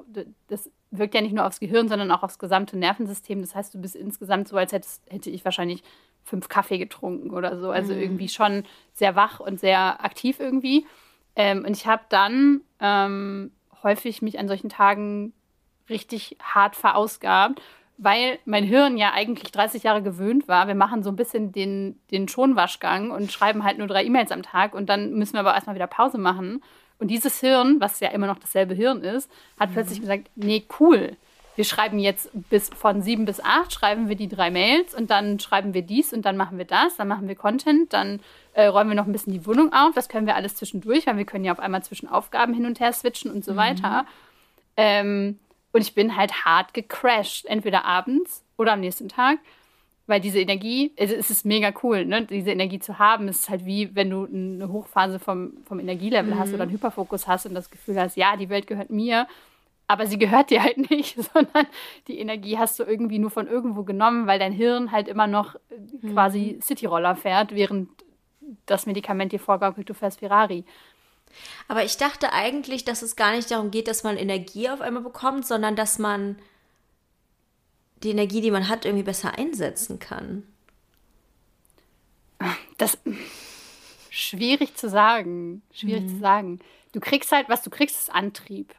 das 0.49 0.71
wirkt 0.93 1.15
ja 1.15 1.21
nicht 1.21 1.35
nur 1.35 1.47
aufs 1.47 1.61
Gehirn, 1.61 1.89
sondern 1.89 2.11
auch 2.13 2.23
aufs 2.23 2.39
gesamte 2.39 2.79
Nervensystem. 2.79 3.41
Das 3.41 3.55
heißt, 3.55 3.75
du 3.75 3.81
bist 3.81 3.97
insgesamt 3.97 4.49
so, 4.49 4.57
als 4.57 4.73
hättest, 4.73 5.03
hätte 5.11 5.31
ich 5.31 5.45
wahrscheinlich 5.45 5.83
fünf 6.25 6.49
Kaffee 6.49 6.79
getrunken 6.79 7.31
oder 7.31 7.59
so. 7.59 7.71
Also 7.71 7.93
mhm. 7.93 8.01
irgendwie 8.01 8.29
schon 8.29 8.65
sehr 8.93 9.17
wach 9.17 9.41
und 9.41 9.59
sehr 9.59 10.05
aktiv 10.05 10.39
irgendwie. 10.39 10.87
Ähm, 11.37 11.65
und 11.65 11.77
ich 11.77 11.87
habe 11.87 12.03
dann 12.09 12.61
ähm, 12.81 13.53
häufig 13.83 14.23
mich 14.23 14.39
an 14.39 14.49
solchen 14.49 14.69
Tagen 14.69 15.33
richtig 15.89 16.37
hart 16.41 16.77
verausgabt 16.77 17.61
weil 18.03 18.39
mein 18.47 18.65
Hirn 18.65 18.97
ja 18.97 19.13
eigentlich 19.13 19.53
30 19.53 19.83
Jahre 19.83 20.03
gewöhnt 20.03 20.49
war, 20.49 20.69
wir 20.69 20.75
machen 20.75 21.03
so 21.03 21.11
ein 21.11 21.17
bisschen 21.17 21.53
den, 21.53 22.01
den 22.11 22.29
Schonwaschgang 22.29 23.11
und 23.11 23.31
schreiben 23.31 23.63
halt 23.63 23.77
nur 23.77 23.87
drei 23.87 24.05
E-Mails 24.05 24.33
am 24.33 24.43
Tag 24.43 24.75
und 24.75 24.89
dann 24.89 25.13
müssen 25.13 25.35
wir 25.35 25.41
aber 25.41 25.55
erstmal 25.55 25.77
wieder 25.77 25.87
Pause 25.87 26.17
machen. 26.17 26.63
Und 26.99 27.09
dieses 27.09 27.41
Hirn, 27.41 27.77
was 27.79 28.01
ja 28.01 28.09
immer 28.09 28.27
noch 28.27 28.39
dasselbe 28.39 28.75
Hirn 28.75 29.03
ist, 29.03 29.31
hat 29.59 29.71
mhm. 29.71 29.75
plötzlich 29.75 30.01
gesagt, 30.01 30.31
nee, 30.35 30.65
cool. 30.81 31.17
Wir 31.57 31.65
schreiben 31.67 31.99
jetzt 31.99 32.31
bis 32.49 32.71
von 32.71 33.03
sieben 33.03 33.27
bis 33.27 33.39
acht, 33.39 33.71
schreiben 33.71 34.09
wir 34.09 34.17
die 34.17 34.29
drei 34.29 34.51
Mails 34.51 34.95
und 34.95 35.11
dann 35.11 35.39
schreiben 35.39 35.75
wir 35.75 35.83
dies 35.83 36.15
und 36.15 36.25
dann 36.25 36.39
machen 36.39 36.57
wir 36.57 36.65
das, 36.65 36.97
dann 36.97 37.09
machen 37.09 37.29
wir 37.29 37.35
Content, 37.35 37.93
dann 37.93 38.21
äh, 38.55 38.65
räumen 38.67 38.91
wir 38.91 38.97
noch 38.97 39.07
ein 39.07 39.13
bisschen 39.13 39.35
die 39.35 39.47
Wohnung 39.47 39.75
auf. 39.75 39.95
Das 39.95 40.09
können 40.09 40.27
wir 40.27 40.37
alles 40.37 40.57
zwischendurch, 40.57 41.07
weil 41.07 41.19
wir 41.19 41.27
können 41.27 41.45
ja 41.45 41.53
auf 41.53 41.61
einmal 41.61 41.83
zwischen 41.83 42.09
Aufgaben 42.09 42.55
hin 42.55 42.65
und 42.65 42.81
her 42.81 42.95
switchen 42.95 43.31
und 43.31 43.45
so 43.45 43.53
mhm. 43.53 43.57
weiter. 43.57 44.07
Ähm, 44.79 45.39
und 45.73 45.81
ich 45.81 45.95
bin 45.95 46.17
halt 46.17 46.45
hart 46.45 46.75
gecrashed, 46.75 47.47
entweder 47.47 47.85
abends 47.85 48.45
oder 48.57 48.73
am 48.73 48.81
nächsten 48.81 49.09
Tag. 49.09 49.39
Weil 50.07 50.21
diese 50.21 50.41
Energie, 50.41 50.93
also 50.99 51.15
es 51.15 51.31
ist 51.31 51.47
mega 51.47 51.73
cool, 51.85 52.05
ne? 52.05 52.27
diese 52.27 52.51
Energie 52.51 52.81
zu 52.81 52.99
haben. 52.99 53.29
Es 53.29 53.41
ist 53.41 53.49
halt 53.49 53.65
wie, 53.65 53.95
wenn 53.95 54.11
du 54.11 54.27
eine 54.27 54.69
Hochphase 54.73 55.21
vom, 55.21 55.53
vom 55.65 55.79
Energielevel 55.79 56.35
mhm. 56.35 56.39
hast 56.39 56.53
oder 56.53 56.65
einen 56.65 56.73
Hyperfokus 56.73 57.29
hast 57.29 57.47
und 57.47 57.55
das 57.55 57.71
Gefühl 57.71 58.01
hast, 58.01 58.17
ja, 58.17 58.37
die 58.37 58.49
Welt 58.49 58.67
gehört 58.67 58.91
mir, 58.91 59.29
aber 59.87 60.07
sie 60.07 60.19
gehört 60.19 60.51
dir 60.51 60.65
halt 60.65 60.79
nicht, 60.91 61.17
sondern 61.33 61.67
die 62.09 62.19
Energie 62.19 62.59
hast 62.59 62.81
du 62.81 62.85
irgendwie 62.85 63.21
nur 63.21 63.31
von 63.31 63.47
irgendwo 63.47 63.85
genommen, 63.85 64.27
weil 64.27 64.41
dein 64.41 64.53
Hirn 64.53 64.91
halt 64.91 65.07
immer 65.07 65.29
noch 65.29 65.55
mhm. 66.01 66.13
quasi 66.13 66.59
Cityroller 66.61 67.15
fährt, 67.15 67.55
während 67.55 67.89
das 68.67 68.87
Medikament 68.87 69.31
dir 69.31 69.39
vorgaukelt, 69.39 69.89
du 69.89 69.95
fährst 69.95 70.19
Ferrari. 70.19 70.65
Aber 71.69 71.85
ich 71.85 71.97
dachte 71.97 72.33
eigentlich, 72.33 72.85
dass 72.85 73.03
es 73.03 73.17
gar 73.17 73.33
nicht 73.33 73.51
darum 73.51 73.71
geht, 73.71 73.89
dass 73.89 74.03
man 74.03 74.17
Energie 74.17 74.69
auf 74.69 74.81
einmal 74.81 75.03
bekommt, 75.03 75.47
sondern 75.47 75.77
dass 75.77 75.99
man 75.99 76.37
die 78.03 78.11
Energie, 78.11 78.41
die 78.41 78.51
man 78.51 78.69
hat, 78.69 78.85
irgendwie 78.85 79.05
besser 79.05 79.39
einsetzen 79.39 79.99
kann? 79.99 80.45
Das 82.79 82.99
schwierig 84.11 84.75
zu 84.77 84.89
sagen. 84.89 85.63
Schwierig 85.73 86.05
mhm. 86.05 86.09
zu 86.09 86.19
sagen. 86.19 86.59
Du 86.93 87.01
kriegst 87.01 87.33
halt, 87.33 87.49
was 87.49 87.63
du 87.63 87.71
kriegst, 87.71 87.99
ist 87.99 88.13
Antrieb. 88.13 88.75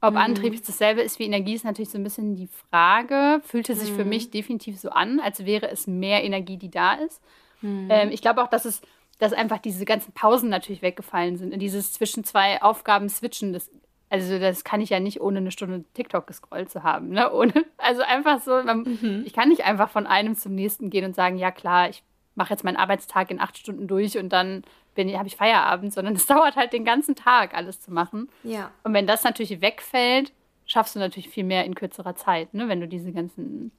Ob 0.00 0.12
mhm. 0.12 0.18
Antrieb 0.18 0.54
ist 0.54 0.68
dasselbe 0.68 1.00
ist 1.00 1.18
wie 1.18 1.24
Energie, 1.24 1.54
ist 1.54 1.64
natürlich 1.64 1.90
so 1.90 1.98
ein 1.98 2.04
bisschen 2.04 2.36
die 2.36 2.48
Frage. 2.70 3.40
Fühlte 3.44 3.74
sich 3.74 3.90
mhm. 3.90 3.96
für 3.96 4.04
mich 4.04 4.30
definitiv 4.30 4.78
so 4.78 4.90
an, 4.90 5.20
als 5.20 5.44
wäre 5.44 5.70
es 5.70 5.86
mehr 5.86 6.22
Energie, 6.22 6.58
die 6.58 6.70
da 6.70 6.94
ist. 6.94 7.20
Mhm. 7.62 7.88
Ähm, 7.90 8.10
ich 8.12 8.20
glaube 8.20 8.42
auch, 8.42 8.48
dass 8.48 8.64
es, 8.64 8.82
dass 9.18 9.32
einfach 9.32 9.58
diese 9.58 9.84
ganzen 9.84 10.12
Pausen 10.12 10.48
natürlich 10.48 10.82
weggefallen 10.82 11.36
sind. 11.36 11.52
Und 11.52 11.60
dieses 11.60 11.92
zwischen 11.92 12.24
zwei 12.24 12.62
Aufgaben 12.62 13.08
switchen, 13.08 13.52
das 13.52 13.70
also 14.08 14.38
das 14.38 14.62
kann 14.62 14.80
ich 14.80 14.90
ja 14.90 15.00
nicht 15.00 15.20
ohne 15.20 15.38
eine 15.38 15.50
Stunde 15.50 15.84
TikTok 15.94 16.26
gescrollt 16.26 16.70
zu 16.70 16.82
haben. 16.84 17.08
Ne? 17.08 17.32
Ohne, 17.32 17.52
also 17.78 18.02
einfach 18.02 18.40
so, 18.40 18.62
man, 18.62 18.82
mhm. 18.82 19.22
ich 19.26 19.32
kann 19.32 19.48
nicht 19.48 19.64
einfach 19.64 19.90
von 19.90 20.06
einem 20.06 20.36
zum 20.36 20.54
nächsten 20.54 20.90
gehen 20.90 21.04
und 21.04 21.16
sagen, 21.16 21.36
ja 21.36 21.50
klar, 21.50 21.88
ich 21.88 22.02
mache 22.34 22.50
jetzt 22.50 22.64
meinen 22.64 22.76
Arbeitstag 22.76 23.30
in 23.30 23.40
acht 23.40 23.58
Stunden 23.58 23.88
durch 23.88 24.16
und 24.18 24.32
dann 24.32 24.62
habe 24.96 25.28
ich 25.28 25.36
Feierabend, 25.36 25.92
sondern 25.92 26.14
es 26.14 26.26
dauert 26.26 26.56
halt 26.56 26.72
den 26.72 26.84
ganzen 26.84 27.16
Tag, 27.16 27.54
alles 27.54 27.80
zu 27.80 27.92
machen. 27.92 28.28
Ja. 28.44 28.70
Und 28.84 28.94
wenn 28.94 29.06
das 29.06 29.24
natürlich 29.24 29.60
wegfällt, 29.60 30.32
schaffst 30.66 30.94
du 30.94 30.98
natürlich 30.98 31.28
viel 31.28 31.44
mehr 31.44 31.64
in 31.64 31.74
kürzerer 31.74 32.14
Zeit, 32.14 32.54
ne? 32.54 32.68
wenn 32.68 32.80
du 32.80 32.88
diese 32.88 33.12
ganzen 33.12 33.72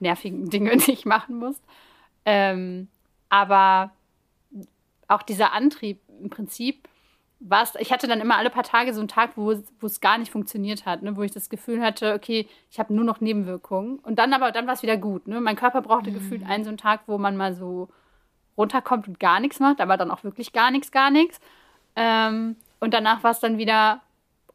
nervigen 0.00 0.50
Dinge 0.50 0.74
nicht 0.86 1.06
machen 1.06 1.38
musst. 1.38 1.62
Ähm, 2.24 2.88
aber 3.28 3.92
auch 5.12 5.22
dieser 5.22 5.52
Antrieb 5.52 6.00
im 6.20 6.30
Prinzip 6.30 6.88
was, 7.44 7.74
ich 7.76 7.92
hatte 7.92 8.06
dann 8.06 8.20
immer 8.20 8.36
alle 8.36 8.50
paar 8.50 8.62
Tage 8.62 8.94
so 8.94 9.00
einen 9.00 9.08
Tag, 9.08 9.32
wo, 9.36 9.50
es 9.50 10.00
gar 10.00 10.18
nicht 10.18 10.30
funktioniert 10.30 10.86
hat, 10.86 11.02
ne? 11.02 11.16
wo 11.16 11.22
ich 11.22 11.32
das 11.32 11.50
Gefühl 11.50 11.82
hatte, 11.82 12.14
okay, 12.14 12.46
ich 12.70 12.78
habe 12.78 12.94
nur 12.94 13.04
noch 13.04 13.20
Nebenwirkungen. 13.20 13.98
Und 13.98 14.18
dann 14.18 14.32
aber, 14.32 14.52
dann 14.52 14.66
war 14.66 14.74
es 14.74 14.82
wieder 14.82 14.96
gut. 14.96 15.26
Ne? 15.26 15.40
Mein 15.40 15.56
Körper 15.56 15.82
brauchte 15.82 16.10
mhm. 16.10 16.14
gefühlt 16.14 16.46
einen 16.46 16.64
so 16.64 16.70
einen 16.70 16.78
Tag, 16.78 17.00
wo 17.06 17.18
man 17.18 17.36
mal 17.36 17.54
so 17.54 17.88
runterkommt 18.56 19.08
und 19.08 19.18
gar 19.18 19.40
nichts 19.40 19.58
macht, 19.58 19.80
aber 19.80 19.96
dann 19.96 20.10
auch 20.10 20.22
wirklich 20.22 20.52
gar 20.52 20.70
nichts, 20.70 20.92
gar 20.92 21.10
nichts. 21.10 21.40
Ähm, 21.96 22.56
und 22.78 22.94
danach 22.94 23.24
war 23.24 23.32
es 23.32 23.40
dann 23.40 23.58
wieder 23.58 24.02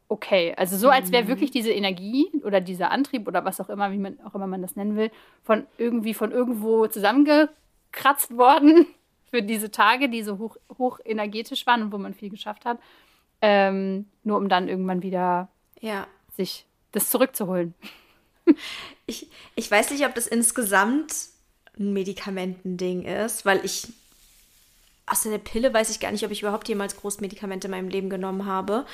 okay. 0.08 0.54
Also 0.56 0.76
so, 0.78 0.88
als 0.88 1.12
wäre 1.12 1.24
mhm. 1.24 1.28
wirklich 1.28 1.50
diese 1.50 1.72
Energie 1.72 2.30
oder 2.42 2.60
dieser 2.62 2.90
Antrieb 2.90 3.28
oder 3.28 3.44
was 3.44 3.60
auch 3.60 3.68
immer, 3.68 3.92
wie 3.92 3.98
man 3.98 4.18
auch 4.24 4.34
immer 4.34 4.46
man 4.46 4.62
das 4.62 4.76
nennen 4.76 4.96
will, 4.96 5.10
von 5.42 5.66
irgendwie 5.76 6.14
von 6.14 6.32
irgendwo 6.32 6.86
zusammengekratzt 6.86 8.36
worden 8.38 8.86
für 9.30 9.42
diese 9.42 9.70
Tage, 9.70 10.08
die 10.08 10.22
so 10.22 10.38
hoch, 10.38 10.56
hoch 10.78 11.00
energetisch 11.04 11.66
waren 11.66 11.82
und 11.82 11.92
wo 11.92 11.98
man 11.98 12.14
viel 12.14 12.30
geschafft 12.30 12.64
hat. 12.64 12.78
Ähm, 13.40 14.06
nur 14.24 14.36
um 14.36 14.48
dann 14.48 14.68
irgendwann 14.68 15.02
wieder 15.02 15.48
ja. 15.80 16.06
sich 16.36 16.66
das 16.92 17.10
zurückzuholen. 17.10 17.74
Ich, 19.10 19.26
ich 19.54 19.70
weiß 19.70 19.90
nicht, 19.90 20.04
ob 20.04 20.14
das 20.14 20.26
insgesamt 20.26 21.14
ein 21.78 21.94
Medikamentending 21.94 23.04
ist, 23.04 23.46
weil 23.46 23.64
ich 23.64 23.88
außer 25.10 25.30
der 25.30 25.38
Pille 25.38 25.72
weiß 25.72 25.90
ich 25.90 26.00
gar 26.00 26.12
nicht, 26.12 26.24
ob 26.24 26.30
ich 26.30 26.42
überhaupt 26.42 26.68
jemals 26.68 26.96
groß 26.96 27.20
Medikamente 27.20 27.66
in 27.66 27.70
meinem 27.70 27.88
Leben 27.88 28.10
genommen 28.10 28.46
habe. 28.46 28.84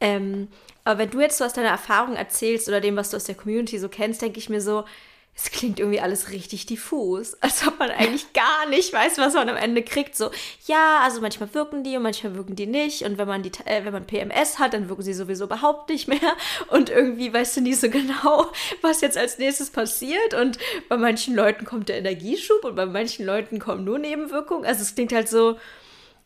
Ähm, 0.00 0.48
aber 0.84 0.98
wenn 0.98 1.10
du 1.10 1.20
jetzt 1.20 1.38
so 1.38 1.44
aus 1.44 1.52
deiner 1.52 1.68
Erfahrung 1.68 2.16
erzählst 2.16 2.68
oder 2.68 2.80
dem, 2.80 2.96
was 2.96 3.10
du 3.10 3.16
aus 3.16 3.24
der 3.24 3.34
Community 3.34 3.78
so 3.78 3.88
kennst, 3.88 4.22
denke 4.22 4.38
ich 4.38 4.48
mir 4.48 4.60
so, 4.60 4.84
es 5.34 5.50
klingt 5.50 5.80
irgendwie 5.80 6.00
alles 6.00 6.30
richtig 6.30 6.66
diffus, 6.66 7.34
als 7.40 7.66
ob 7.66 7.78
man 7.78 7.90
eigentlich 7.90 8.32
gar 8.32 8.68
nicht 8.68 8.92
weiß, 8.92 9.18
was 9.18 9.34
man 9.34 9.48
am 9.48 9.56
Ende 9.56 9.82
kriegt. 9.82 10.14
So, 10.14 10.30
ja, 10.66 11.00
also 11.02 11.20
manchmal 11.20 11.52
wirken 11.54 11.82
die 11.84 11.96
und 11.96 12.02
manchmal 12.02 12.34
wirken 12.34 12.54
die 12.54 12.66
nicht. 12.66 13.02
Und 13.02 13.18
wenn 13.18 13.26
man 13.26 13.42
die, 13.42 13.50
äh, 13.64 13.84
wenn 13.84 13.92
man 13.92 14.06
PMS 14.06 14.58
hat, 14.58 14.74
dann 14.74 14.88
wirken 14.88 15.02
sie 15.02 15.14
sowieso 15.14 15.44
überhaupt 15.44 15.88
nicht 15.88 16.06
mehr. 16.06 16.20
Und 16.68 16.90
irgendwie 16.90 17.32
weißt 17.32 17.56
du 17.56 17.60
nie 17.62 17.74
so 17.74 17.88
genau, 17.90 18.46
was 18.82 19.00
jetzt 19.00 19.16
als 19.16 19.38
nächstes 19.38 19.70
passiert. 19.70 20.34
Und 20.34 20.58
bei 20.88 20.96
manchen 20.96 21.34
Leuten 21.34 21.64
kommt 21.64 21.88
der 21.88 21.98
Energieschub 21.98 22.64
und 22.64 22.76
bei 22.76 22.86
manchen 22.86 23.24
Leuten 23.26 23.58
kommen 23.58 23.84
nur 23.84 23.98
Nebenwirkungen. 23.98 24.64
Also 24.64 24.82
es 24.82 24.94
klingt 24.94 25.12
halt 25.12 25.28
so, 25.28 25.56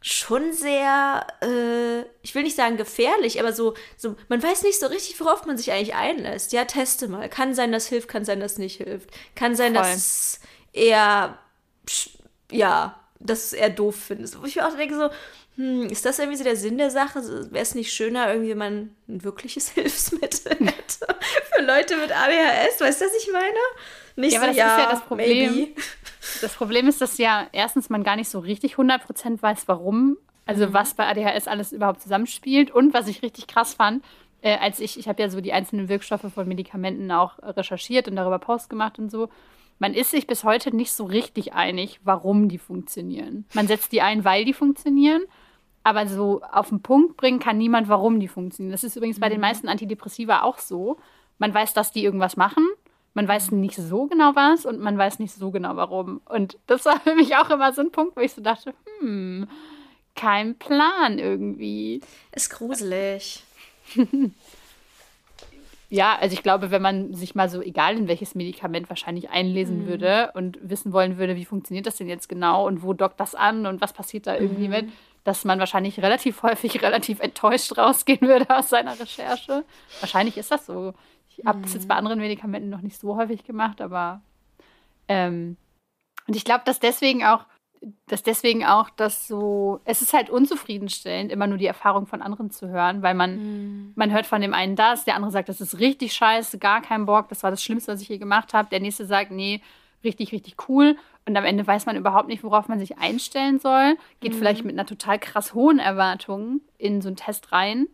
schon 0.07 0.53
sehr, 0.53 1.27
äh, 1.43 2.03
ich 2.23 2.33
will 2.37 2.45
nicht 2.45 2.55
sagen 2.55 2.77
gefährlich, 2.77 3.41
aber 3.41 3.53
so, 3.53 3.75
so, 3.97 4.15
man 4.29 4.41
weiß 4.41 4.63
nicht 4.63 4.79
so 4.79 4.87
richtig, 4.87 5.19
worauf 5.19 5.47
man 5.47 5.59
sich 5.59 5.73
eigentlich 5.73 5.97
einlässt. 5.97 6.53
Ja, 6.53 6.65
teste 6.65 7.09
mal. 7.09 7.29
Kann 7.29 7.55
sein, 7.55 7.73
dass 7.73 7.89
hilft, 7.89 8.07
kann 8.07 8.25
sein, 8.25 8.39
dass 8.39 8.57
nicht 8.57 8.77
hilft. 8.77 9.11
Kann 9.35 9.57
sein, 9.57 9.75
Voll. 9.75 9.83
dass 9.83 10.39
eher, 10.73 11.37
ja, 12.53 13.01
dass 13.19 13.51
du 13.51 13.57
eher 13.57 13.71
doof 13.71 13.97
findest. 13.97 14.41
Wo 14.41 14.47
ich 14.47 14.55
mir 14.55 14.69
auch 14.69 14.77
denke, 14.77 14.95
so, 14.95 15.11
hm, 15.57 15.89
ist 15.89 16.05
das 16.07 16.21
irgendwie 16.21 16.39
so 16.39 16.45
der 16.45 16.55
Sinn 16.55 16.79
der 16.79 16.93
Sache? 16.93 17.21
Wäre 17.51 17.63
es 17.63 17.75
nicht 17.75 17.93
schöner, 17.93 18.29
irgendwie, 18.29 18.51
wenn 18.51 18.59
man 18.59 18.97
ein 19.09 19.25
wirkliches 19.25 19.71
Hilfsmittel 19.75 20.53
hätte 20.53 21.17
für 21.53 21.63
Leute 21.63 21.97
mit 21.97 22.13
ADHS? 22.13 22.81
Weißt 22.81 23.01
du, 23.01 23.07
was 23.07 23.23
ich 23.25 23.33
meine? 23.33 23.59
Nicht 24.17 24.33
ja, 24.33 24.41
so, 24.41 24.45
aber 24.45 24.47
das 24.49 24.57
ja, 24.57 24.77
ist 24.77 24.83
ja 24.83 24.91
das 24.91 25.03
Problem. 25.03 25.55
Maybe. 25.55 25.81
Das 26.41 26.55
Problem 26.55 26.89
ist, 26.89 27.01
dass 27.01 27.19
ja 27.19 27.47
erstens 27.53 27.89
man 27.89 28.03
gar 28.03 28.17
nicht 28.17 28.29
so 28.29 28.41
richtig 28.41 28.75
100% 28.75 29.43
weiß, 29.43 29.69
warum, 29.69 30.17
also 30.45 30.67
mhm. 30.67 30.73
was 30.73 30.95
bei 30.95 31.07
ADHS 31.07 31.49
alles 31.49 31.73
überhaupt 31.73 32.01
zusammenspielt. 32.01 32.71
Und 32.71 32.95
was 32.95 33.09
ich 33.09 33.23
richtig 33.23 33.47
krass 33.47 33.75
fand, 33.75 34.05
äh, 34.43 34.57
als 34.59 34.81
ich, 34.81 34.99
ich 34.99 35.09
habe 35.09 35.23
ja 35.23 35.29
so 35.29 35.41
die 35.41 35.53
einzelnen 35.53 35.89
Wirkstoffe 35.89 36.33
von 36.33 36.49
Medikamenten 36.49 37.11
auch 37.13 37.39
recherchiert 37.43 38.09
und 38.09 38.17
darüber 38.17 38.39
Post 38.39 38.71
gemacht 38.71 38.99
und 38.99 39.11
so. 39.11 39.29
Man 39.79 39.93
ist 39.93 40.11
sich 40.11 40.27
bis 40.27 40.43
heute 40.43 40.75
nicht 40.75 40.93
so 40.93 41.05
richtig 41.05 41.53
einig, 41.53 42.01
warum 42.03 42.49
die 42.49 42.59
funktionieren. 42.59 43.45
Man 43.53 43.67
setzt 43.67 43.93
die 43.93 44.01
ein, 44.01 44.25
weil 44.25 44.45
die 44.45 44.55
funktionieren. 44.55 45.23
Aber 45.83 46.07
so 46.09 46.41
auf 46.51 46.71
den 46.71 46.81
Punkt 46.81 47.17
bringen 47.17 47.39
kann 47.39 47.59
niemand, 47.59 47.89
warum 47.89 48.19
die 48.19 48.27
funktionieren. 48.27 48.73
Das 48.73 48.83
ist 48.83 48.97
übrigens 48.97 49.21
bei 49.21 49.29
den 49.29 49.39
mhm. 49.39 49.43
meisten 49.43 49.69
Antidepressiva 49.69 50.43
auch 50.43 50.59
so. 50.59 50.97
Man 51.39 51.53
weiß, 51.53 51.75
dass 51.75 51.93
die 51.93 52.03
irgendwas 52.03 52.37
machen, 52.37 52.67
man 53.17 53.27
weiß 53.27 53.51
nicht 53.53 53.77
so 53.77 54.05
genau 54.05 54.37
was 54.37 54.67
und 54.67 54.79
man 54.79 54.99
weiß 54.99 55.21
nicht 55.21 55.33
so 55.33 55.51
genau 55.51 55.75
warum. 55.75 56.21
Und 56.27 56.59
das 56.67 56.85
war 56.85 57.01
für 57.01 57.15
mich 57.15 57.35
auch 57.35 57.49
immer 57.49 57.73
so 57.73 57.81
ein 57.81 57.91
Punkt, 57.91 58.15
wo 58.15 58.21
ich 58.21 58.35
so 58.35 58.43
dachte, 58.43 58.75
hm, 59.01 59.49
kein 60.15 60.55
Plan 60.59 61.19
irgendwie. 61.19 62.03
Ist 62.33 62.51
gruselig. 62.51 63.43
ja, 65.89 66.15
also 66.21 66.35
ich 66.35 66.43
glaube, 66.43 66.71
wenn 66.71 66.83
man 66.83 67.15
sich 67.15 67.35
mal 67.35 67.49
so, 67.49 67.63
egal 67.63 67.97
in 67.97 68.07
welches 68.07 68.35
Medikament 68.35 68.91
wahrscheinlich 68.91 69.31
einlesen 69.31 69.85
mhm. 69.85 69.87
würde 69.87 70.33
und 70.35 70.59
wissen 70.61 70.93
wollen 70.93 71.17
würde, 71.17 71.37
wie 71.37 71.47
funktioniert 71.47 71.87
das 71.87 71.97
denn 71.97 72.11
jetzt 72.11 72.29
genau 72.29 72.67
und 72.67 72.83
wo 72.83 72.93
dockt 72.93 73.19
das 73.19 73.35
an 73.35 73.65
und 73.65 73.81
was 73.81 73.95
passiert 73.95 74.27
da 74.27 74.37
irgendwie 74.37 74.67
mhm. 74.67 74.75
mit, 74.75 74.89
dass 75.25 75.47
man 75.47 75.59
wahrscheinlich 75.59 76.03
relativ 76.03 76.43
häufig 76.43 76.83
relativ 76.83 77.21
enttäuscht 77.21 77.79
rausgehen 77.79 78.21
würde 78.21 78.55
aus 78.55 78.69
seiner 78.69 79.01
Recherche. 79.01 79.65
Wahrscheinlich 80.01 80.37
ist 80.37 80.51
das 80.51 80.67
so. 80.67 80.93
Ich 81.37 81.45
habe 81.47 81.61
das 81.63 81.75
jetzt 81.75 81.89
bei 81.89 81.95
anderen 81.95 82.19
Medikamenten 82.19 82.71
noch 82.71 82.81
nicht 82.81 82.99
so 82.99 83.17
häufig 83.17 83.45
gemacht, 83.45 83.81
aber 83.81 84.23
ähm, 85.09 85.57
und 86.27 86.37
ich 86.37 86.45
glaube, 86.45 86.63
dass 86.65 86.81
deswegen 86.81 87.25
auch, 87.25 87.45
dass 88.07 88.23
deswegen 88.23 88.65
auch 88.65 88.91
das 88.91 89.29
so, 89.29 89.81
es 89.85 90.03
ist 90.03 90.13
halt 90.13 90.31
unzufriedenstellend, 90.31 91.31
immer 91.31 91.47
nur 91.47 91.59
die 91.59 91.67
Erfahrung 91.67 92.07
von 92.07 92.23
anderen 92.23 92.51
zu 92.51 92.69
hören, 92.69 93.03
weil 93.03 93.15
man, 93.15 93.37
mhm. 93.37 93.93
man 93.95 94.13
hört 94.13 94.27
von 94.27 94.41
dem 94.41 94.55
einen 94.55 94.77
das, 94.77 95.05
der 95.05 95.15
andere 95.15 95.31
sagt, 95.31 95.49
das 95.49 95.61
ist 95.61 95.79
richtig 95.79 96.13
scheiße, 96.15 96.59
gar 96.59 96.83
kein 96.83 97.07
Bock, 97.07 97.29
das 97.29 97.43
war 97.43 97.51
das 97.51 97.63
Schlimmste, 97.63 97.93
was 97.93 98.01
ich 98.01 98.09
je 98.09 98.19
gemacht 98.19 98.55
habe. 98.55 98.69
Der 98.71 98.81
nächste 98.81 99.07
sagt, 99.07 99.31
nee, 99.31 99.61
richtig, 100.03 100.33
richtig 100.33 100.57
cool. 100.69 100.97
Und 101.27 101.37
am 101.37 101.45
Ende 101.45 101.67
weiß 101.67 101.87
man 101.87 101.97
überhaupt 101.97 102.29
nicht, 102.29 102.45
worauf 102.45 102.69
man 102.69 102.79
sich 102.79 102.99
einstellen 102.99 103.59
soll. 103.59 103.97
Geht 104.21 104.33
mhm. 104.33 104.39
vielleicht 104.39 104.65
mit 104.65 104.75
einer 104.75 104.87
total 104.87 105.19
krass 105.19 105.55
hohen 105.55 105.79
Erwartung 105.79 106.61
in 106.79 107.03
so 107.03 107.09
einen 107.09 107.17
Test 107.17 107.53
rein 107.53 107.89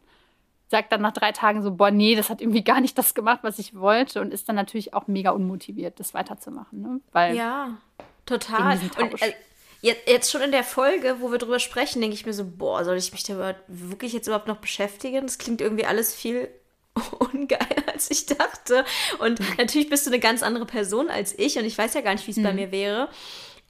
sagt 0.72 0.90
dann 0.90 1.02
nach 1.02 1.12
drei 1.12 1.32
Tagen 1.32 1.62
so, 1.62 1.70
boah, 1.70 1.90
nee, 1.90 2.16
das 2.16 2.30
hat 2.30 2.40
irgendwie 2.40 2.64
gar 2.64 2.80
nicht 2.80 2.96
das 2.96 3.14
gemacht, 3.14 3.40
was 3.42 3.58
ich 3.58 3.74
wollte 3.74 4.22
und 4.22 4.32
ist 4.32 4.48
dann 4.48 4.56
natürlich 4.56 4.94
auch 4.94 5.06
mega 5.06 5.30
unmotiviert, 5.30 6.00
das 6.00 6.14
weiterzumachen. 6.14 6.80
Ne? 6.80 7.00
Weil 7.12 7.36
ja, 7.36 7.76
total. 8.24 8.80
Und, 8.98 9.22
äh, 9.22 9.34
jetzt 9.82 10.30
schon 10.30 10.40
in 10.40 10.50
der 10.50 10.64
Folge, 10.64 11.16
wo 11.20 11.30
wir 11.30 11.38
drüber 11.38 11.58
sprechen, 11.58 12.00
denke 12.00 12.14
ich 12.14 12.24
mir 12.24 12.32
so, 12.32 12.44
boah, 12.44 12.84
soll 12.84 12.96
ich 12.96 13.12
mich 13.12 13.22
da 13.22 13.54
wirklich 13.68 14.14
jetzt 14.14 14.28
überhaupt 14.28 14.48
noch 14.48 14.56
beschäftigen? 14.56 15.26
Das 15.26 15.36
klingt 15.36 15.60
irgendwie 15.60 15.84
alles 15.84 16.14
viel 16.14 16.48
ungeil, 17.18 17.84
als 17.92 18.10
ich 18.10 18.24
dachte. 18.24 18.86
Und 19.18 19.40
natürlich 19.58 19.90
bist 19.90 20.06
du 20.06 20.10
eine 20.10 20.20
ganz 20.20 20.42
andere 20.42 20.64
Person 20.64 21.10
als 21.10 21.38
ich 21.38 21.58
und 21.58 21.66
ich 21.66 21.76
weiß 21.76 21.92
ja 21.92 22.00
gar 22.00 22.14
nicht, 22.14 22.26
wie 22.26 22.30
es 22.30 22.38
mhm. 22.38 22.44
bei 22.44 22.54
mir 22.54 22.72
wäre. 22.72 23.10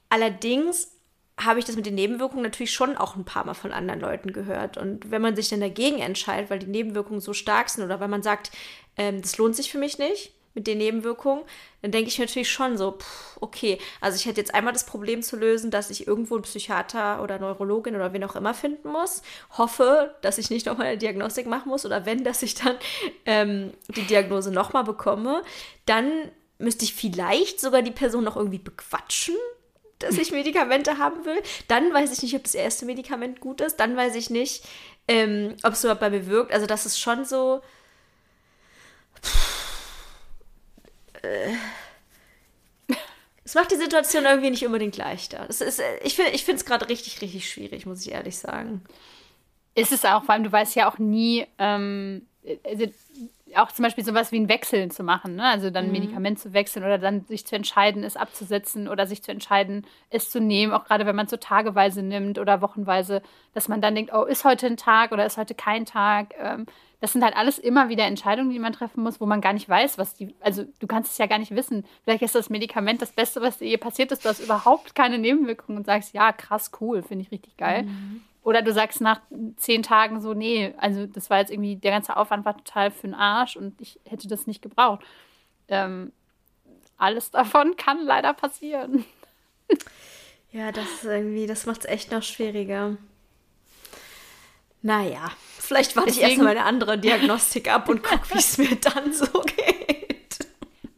Allerdings 0.07 0.92
habe 1.39 1.59
ich 1.59 1.65
das 1.65 1.75
mit 1.75 1.85
den 1.85 1.95
Nebenwirkungen 1.95 2.43
natürlich 2.43 2.71
schon 2.71 2.95
auch 2.95 3.15
ein 3.15 3.25
paar 3.25 3.45
Mal 3.45 3.53
von 3.53 3.71
anderen 3.71 3.99
Leuten 3.99 4.33
gehört. 4.33 4.77
Und 4.77 5.09
wenn 5.09 5.21
man 5.21 5.35
sich 5.35 5.49
dann 5.49 5.61
dagegen 5.61 5.99
entscheidet, 5.99 6.49
weil 6.49 6.59
die 6.59 6.67
Nebenwirkungen 6.67 7.21
so 7.21 7.33
stark 7.33 7.69
sind 7.69 7.83
oder 7.83 7.99
weil 7.99 8.07
man 8.07 8.23
sagt, 8.23 8.51
ähm, 8.97 9.21
das 9.21 9.37
lohnt 9.37 9.55
sich 9.55 9.71
für 9.71 9.79
mich 9.79 9.97
nicht 9.97 10.33
mit 10.53 10.67
den 10.67 10.77
Nebenwirkungen, 10.77 11.43
dann 11.81 11.91
denke 11.91 12.09
ich 12.09 12.19
natürlich 12.19 12.51
schon 12.51 12.77
so, 12.77 12.91
pff, 12.91 13.37
okay, 13.41 13.79
also 14.01 14.15
ich 14.15 14.25
hätte 14.25 14.39
jetzt 14.39 14.53
einmal 14.53 14.73
das 14.73 14.85
Problem 14.85 15.23
zu 15.23 15.35
lösen, 15.35 15.71
dass 15.71 15.89
ich 15.89 16.07
irgendwo 16.07 16.35
einen 16.35 16.43
Psychiater 16.43 17.23
oder 17.23 17.39
Neurologin 17.39 17.95
oder 17.95 18.13
wen 18.13 18.23
auch 18.23 18.35
immer 18.35 18.53
finden 18.53 18.89
muss, 18.89 19.23
hoffe, 19.57 20.13
dass 20.21 20.37
ich 20.37 20.51
nicht 20.51 20.67
nochmal 20.67 20.87
eine 20.87 20.97
Diagnostik 20.97 21.47
machen 21.47 21.69
muss 21.69 21.85
oder 21.85 22.05
wenn, 22.05 22.23
dass 22.23 22.43
ich 22.43 22.53
dann 22.55 22.75
ähm, 23.25 23.73
die 23.87 24.03
Diagnose 24.03 24.51
nochmal 24.51 24.83
bekomme, 24.83 25.41
dann 25.87 26.11
müsste 26.59 26.85
ich 26.85 26.93
vielleicht 26.93 27.59
sogar 27.59 27.81
die 27.81 27.91
Person 27.91 28.23
noch 28.23 28.37
irgendwie 28.37 28.59
bequatschen, 28.59 29.35
dass 30.03 30.17
ich 30.17 30.31
Medikamente 30.31 30.97
haben 30.97 31.25
will. 31.25 31.41
Dann 31.67 31.93
weiß 31.93 32.11
ich 32.11 32.21
nicht, 32.21 32.35
ob 32.35 32.43
das 32.43 32.55
erste 32.55 32.85
Medikament 32.85 33.39
gut 33.39 33.61
ist. 33.61 33.77
Dann 33.77 33.95
weiß 33.95 34.15
ich 34.15 34.29
nicht, 34.29 34.63
ähm, 35.07 35.55
ob 35.63 35.73
es 35.73 35.83
überhaupt 35.83 36.01
bei 36.01 36.09
mir 36.09 36.27
wirkt. 36.27 36.51
Also 36.51 36.65
das 36.65 36.85
ist 36.85 36.99
schon 36.99 37.25
so. 37.25 37.61
Äh, 41.21 41.53
es 43.45 43.55
macht 43.55 43.71
die 43.71 43.75
Situation 43.75 44.25
irgendwie 44.25 44.49
nicht 44.49 44.65
unbedingt 44.65 44.97
leichter. 44.97 45.45
Das 45.47 45.61
ist, 45.61 45.79
äh, 45.79 45.99
ich 46.03 46.15
finde 46.15 46.33
es 46.33 46.65
gerade 46.65 46.89
richtig, 46.89 47.21
richtig 47.21 47.49
schwierig, 47.49 47.85
muss 47.85 48.05
ich 48.05 48.11
ehrlich 48.11 48.37
sagen. 48.37 48.83
Ist 49.75 49.91
es 49.91 50.05
auch, 50.05 50.23
vor 50.23 50.33
allem 50.33 50.43
du 50.43 50.51
weißt 50.51 50.75
ja 50.75 50.89
auch 50.89 50.97
nie, 50.99 51.45
ähm, 51.57 52.27
also 52.63 52.85
auch 53.57 53.71
zum 53.71 53.83
Beispiel 53.83 54.03
sowas 54.03 54.31
wie 54.31 54.39
ein 54.39 54.49
Wechseln 54.49 54.91
zu 54.91 55.03
machen, 55.03 55.35
ne? 55.35 55.43
also 55.43 55.69
dann 55.69 55.85
ein 55.85 55.87
mhm. 55.87 55.93
Medikament 55.93 56.39
zu 56.39 56.53
wechseln 56.53 56.83
oder 56.83 56.97
dann 56.97 57.25
sich 57.25 57.45
zu 57.45 57.55
entscheiden, 57.55 58.03
es 58.03 58.15
abzusetzen 58.15 58.87
oder 58.87 59.07
sich 59.07 59.23
zu 59.23 59.31
entscheiden, 59.31 59.85
es 60.09 60.29
zu 60.29 60.39
nehmen, 60.39 60.73
auch 60.73 60.85
gerade 60.85 61.05
wenn 61.05 61.15
man 61.15 61.25
es 61.25 61.31
so 61.31 61.37
tageweise 61.37 62.01
nimmt 62.01 62.39
oder 62.39 62.61
wochenweise, 62.61 63.21
dass 63.53 63.67
man 63.67 63.81
dann 63.81 63.95
denkt, 63.95 64.13
oh, 64.13 64.23
ist 64.23 64.43
heute 64.43 64.67
ein 64.67 64.77
Tag 64.77 65.11
oder 65.11 65.25
ist 65.25 65.37
heute 65.37 65.55
kein 65.55 65.85
Tag. 65.85 66.33
Ähm, 66.39 66.65
das 67.03 67.11
sind 67.11 67.23
halt 67.23 67.35
alles 67.35 67.59
immer 67.59 67.89
wieder 67.89 68.05
Entscheidungen, 68.05 68.49
die 68.49 68.59
man 68.59 68.71
treffen 68.71 69.03
muss, 69.03 69.19
wo 69.19 69.25
man 69.25 69.41
gar 69.41 69.51
nicht 69.51 69.67
weiß, 69.67 69.97
was 69.97 70.15
die, 70.15 70.33
also 70.39 70.63
du 70.79 70.87
kannst 70.87 71.11
es 71.11 71.17
ja 71.17 71.25
gar 71.25 71.37
nicht 71.37 71.53
wissen. 71.53 71.85
Vielleicht 72.05 72.21
ist 72.21 72.33
das 72.33 72.49
Medikament 72.49 73.01
das 73.01 73.11
Beste, 73.11 73.41
was 73.41 73.57
dir 73.57 73.67
je 73.67 73.77
passiert 73.77 74.13
ist, 74.13 74.23
du 74.23 74.29
hast 74.29 74.39
überhaupt 74.39 74.95
keine 74.95 75.17
Nebenwirkungen 75.17 75.79
und 75.79 75.85
sagst, 75.85 76.13
ja, 76.13 76.31
krass, 76.31 76.71
cool, 76.79 77.03
finde 77.03 77.25
ich 77.25 77.31
richtig 77.31 77.57
geil. 77.57 77.83
Mhm. 77.83 78.21
Oder 78.43 78.61
du 78.61 78.73
sagst 78.73 78.99
nach 78.99 79.21
zehn 79.55 79.83
Tagen 79.83 80.21
so, 80.21 80.33
nee, 80.33 80.73
also 80.77 81.05
das 81.05 81.29
war 81.29 81.39
jetzt 81.39 81.51
irgendwie, 81.51 81.77
der 81.77 81.91
ganze 81.91 82.17
Aufwand 82.17 82.45
war 82.45 82.57
total 82.57 82.91
für 82.91 83.07
den 83.07 83.13
Arsch 83.13 83.55
und 83.55 83.79
ich 83.79 83.99
hätte 84.05 84.27
das 84.27 84.47
nicht 84.47 84.61
gebraucht. 84.61 85.01
Ähm, 85.69 86.11
alles 86.97 87.31
davon 87.31 87.75
kann 87.77 88.03
leider 88.03 88.33
passieren. 88.33 89.05
Ja, 90.51 90.71
das 90.71 90.85
ist 90.85 91.05
irgendwie, 91.05 91.47
das 91.47 91.65
macht 91.65 91.79
es 91.79 91.85
echt 91.85 92.11
noch 92.11 92.21
schwieriger. 92.21 92.97
Naja, 94.81 95.31
vielleicht 95.57 95.95
warte 95.95 96.09
Deswegen, 96.09 96.25
ich 96.25 96.31
erstmal 96.33 96.57
eine 96.57 96.65
andere 96.65 96.97
Diagnostik 96.97 97.73
ab 97.73 97.87
und 97.87 98.03
gucke, 98.03 98.29
wie 98.31 98.37
es 98.37 98.57
mir 98.57 98.75
dann 98.75 99.13
so 99.13 99.25
geht. 99.41 100.39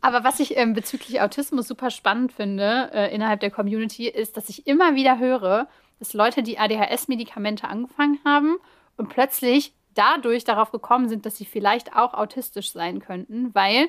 Aber 0.01 0.23
was 0.23 0.39
ich 0.39 0.57
ähm, 0.57 0.73
bezüglich 0.73 1.21
Autismus 1.21 1.67
super 1.67 1.91
spannend 1.91 2.33
finde 2.33 2.89
äh, 2.93 3.13
innerhalb 3.13 3.39
der 3.39 3.51
Community, 3.51 4.07
ist, 4.07 4.35
dass 4.35 4.49
ich 4.49 4.65
immer 4.65 4.95
wieder 4.95 5.19
höre, 5.19 5.67
dass 5.99 6.13
Leute, 6.13 6.43
die 6.43 6.57
ADHS-Medikamente 6.57 7.67
angefangen 7.67 8.19
haben 8.25 8.57
und 8.97 9.09
plötzlich 9.09 9.73
dadurch 9.93 10.43
darauf 10.43 10.71
gekommen 10.71 11.09
sind, 11.09 11.25
dass 11.25 11.37
sie 11.37 11.45
vielleicht 11.45 11.95
auch 11.95 12.13
autistisch 12.13 12.71
sein 12.71 12.99
könnten, 12.99 13.53
weil 13.55 13.87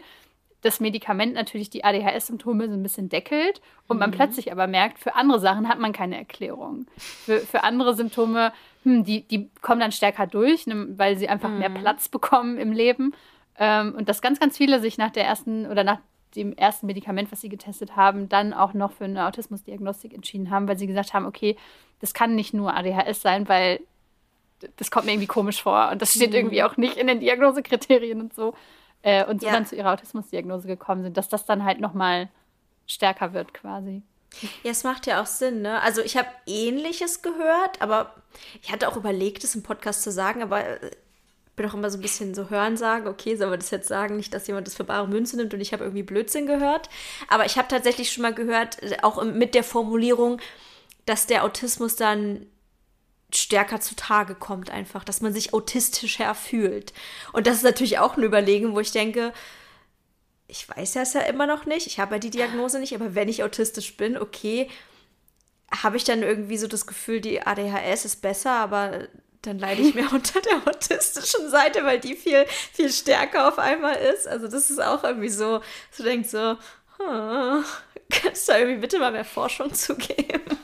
das 0.62 0.80
Medikament 0.80 1.34
natürlich 1.34 1.70
die 1.70 1.84
ADHS-Symptome 1.84 2.68
so 2.68 2.74
ein 2.74 2.82
bisschen 2.82 3.09
deckelt 3.09 3.61
und 3.86 3.98
man 3.98 4.11
mhm. 4.11 4.14
plötzlich 4.14 4.50
aber 4.50 4.66
merkt, 4.66 4.98
für 4.98 5.14
andere 5.14 5.38
Sachen 5.38 5.68
hat 5.68 5.78
man 5.78 5.92
keine 5.92 6.16
Erklärung. 6.16 6.86
Für, 6.96 7.40
für 7.40 7.62
andere 7.62 7.94
Symptome, 7.94 8.52
hm, 8.82 9.04
die, 9.04 9.22
die 9.22 9.50
kommen 9.62 9.80
dann 9.80 9.92
stärker 9.92 10.26
durch, 10.26 10.66
ne, 10.66 10.88
weil 10.96 11.16
sie 11.16 11.28
einfach 11.28 11.50
mhm. 11.50 11.59
mehr 11.59 11.70
Platz 11.70 12.09
bekommen 12.09 12.59
im 12.59 12.72
Leben. 12.72 13.14
Ähm, 13.59 13.94
und 13.96 14.09
dass 14.09 14.22
ganz, 14.22 14.40
ganz 14.40 14.57
viele 14.57 14.80
sich 14.80 14.98
nach 14.98 15.11
der 15.11 15.24
ersten 15.24 15.66
oder 15.66 15.84
nach 15.84 15.98
dem 16.37 16.53
ersten 16.57 16.87
Medikament, 16.87 17.32
was 17.32 17.41
sie 17.41 17.49
getestet 17.49 17.97
haben, 17.97 18.28
dann 18.28 18.53
auch 18.53 18.74
noch 18.74 18.93
für 18.93 19.05
eine 19.05 19.26
Autismusdiagnostik 19.26 20.14
entschieden 20.14 20.51
haben, 20.51 20.68
weil 20.68 20.78
sie 20.78 20.87
gesagt 20.87 21.14
haben, 21.14 21.26
okay, 21.26 21.57
das 22.01 22.14
kann 22.14 22.34
nicht 22.34 22.55
nur 22.55 22.76
ADHS 22.76 23.22
sein, 23.22 23.49
weil 23.49 23.80
das 24.76 24.91
kommt 24.91 25.07
mir 25.07 25.12
irgendwie 25.12 25.26
komisch 25.26 25.62
vor 25.62 25.91
und 25.91 26.01
das 26.01 26.12
steht 26.14 26.30
mhm. 26.30 26.37
irgendwie 26.37 26.62
auch 26.62 26.76
nicht 26.76 26.97
in 26.97 27.07
den 27.07 27.20
Diagnosekriterien 27.20 28.20
und 28.20 28.34
so. 28.34 28.55
Äh, 29.03 29.24
und 29.26 29.41
so 29.41 29.47
ja. 29.47 29.53
dann 29.53 29.66
zu 29.66 29.76
ihrer 29.76 29.93
Autismusdiagnose 29.93 30.66
gekommen 30.66 31.03
sind, 31.03 31.16
dass 31.16 31.28
das 31.28 31.45
dann 31.45 31.64
halt 31.64 31.80
nochmal 31.80 32.28
stärker 32.87 33.32
wird 33.32 33.55
quasi. 33.55 34.03
Ja, 34.62 34.70
es 34.70 34.84
macht 34.84 35.07
ja 35.07 35.22
auch 35.22 35.26
Sinn, 35.26 35.62
ne? 35.62 35.80
Also 35.82 36.03
ich 36.03 36.16
habe 36.16 36.28
ähnliches 36.47 37.22
gehört, 37.22 37.80
aber 37.80 38.14
ich 38.61 38.72
hatte 38.72 38.89
auch 38.89 38.97
überlegt, 38.97 39.45
es 39.45 39.55
im 39.55 39.62
Podcast 39.62 40.03
zu 40.03 40.11
sagen, 40.11 40.43
aber 40.43 40.82
äh, 40.82 40.91
bin 41.57 41.66
auch 41.66 41.74
immer 41.74 41.90
so 41.90 41.98
ein 41.98 42.02
bisschen 42.02 42.34
so 42.34 42.50
hören 42.50 42.76
sagen, 42.76 43.09
okay, 43.09 43.34
soll 43.36 43.48
man 43.48 43.59
das 43.59 43.70
jetzt 43.70 43.88
sagen, 43.88 44.16
nicht, 44.16 44.32
dass 44.34 44.46
jemand 44.46 44.66
das 44.66 44.74
für 44.74 44.84
bare 44.84 45.09
Münze 45.09 45.36
nimmt 45.36 45.54
und 45.54 45.61
ich 45.61 45.72
habe 45.72 45.84
irgendwie 45.84 46.02
Blödsinn 46.02 46.46
gehört. 46.46 46.88
Aber 47.28 47.46
ich 47.46 47.57
habe 47.57 47.68
tatsächlich 47.68 48.12
schon 48.12 48.22
mal 48.22 48.34
gehört, 48.34 48.78
auch 49.02 49.22
mit 49.24 49.54
der 49.54 49.64
Formulierung, 49.64 50.40
dass 51.07 51.26
der 51.26 51.44
Autismus 51.44 51.96
dann 51.96 52.46
stärker 53.34 53.80
zutage 53.80 54.34
kommt, 54.34 54.70
einfach, 54.70 55.02
dass 55.02 55.20
man 55.20 55.32
sich 55.32 55.54
autistischer 55.54 56.34
fühlt. 56.34 56.92
Und 57.32 57.46
das 57.46 57.57
ist 57.57 57.64
natürlich 57.64 57.98
auch 57.98 58.16
eine 58.16 58.26
Überlegung, 58.26 58.74
wo 58.74 58.80
ich 58.80 58.92
denke, 58.92 59.32
ich 60.48 60.68
weiß 60.68 60.92
das 60.92 61.14
ja 61.14 61.22
immer 61.22 61.46
noch 61.46 61.66
nicht, 61.66 61.86
ich 61.86 61.98
habe 61.98 62.16
ja 62.16 62.18
die 62.20 62.30
Diagnose 62.30 62.78
nicht, 62.78 62.94
aber 62.94 63.14
wenn 63.14 63.28
ich 63.28 63.42
autistisch 63.42 63.96
bin, 63.96 64.16
okay, 64.16 64.70
habe 65.82 65.96
ich 65.96 66.04
dann 66.04 66.22
irgendwie 66.22 66.59
so 66.59 66.68
das 66.68 66.86
Gefühl, 66.86 67.20
die 67.20 67.42
ADHS 67.42 68.04
ist 68.04 68.22
besser, 68.22 68.52
aber 68.52 69.09
dann 69.43 69.59
leide 69.59 69.82
ich 69.82 69.95
mehr 69.95 70.09
unter 70.12 70.41
der 70.41 70.66
autistischen 70.66 71.49
Seite, 71.51 71.84
weil 71.84 72.01
die 72.01 72.14
viel, 72.14 72.47
viel 72.72 72.91
stärker 72.91 73.49
auf 73.49 73.59
einmal 73.59 73.97
ist. 73.97 74.26
Also 74.26 74.49
das 74.49 74.70
ist 74.70 74.82
auch 74.82 75.05
irgendwie 75.05 75.28
so, 75.28 75.61
du 75.97 76.03
denkst 76.03 76.28
so, 76.30 76.57
hm, 76.99 77.64
kannst 78.11 78.49
du 78.49 78.53
da 78.53 78.59
irgendwie 78.59 78.80
bitte 78.80 78.99
mal 78.99 79.12
mehr 79.12 79.24
Forschung 79.24 79.72
zugeben? 79.72 80.43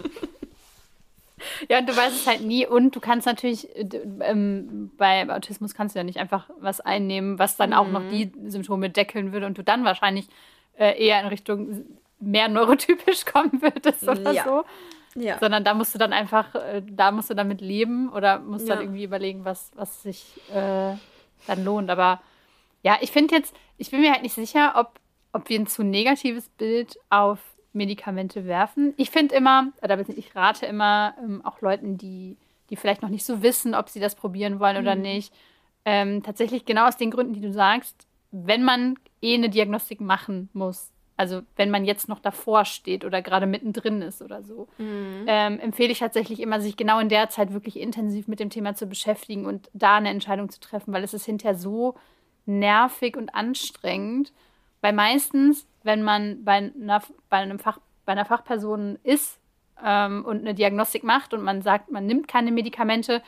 Ja, 1.68 1.78
und 1.78 1.88
du 1.88 1.96
weißt 1.96 2.14
es 2.14 2.26
halt 2.26 2.42
nie. 2.42 2.66
Und 2.66 2.94
du 2.94 3.00
kannst 3.00 3.26
natürlich, 3.26 3.68
ähm, 4.20 4.90
bei 4.96 5.28
Autismus 5.28 5.74
kannst 5.74 5.94
du 5.94 5.98
ja 5.98 6.04
nicht 6.04 6.18
einfach 6.18 6.48
was 6.60 6.80
einnehmen, 6.80 7.38
was 7.38 7.56
dann 7.56 7.70
mhm. 7.70 7.76
auch 7.76 7.88
noch 7.88 8.02
mhm. 8.02 8.10
die 8.10 8.32
Symptome 8.48 8.90
deckeln 8.90 9.32
würde 9.32 9.46
und 9.46 9.58
du 9.58 9.64
dann 9.64 9.84
wahrscheinlich 9.84 10.26
äh, 10.78 11.04
eher 11.04 11.20
in 11.20 11.26
Richtung 11.26 11.84
mehr 12.20 12.48
neurotypisch 12.48 13.24
kommen 13.32 13.60
würdest 13.60 14.04
oder 14.04 14.32
ja. 14.32 14.44
so. 14.44 14.64
Ja. 15.14 15.38
Sondern 15.38 15.64
da 15.64 15.74
musst 15.74 15.94
du 15.94 15.98
dann 15.98 16.12
einfach, 16.12 16.54
äh, 16.54 16.82
da 16.86 17.10
musst 17.10 17.30
du 17.30 17.34
damit 17.34 17.60
leben 17.60 18.10
oder 18.10 18.38
musst 18.38 18.68
ja. 18.68 18.74
dann 18.74 18.84
irgendwie 18.84 19.04
überlegen, 19.04 19.44
was, 19.44 19.70
was 19.74 20.02
sich 20.02 20.40
äh, 20.50 20.94
dann 21.46 21.64
lohnt. 21.64 21.90
Aber 21.90 22.20
ja, 22.82 22.96
ich 23.00 23.10
finde 23.10 23.34
jetzt, 23.34 23.54
ich 23.76 23.90
bin 23.90 24.00
mir 24.00 24.12
halt 24.12 24.22
nicht 24.22 24.34
sicher, 24.34 24.74
ob, 24.76 24.98
ob 25.32 25.48
wir 25.48 25.58
ein 25.58 25.66
zu 25.66 25.82
negatives 25.82 26.48
Bild 26.48 26.98
auf 27.10 27.38
Medikamente 27.72 28.46
werfen. 28.46 28.94
Ich 28.96 29.10
finde 29.10 29.34
immer, 29.34 29.68
oder 29.82 29.98
ich 30.08 30.34
rate 30.36 30.66
immer 30.66 31.14
ähm, 31.22 31.44
auch 31.44 31.60
Leuten, 31.60 31.96
die, 31.96 32.36
die 32.70 32.76
vielleicht 32.76 33.02
noch 33.02 33.08
nicht 33.08 33.24
so 33.24 33.42
wissen, 33.42 33.74
ob 33.74 33.88
sie 33.88 34.00
das 34.00 34.14
probieren 34.14 34.60
wollen 34.60 34.76
oder 34.76 34.94
mhm. 34.94 35.02
nicht, 35.02 35.34
ähm, 35.84 36.22
tatsächlich 36.22 36.64
genau 36.64 36.86
aus 36.86 36.96
den 36.96 37.10
Gründen, 37.10 37.32
die 37.32 37.40
du 37.40 37.52
sagst, 37.52 38.06
wenn 38.30 38.62
man 38.62 38.96
eh 39.20 39.34
eine 39.34 39.50
Diagnostik 39.50 40.00
machen 40.00 40.48
muss, 40.52 40.91
also 41.22 41.42
wenn 41.54 41.70
man 41.70 41.84
jetzt 41.84 42.08
noch 42.08 42.18
davor 42.18 42.64
steht 42.64 43.04
oder 43.04 43.22
gerade 43.22 43.46
mittendrin 43.46 44.02
ist 44.02 44.22
oder 44.22 44.42
so, 44.42 44.66
mhm. 44.78 45.24
ähm, 45.28 45.60
empfehle 45.60 45.92
ich 45.92 46.00
tatsächlich 46.00 46.40
immer, 46.40 46.60
sich 46.60 46.76
genau 46.76 46.98
in 46.98 47.08
der 47.08 47.28
Zeit 47.28 47.52
wirklich 47.52 47.78
intensiv 47.78 48.26
mit 48.26 48.40
dem 48.40 48.50
Thema 48.50 48.74
zu 48.74 48.86
beschäftigen 48.86 49.46
und 49.46 49.70
da 49.72 49.94
eine 49.98 50.10
Entscheidung 50.10 50.50
zu 50.50 50.58
treffen, 50.58 50.92
weil 50.92 51.04
es 51.04 51.14
ist 51.14 51.24
hinterher 51.24 51.56
so 51.56 51.94
nervig 52.44 53.16
und 53.16 53.36
anstrengend. 53.36 54.32
Weil 54.80 54.94
meistens, 54.94 55.64
wenn 55.84 56.02
man 56.02 56.42
bei 56.42 56.54
einer, 56.54 57.00
bei 57.30 57.36
einem 57.36 57.60
Fach, 57.60 57.78
bei 58.04 58.10
einer 58.10 58.24
Fachperson 58.24 58.98
ist 59.04 59.38
ähm, 59.80 60.24
und 60.24 60.40
eine 60.40 60.54
Diagnostik 60.54 61.04
macht 61.04 61.34
und 61.34 61.42
man 61.44 61.62
sagt, 61.62 61.92
man 61.92 62.04
nimmt 62.04 62.26
keine 62.26 62.50
Medikamente, 62.50 63.22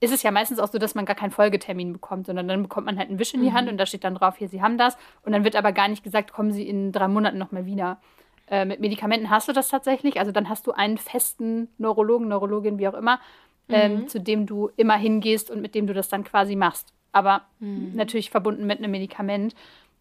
ist 0.00 0.12
es 0.12 0.22
ja 0.22 0.30
meistens 0.30 0.58
auch 0.58 0.68
so, 0.68 0.78
dass 0.78 0.94
man 0.94 1.04
gar 1.04 1.16
keinen 1.16 1.30
Folgetermin 1.30 1.92
bekommt, 1.92 2.26
sondern 2.26 2.46
dann 2.46 2.62
bekommt 2.62 2.86
man 2.86 2.98
halt 2.98 3.08
einen 3.08 3.18
Wisch 3.18 3.34
in 3.34 3.42
die 3.42 3.50
mhm. 3.50 3.54
Hand 3.54 3.68
und 3.68 3.78
da 3.78 3.86
steht 3.86 4.04
dann 4.04 4.14
drauf, 4.14 4.36
hier, 4.36 4.48
Sie 4.48 4.62
haben 4.62 4.78
das. 4.78 4.96
Und 5.22 5.32
dann 5.32 5.44
wird 5.44 5.56
aber 5.56 5.72
gar 5.72 5.88
nicht 5.88 6.04
gesagt, 6.04 6.32
kommen 6.32 6.52
Sie 6.52 6.68
in 6.68 6.92
drei 6.92 7.08
Monaten 7.08 7.38
nochmal 7.38 7.66
wieder. 7.66 8.00
Äh, 8.48 8.64
mit 8.64 8.80
Medikamenten 8.80 9.28
hast 9.28 9.48
du 9.48 9.52
das 9.52 9.68
tatsächlich. 9.68 10.20
Also 10.20 10.30
dann 10.30 10.48
hast 10.48 10.66
du 10.66 10.72
einen 10.72 10.98
festen 10.98 11.68
Neurologen, 11.78 12.28
Neurologin, 12.28 12.78
wie 12.78 12.86
auch 12.86 12.94
immer, 12.94 13.20
ähm, 13.68 13.94
mhm. 13.94 14.08
zu 14.08 14.20
dem 14.20 14.46
du 14.46 14.70
immer 14.76 14.96
hingehst 14.96 15.50
und 15.50 15.60
mit 15.60 15.74
dem 15.74 15.86
du 15.86 15.94
das 15.94 16.08
dann 16.08 16.22
quasi 16.22 16.54
machst. 16.54 16.92
Aber 17.10 17.42
mhm. 17.58 17.92
natürlich 17.94 18.30
verbunden 18.30 18.66
mit 18.66 18.78
einem 18.78 18.92
Medikament. 18.92 19.56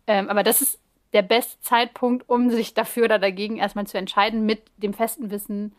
Ähm, 0.06 0.30
aber 0.30 0.44
das 0.44 0.62
ist 0.62 0.80
der 1.14 1.24
beste 1.24 1.60
Zeitpunkt, 1.62 2.30
um 2.30 2.52
sich 2.52 2.76
dafür 2.76 3.06
oder 3.06 3.18
dagegen 3.18 3.58
erstmal 3.58 3.88
zu 3.88 3.98
entscheiden, 3.98 4.46
mit 4.46 4.62
dem 4.78 4.94
festen 4.94 5.32
Wissen, 5.32 5.74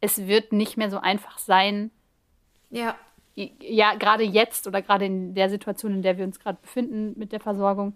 es 0.00 0.26
wird 0.28 0.52
nicht 0.52 0.76
mehr 0.76 0.90
so 0.90 0.98
einfach 0.98 1.38
sein, 1.38 1.90
ja 2.70 2.94
ja, 3.36 3.94
gerade 3.94 4.24
jetzt 4.24 4.66
oder 4.66 4.82
gerade 4.82 5.04
in 5.04 5.34
der 5.34 5.50
Situation, 5.50 5.92
in 5.92 6.02
der 6.02 6.16
wir 6.16 6.24
uns 6.24 6.40
gerade 6.40 6.58
befinden 6.60 7.14
mit 7.18 7.32
der 7.32 7.40
Versorgung, 7.40 7.94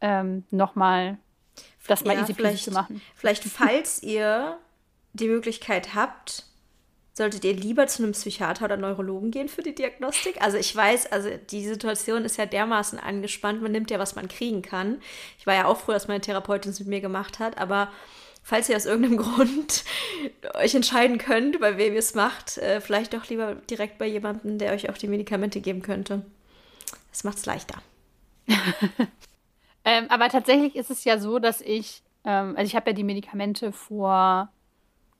ähm, 0.00 0.44
nochmal 0.50 1.18
das 1.86 2.04
mal 2.04 2.14
ja, 2.14 2.22
easy 2.22 2.34
vielleicht, 2.34 2.64
zu 2.64 2.72
machen. 2.72 3.00
Vielleicht, 3.14 3.44
falls 3.44 4.02
ihr 4.02 4.58
die 5.12 5.28
Möglichkeit 5.28 5.94
habt, 5.94 6.44
solltet 7.12 7.44
ihr 7.44 7.54
lieber 7.54 7.86
zu 7.86 8.02
einem 8.02 8.12
Psychiater 8.12 8.64
oder 8.64 8.76
Neurologen 8.76 9.30
gehen 9.30 9.48
für 9.48 9.62
die 9.62 9.74
Diagnostik? 9.74 10.42
Also 10.42 10.56
ich 10.56 10.74
weiß, 10.74 11.12
also 11.12 11.30
die 11.50 11.64
Situation 11.64 12.24
ist 12.24 12.36
ja 12.36 12.46
dermaßen 12.46 12.98
angespannt, 12.98 13.62
man 13.62 13.70
nimmt 13.70 13.92
ja, 13.92 14.00
was 14.00 14.16
man 14.16 14.26
kriegen 14.26 14.62
kann. 14.62 15.00
Ich 15.38 15.46
war 15.46 15.54
ja 15.54 15.66
auch 15.66 15.78
froh, 15.78 15.92
dass 15.92 16.08
meine 16.08 16.20
Therapeutin 16.20 16.72
es 16.72 16.80
mit 16.80 16.88
mir 16.88 17.00
gemacht 17.00 17.38
hat, 17.38 17.58
aber 17.58 17.92
falls 18.44 18.68
ihr 18.68 18.76
aus 18.76 18.86
irgendeinem 18.86 19.16
Grund 19.24 19.84
euch 20.54 20.76
entscheiden 20.76 21.18
könnt, 21.18 21.58
bei 21.58 21.76
wem 21.76 21.94
ihr 21.94 21.98
es 21.98 22.14
macht, 22.14 22.58
äh, 22.58 22.80
vielleicht 22.80 23.14
doch 23.14 23.28
lieber 23.28 23.56
direkt 23.56 23.98
bei 23.98 24.06
jemandem, 24.06 24.58
der 24.58 24.72
euch 24.72 24.88
auch 24.88 24.98
die 24.98 25.08
Medikamente 25.08 25.60
geben 25.60 25.82
könnte. 25.82 26.24
Das 27.10 27.24
macht 27.24 27.38
es 27.38 27.46
leichter. 27.46 27.78
ähm, 29.84 30.06
aber 30.08 30.28
tatsächlich 30.28 30.76
ist 30.76 30.90
es 30.90 31.04
ja 31.04 31.18
so, 31.18 31.38
dass 31.38 31.60
ich, 31.60 32.02
ähm, 32.24 32.54
also 32.56 32.66
ich 32.66 32.76
habe 32.76 32.90
ja 32.90 32.94
die 32.94 33.02
Medikamente 33.02 33.72
vor 33.72 34.52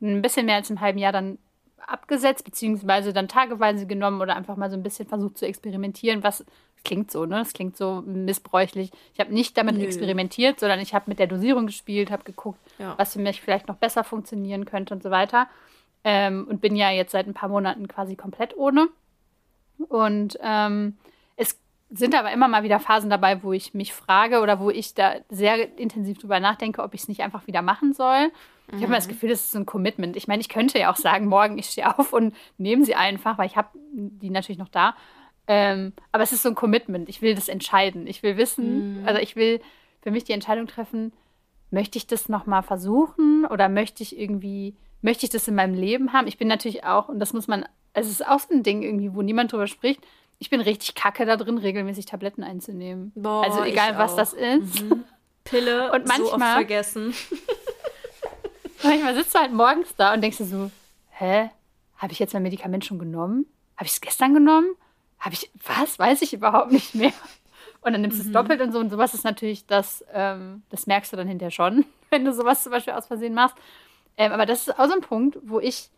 ein 0.03 0.21
bisschen 0.21 0.47
mehr 0.47 0.57
als 0.57 0.71
einem 0.71 0.81
halben 0.81 0.99
Jahr 0.99 1.13
dann 1.13 1.39
abgesetzt, 1.79 2.45
beziehungsweise 2.45 3.13
dann 3.13 3.29
tageweise 3.29 3.87
genommen 3.87 4.21
oder 4.21 4.37
einfach 4.37 4.57
mal 4.57 4.71
so 4.71 4.77
ein 4.77 4.83
bisschen 4.83 5.09
versucht 5.09 5.39
zu 5.39 5.47
experimentieren, 5.47 6.23
was 6.23 6.45
klingt 6.85 7.11
so, 7.11 7.25
ne? 7.25 7.39
Das 7.39 7.53
klingt 7.53 7.77
so 7.77 8.03
missbräuchlich. 8.07 8.93
Ich 9.13 9.21
habe 9.21 9.33
nicht 9.33 9.57
damit 9.57 9.77
Nö. 9.77 9.85
experimentiert, 9.85 10.61
sondern 10.61 10.81
ich 10.81 10.95
habe 10.95 11.07
mit 11.09 11.19
der 11.19 11.27
Dosierung 11.27 11.67
gespielt, 11.67 12.11
habe 12.11 12.25
geguckt, 12.25 12.61
ja. 12.79 12.95
was 12.97 13.15
für 13.15 13.21
mich 13.21 13.41
vielleicht 13.41 13.69
noch 13.69 13.77
besser 13.77 14.05
funktionieren 14.05 14.65
könnte 14.65 14.95
und 14.95 15.03
so 15.03 15.11
weiter. 15.11 15.49
Ähm, 16.05 16.47
und 16.49 16.61
bin 16.61 16.77
ja 16.77 16.91
jetzt 16.91 17.13
seit 17.13 17.27
ein 17.27 17.35
paar 17.35 17.49
Monaten 17.49 17.89
quasi 17.89 18.15
komplett 18.15 18.57
ohne. 18.57 18.89
Und 19.89 20.39
ähm, 20.43 20.97
es 21.37 21.59
sind 21.91 22.15
aber 22.15 22.33
immer 22.33 22.49
mal 22.49 22.63
wieder 22.63 22.81
Phasen 22.81 23.11
dabei, 23.11 23.43
wo 23.43 23.53
ich 23.53 23.75
mich 23.75 23.93
frage 23.93 24.41
oder 24.41 24.61
wo 24.61 24.71
ich 24.71 24.95
da 24.95 25.15
sehr 25.31 25.79
intensiv 25.79 26.19
drüber 26.19 26.41
nachdenke, 26.41 26.83
ob 26.83 26.95
ich 26.95 27.03
es 27.03 27.09
nicht 27.09 27.23
einfach 27.23 27.47
wieder 27.47 27.63
machen 27.63 27.93
soll. 27.93 28.31
Ich 28.69 28.77
habe 28.77 28.89
mhm. 28.89 28.93
das 28.93 29.09
Gefühl, 29.09 29.29
das 29.29 29.45
ist 29.45 29.57
ein 29.57 29.67
Commitment. 29.67 30.17
Ich 30.17 30.27
meine, 30.27 30.41
ich 30.41 30.49
könnte 30.49 30.79
ja 30.79 30.91
auch 30.91 30.97
sagen, 30.97 31.27
morgen 31.27 31.59
ich 31.59 31.67
stehe 31.67 31.99
auf 31.99 32.13
und 32.13 32.35
nehme 32.57 32.85
sie 32.85 32.95
einfach, 32.95 33.37
weil 33.37 33.47
ich 33.47 33.57
habe 33.57 33.69
die 33.93 34.31
natürlich 34.31 34.59
noch 34.59 34.69
da. 34.69 34.95
Ähm, 35.47 35.93
aber 36.13 36.23
es 36.23 36.33
ist 36.33 36.43
so 36.43 36.49
ein 36.49 36.55
Commitment. 36.55 37.09
Ich 37.09 37.23
will 37.23 37.35
das 37.35 37.49
entscheiden. 37.49 38.07
Ich 38.07 38.23
will 38.23 38.37
wissen, 38.37 39.01
mhm. 39.01 39.09
also 39.09 39.21
ich 39.21 39.37
will 39.37 39.61
für 40.03 40.11
mich 40.11 40.25
die 40.25 40.33
Entscheidung 40.33 40.67
treffen, 40.67 41.13
möchte 41.71 41.99
ich 41.99 42.07
das 42.07 42.29
nochmal 42.29 42.63
versuchen 42.63 43.45
oder 43.47 43.69
möchte 43.69 44.03
ich 44.03 44.19
irgendwie, 44.19 44.77
möchte 45.03 45.27
ich 45.27 45.31
das 45.31 45.49
in 45.49 45.55
meinem 45.55 45.75
Leben 45.75 46.13
haben? 46.13 46.27
Ich 46.27 46.39
bin 46.39 46.49
natürlich 46.49 46.85
auch, 46.85 47.09
und 47.09 47.19
das 47.19 47.33
muss 47.33 47.49
man, 47.49 47.67
es 47.93 48.09
ist 48.09 48.27
auch 48.27 48.39
so 48.41 48.55
ein 48.55 48.63
Ding 48.63 48.83
irgendwie, 48.83 49.15
wo 49.15 49.23
niemand 49.23 49.53
drüber 49.53 49.67
spricht, 49.67 50.01
ich 50.39 50.51
bin 50.51 50.61
richtig 50.61 50.95
kacke 50.95 51.27
da 51.27 51.37
drin, 51.37 51.59
regelmäßig 51.59 52.07
Tabletten 52.07 52.43
einzunehmen. 52.43 53.13
Boah, 53.15 53.45
also 53.45 53.63
egal, 53.63 53.97
was 53.99 54.17
das 54.17 54.33
ist. 54.33 54.83
Mhm. 54.83 55.05
Pille 55.45 55.93
und 55.93 56.07
manchmal, 56.07 56.29
so 56.29 56.35
oft 56.35 56.53
vergessen. 56.55 57.15
manchmal 58.83 59.15
sitzt 59.15 59.35
du 59.35 59.39
halt 59.39 59.53
morgens 59.53 59.95
da 59.97 60.15
und 60.15 60.23
denkst 60.23 60.39
dir 60.39 60.45
so, 60.45 60.71
hä, 61.11 61.51
habe 61.97 62.13
ich 62.13 62.19
jetzt 62.19 62.35
mein 62.35 62.43
Medikament 62.43 62.85
schon 62.85 62.99
genommen? 62.99 63.47
Habe 63.77 63.87
ich 63.87 63.93
es 63.93 64.01
gestern 64.01 64.35
genommen? 64.35 64.67
Habe 65.25 65.35
ich, 65.35 65.51
was? 65.67 65.99
Weiß 65.99 66.21
ich 66.21 66.35
überhaupt 66.35 66.71
nicht 66.71 66.95
mehr. 66.95 67.13
Und 67.81 67.93
dann 67.93 68.03
nimmst 68.03 68.19
du 68.19 68.23
mhm. 68.23 68.29
es 68.29 68.33
doppelt 68.33 68.61
und 68.61 68.73
so. 68.73 68.79
Und 68.79 68.91
sowas 68.91 69.15
ist 69.15 69.25
natürlich 69.25 69.67
das, 69.67 70.05
ähm, 70.13 70.63
das 70.69 70.87
merkst 70.87 71.13
du 71.13 71.17
dann 71.17 71.27
hinterher 71.27 71.51
schon, 71.51 71.87
wenn 72.11 72.27
du 72.27 72.33
sowas 72.33 72.63
zum 72.63 72.73
Beispiel 72.73 72.93
aus 72.93 73.07
Versehen 73.07 73.33
machst. 73.33 73.57
Ähm, 74.19 74.33
aber 74.33 74.45
das 74.45 74.69
ist 74.69 74.79
auch 74.79 74.87
so 74.87 74.93
ein 74.93 75.01
Punkt, 75.01 75.39
wo 75.43 75.61
ich, 75.61 75.89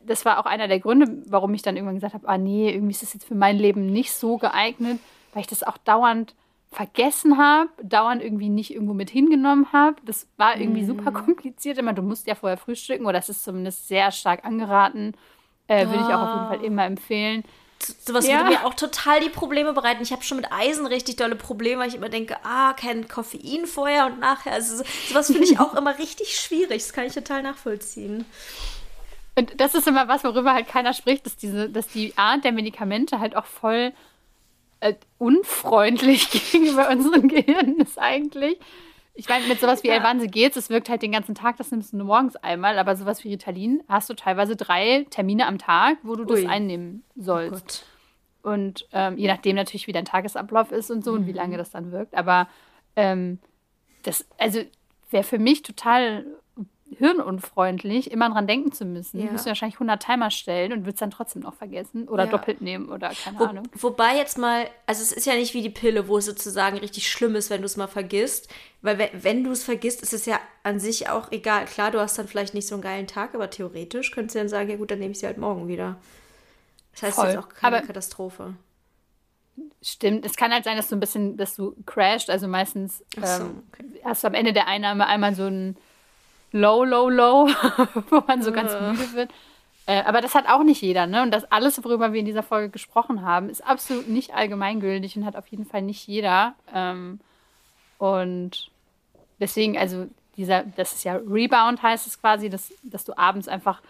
das 0.00 0.24
war 0.24 0.38
auch 0.38 0.46
einer 0.46 0.68
der 0.68 0.78
Gründe, 0.78 1.24
warum 1.26 1.52
ich 1.52 1.62
dann 1.62 1.74
irgendwann 1.74 1.96
gesagt 1.96 2.14
habe, 2.14 2.28
ah 2.28 2.38
nee, 2.38 2.72
irgendwie 2.72 2.92
ist 2.92 3.02
das 3.02 3.12
jetzt 3.12 3.26
für 3.26 3.34
mein 3.34 3.58
Leben 3.58 3.86
nicht 3.86 4.12
so 4.12 4.38
geeignet, 4.38 5.00
weil 5.34 5.40
ich 5.40 5.48
das 5.48 5.64
auch 5.64 5.78
dauernd 5.78 6.36
vergessen 6.70 7.38
habe, 7.38 7.70
dauernd 7.82 8.22
irgendwie 8.22 8.48
nicht 8.48 8.72
irgendwo 8.72 8.94
mit 8.94 9.10
hingenommen 9.10 9.66
habe. 9.72 9.96
Das 10.06 10.28
war 10.36 10.58
irgendwie 10.58 10.82
mhm. 10.82 10.86
super 10.86 11.10
kompliziert. 11.12 11.76
Immer, 11.76 11.92
du 11.92 12.02
musst 12.02 12.28
ja 12.28 12.36
vorher 12.36 12.56
frühstücken 12.56 13.04
oder 13.04 13.18
es 13.18 13.28
ist 13.28 13.44
zumindest 13.44 13.88
sehr 13.88 14.12
stark 14.12 14.44
angeraten. 14.44 15.14
Äh, 15.66 15.86
Würde 15.86 16.00
ich 16.00 16.14
auch 16.14 16.22
auf 16.22 16.34
jeden 16.34 16.48
Fall 16.48 16.64
immer 16.64 16.84
empfehlen. 16.86 17.44
Sowas 18.04 18.26
ja. 18.26 18.38
würde 18.38 18.50
mir 18.50 18.66
auch 18.66 18.74
total 18.74 19.20
die 19.20 19.28
Probleme 19.28 19.72
bereiten. 19.72 20.02
Ich 20.02 20.12
habe 20.12 20.22
schon 20.22 20.36
mit 20.36 20.52
Eisen 20.52 20.86
richtig 20.86 21.16
dolle 21.16 21.36
Probleme, 21.36 21.82
weil 21.82 21.88
ich 21.88 21.94
immer 21.94 22.08
denke, 22.08 22.36
ah, 22.44 22.72
kein 22.74 23.08
Koffein 23.08 23.66
vorher 23.66 24.06
und 24.06 24.20
nachher. 24.20 24.52
Also 24.52 24.84
sowas 25.08 25.26
finde 25.26 25.44
ich 25.44 25.58
auch 25.60 25.74
immer 25.74 25.98
richtig 25.98 26.36
schwierig. 26.36 26.82
Das 26.82 26.92
kann 26.92 27.06
ich 27.06 27.14
total 27.14 27.42
nachvollziehen. 27.42 28.24
Und 29.34 29.60
das 29.60 29.74
ist 29.74 29.86
immer 29.86 30.08
was, 30.08 30.24
worüber 30.24 30.52
halt 30.52 30.68
keiner 30.68 30.92
spricht, 30.92 31.24
dass, 31.24 31.36
diese, 31.36 31.70
dass 31.70 31.88
die 31.88 32.16
Art 32.16 32.44
der 32.44 32.52
Medikamente 32.52 33.18
halt 33.18 33.34
auch 33.34 33.46
voll 33.46 33.92
äh, 34.80 34.94
unfreundlich 35.18 36.30
gegenüber 36.52 36.90
unserem 36.90 37.28
Gehirn 37.28 37.76
ist 37.76 37.98
eigentlich. 37.98 38.58
Ich 39.14 39.28
meine, 39.28 39.46
mit 39.46 39.60
sowas 39.60 39.82
wie 39.82 39.88
ja. 39.88 39.94
Elvanse 39.94 40.26
geht's, 40.26 40.56
es 40.56 40.70
wirkt 40.70 40.88
halt 40.88 41.02
den 41.02 41.12
ganzen 41.12 41.34
Tag, 41.34 41.58
das 41.58 41.70
nimmst 41.70 41.92
du 41.92 41.98
nur 41.98 42.06
morgens 42.06 42.36
einmal, 42.36 42.78
aber 42.78 42.96
sowas 42.96 43.22
wie 43.24 43.32
Ritalin 43.32 43.82
hast 43.88 44.08
du 44.08 44.14
teilweise 44.14 44.56
drei 44.56 45.06
Termine 45.10 45.46
am 45.46 45.58
Tag, 45.58 45.98
wo 46.02 46.16
du 46.16 46.24
Ui. 46.24 46.42
das 46.42 46.50
einnehmen 46.50 47.04
sollst. 47.14 47.84
Oh 48.42 48.50
und 48.50 48.88
ähm, 48.92 49.16
je 49.18 49.28
nachdem 49.28 49.56
natürlich, 49.56 49.86
wie 49.86 49.92
dein 49.92 50.04
Tagesablauf 50.04 50.72
ist 50.72 50.90
und 50.90 51.04
so 51.04 51.12
mhm. 51.12 51.18
und 51.18 51.26
wie 51.26 51.32
mhm. 51.32 51.36
lange 51.36 51.56
das 51.58 51.70
dann 51.70 51.92
wirkt. 51.92 52.14
Aber 52.14 52.48
ähm, 52.96 53.38
das, 54.02 54.26
also 54.38 54.60
wäre 55.10 55.24
für 55.24 55.38
mich 55.38 55.62
total 55.62 56.24
hirnunfreundlich, 56.98 58.10
immer 58.10 58.30
dran 58.30 58.46
denken 58.46 58.72
zu 58.72 58.84
müssen. 58.84 59.20
Ja. 59.20 59.26
Du 59.26 59.32
musst 59.32 59.46
wahrscheinlich 59.46 59.76
100 59.76 60.02
Timer 60.02 60.30
stellen 60.30 60.72
und 60.72 60.84
würdest 60.84 61.02
dann 61.02 61.10
trotzdem 61.10 61.42
noch 61.42 61.54
vergessen 61.54 62.08
oder 62.08 62.24
ja. 62.24 62.30
doppelt 62.30 62.60
nehmen 62.60 62.88
oder 62.88 63.10
keine 63.10 63.38
Wo, 63.38 63.44
Ahnung. 63.44 63.68
Wobei 63.74 64.16
jetzt 64.16 64.38
mal, 64.38 64.66
also 64.86 65.02
es 65.02 65.12
ist 65.12 65.26
ja 65.26 65.34
nicht 65.34 65.54
wie 65.54 65.62
die 65.62 65.70
Pille, 65.70 66.08
wo 66.08 66.18
es 66.18 66.26
sozusagen 66.26 66.78
richtig 66.78 67.10
schlimm 67.10 67.34
ist, 67.34 67.50
wenn 67.50 67.62
du 67.62 67.66
es 67.66 67.76
mal 67.76 67.86
vergisst. 67.86 68.48
Weil 68.82 68.98
wenn, 68.98 69.10
wenn 69.12 69.44
du 69.44 69.52
es 69.52 69.64
vergisst, 69.64 70.02
ist 70.02 70.12
es 70.12 70.26
ja 70.26 70.40
an 70.62 70.80
sich 70.80 71.08
auch 71.08 71.30
egal. 71.30 71.66
Klar, 71.66 71.90
du 71.90 72.00
hast 72.00 72.18
dann 72.18 72.28
vielleicht 72.28 72.54
nicht 72.54 72.66
so 72.66 72.74
einen 72.74 72.82
geilen 72.82 73.06
Tag, 73.06 73.34
aber 73.34 73.50
theoretisch 73.50 74.10
könntest 74.10 74.34
du 74.34 74.40
dann 74.40 74.48
sagen, 74.48 74.70
ja 74.70 74.76
gut, 74.76 74.90
dann 74.90 74.98
nehme 74.98 75.12
ich 75.12 75.20
sie 75.20 75.26
halt 75.26 75.38
morgen 75.38 75.68
wieder. 75.68 75.96
Das 76.92 77.02
heißt, 77.02 77.18
es 77.18 77.24
ist 77.30 77.38
auch 77.38 77.48
keine 77.48 77.76
aber 77.76 77.86
Katastrophe. 77.86 78.54
Stimmt, 79.82 80.24
es 80.24 80.36
kann 80.36 80.52
halt 80.52 80.64
sein, 80.64 80.76
dass 80.76 80.88
du 80.88 80.96
ein 80.96 81.00
bisschen, 81.00 81.36
dass 81.36 81.56
du 81.56 81.74
crasht. 81.86 82.30
Also 82.30 82.48
meistens 82.48 83.04
so, 83.14 83.22
ähm, 83.22 83.62
okay. 83.72 83.84
hast 84.04 84.24
du 84.24 84.28
am 84.28 84.34
Ende 84.34 84.52
der 84.52 84.66
Einnahme 84.66 85.06
einmal 85.06 85.34
so 85.34 85.44
ein 85.44 85.76
low, 86.52 86.84
low, 86.84 87.08
low, 87.08 87.48
wo 88.10 88.22
man 88.26 88.42
so 88.42 88.52
ganz 88.52 88.72
müde 88.72 89.12
wird. 89.14 89.30
Äh, 89.86 90.02
aber 90.02 90.20
das 90.20 90.34
hat 90.34 90.48
auch 90.48 90.62
nicht 90.62 90.80
jeder, 90.80 91.06
ne? 91.06 91.22
Und 91.22 91.32
das 91.32 91.50
alles, 91.50 91.82
worüber 91.82 92.12
wir 92.12 92.20
in 92.20 92.26
dieser 92.26 92.44
Folge 92.44 92.70
gesprochen 92.70 93.22
haben, 93.22 93.48
ist 93.48 93.66
absolut 93.66 94.08
nicht 94.08 94.32
allgemeingültig 94.32 95.16
und 95.16 95.24
hat 95.24 95.34
auf 95.34 95.48
jeden 95.48 95.66
Fall 95.66 95.82
nicht 95.82 96.06
jeder. 96.06 96.54
Ähm, 96.72 97.18
und 97.98 98.70
deswegen, 99.40 99.76
also 99.76 100.06
dieser, 100.36 100.62
das 100.62 100.92
ist 100.92 101.04
ja 101.04 101.16
Rebound 101.16 101.82
heißt 101.82 102.06
es 102.06 102.20
quasi, 102.20 102.48
dass, 102.48 102.72
dass 102.82 103.04
du 103.04 103.16
abends 103.18 103.48
einfach. 103.48 103.82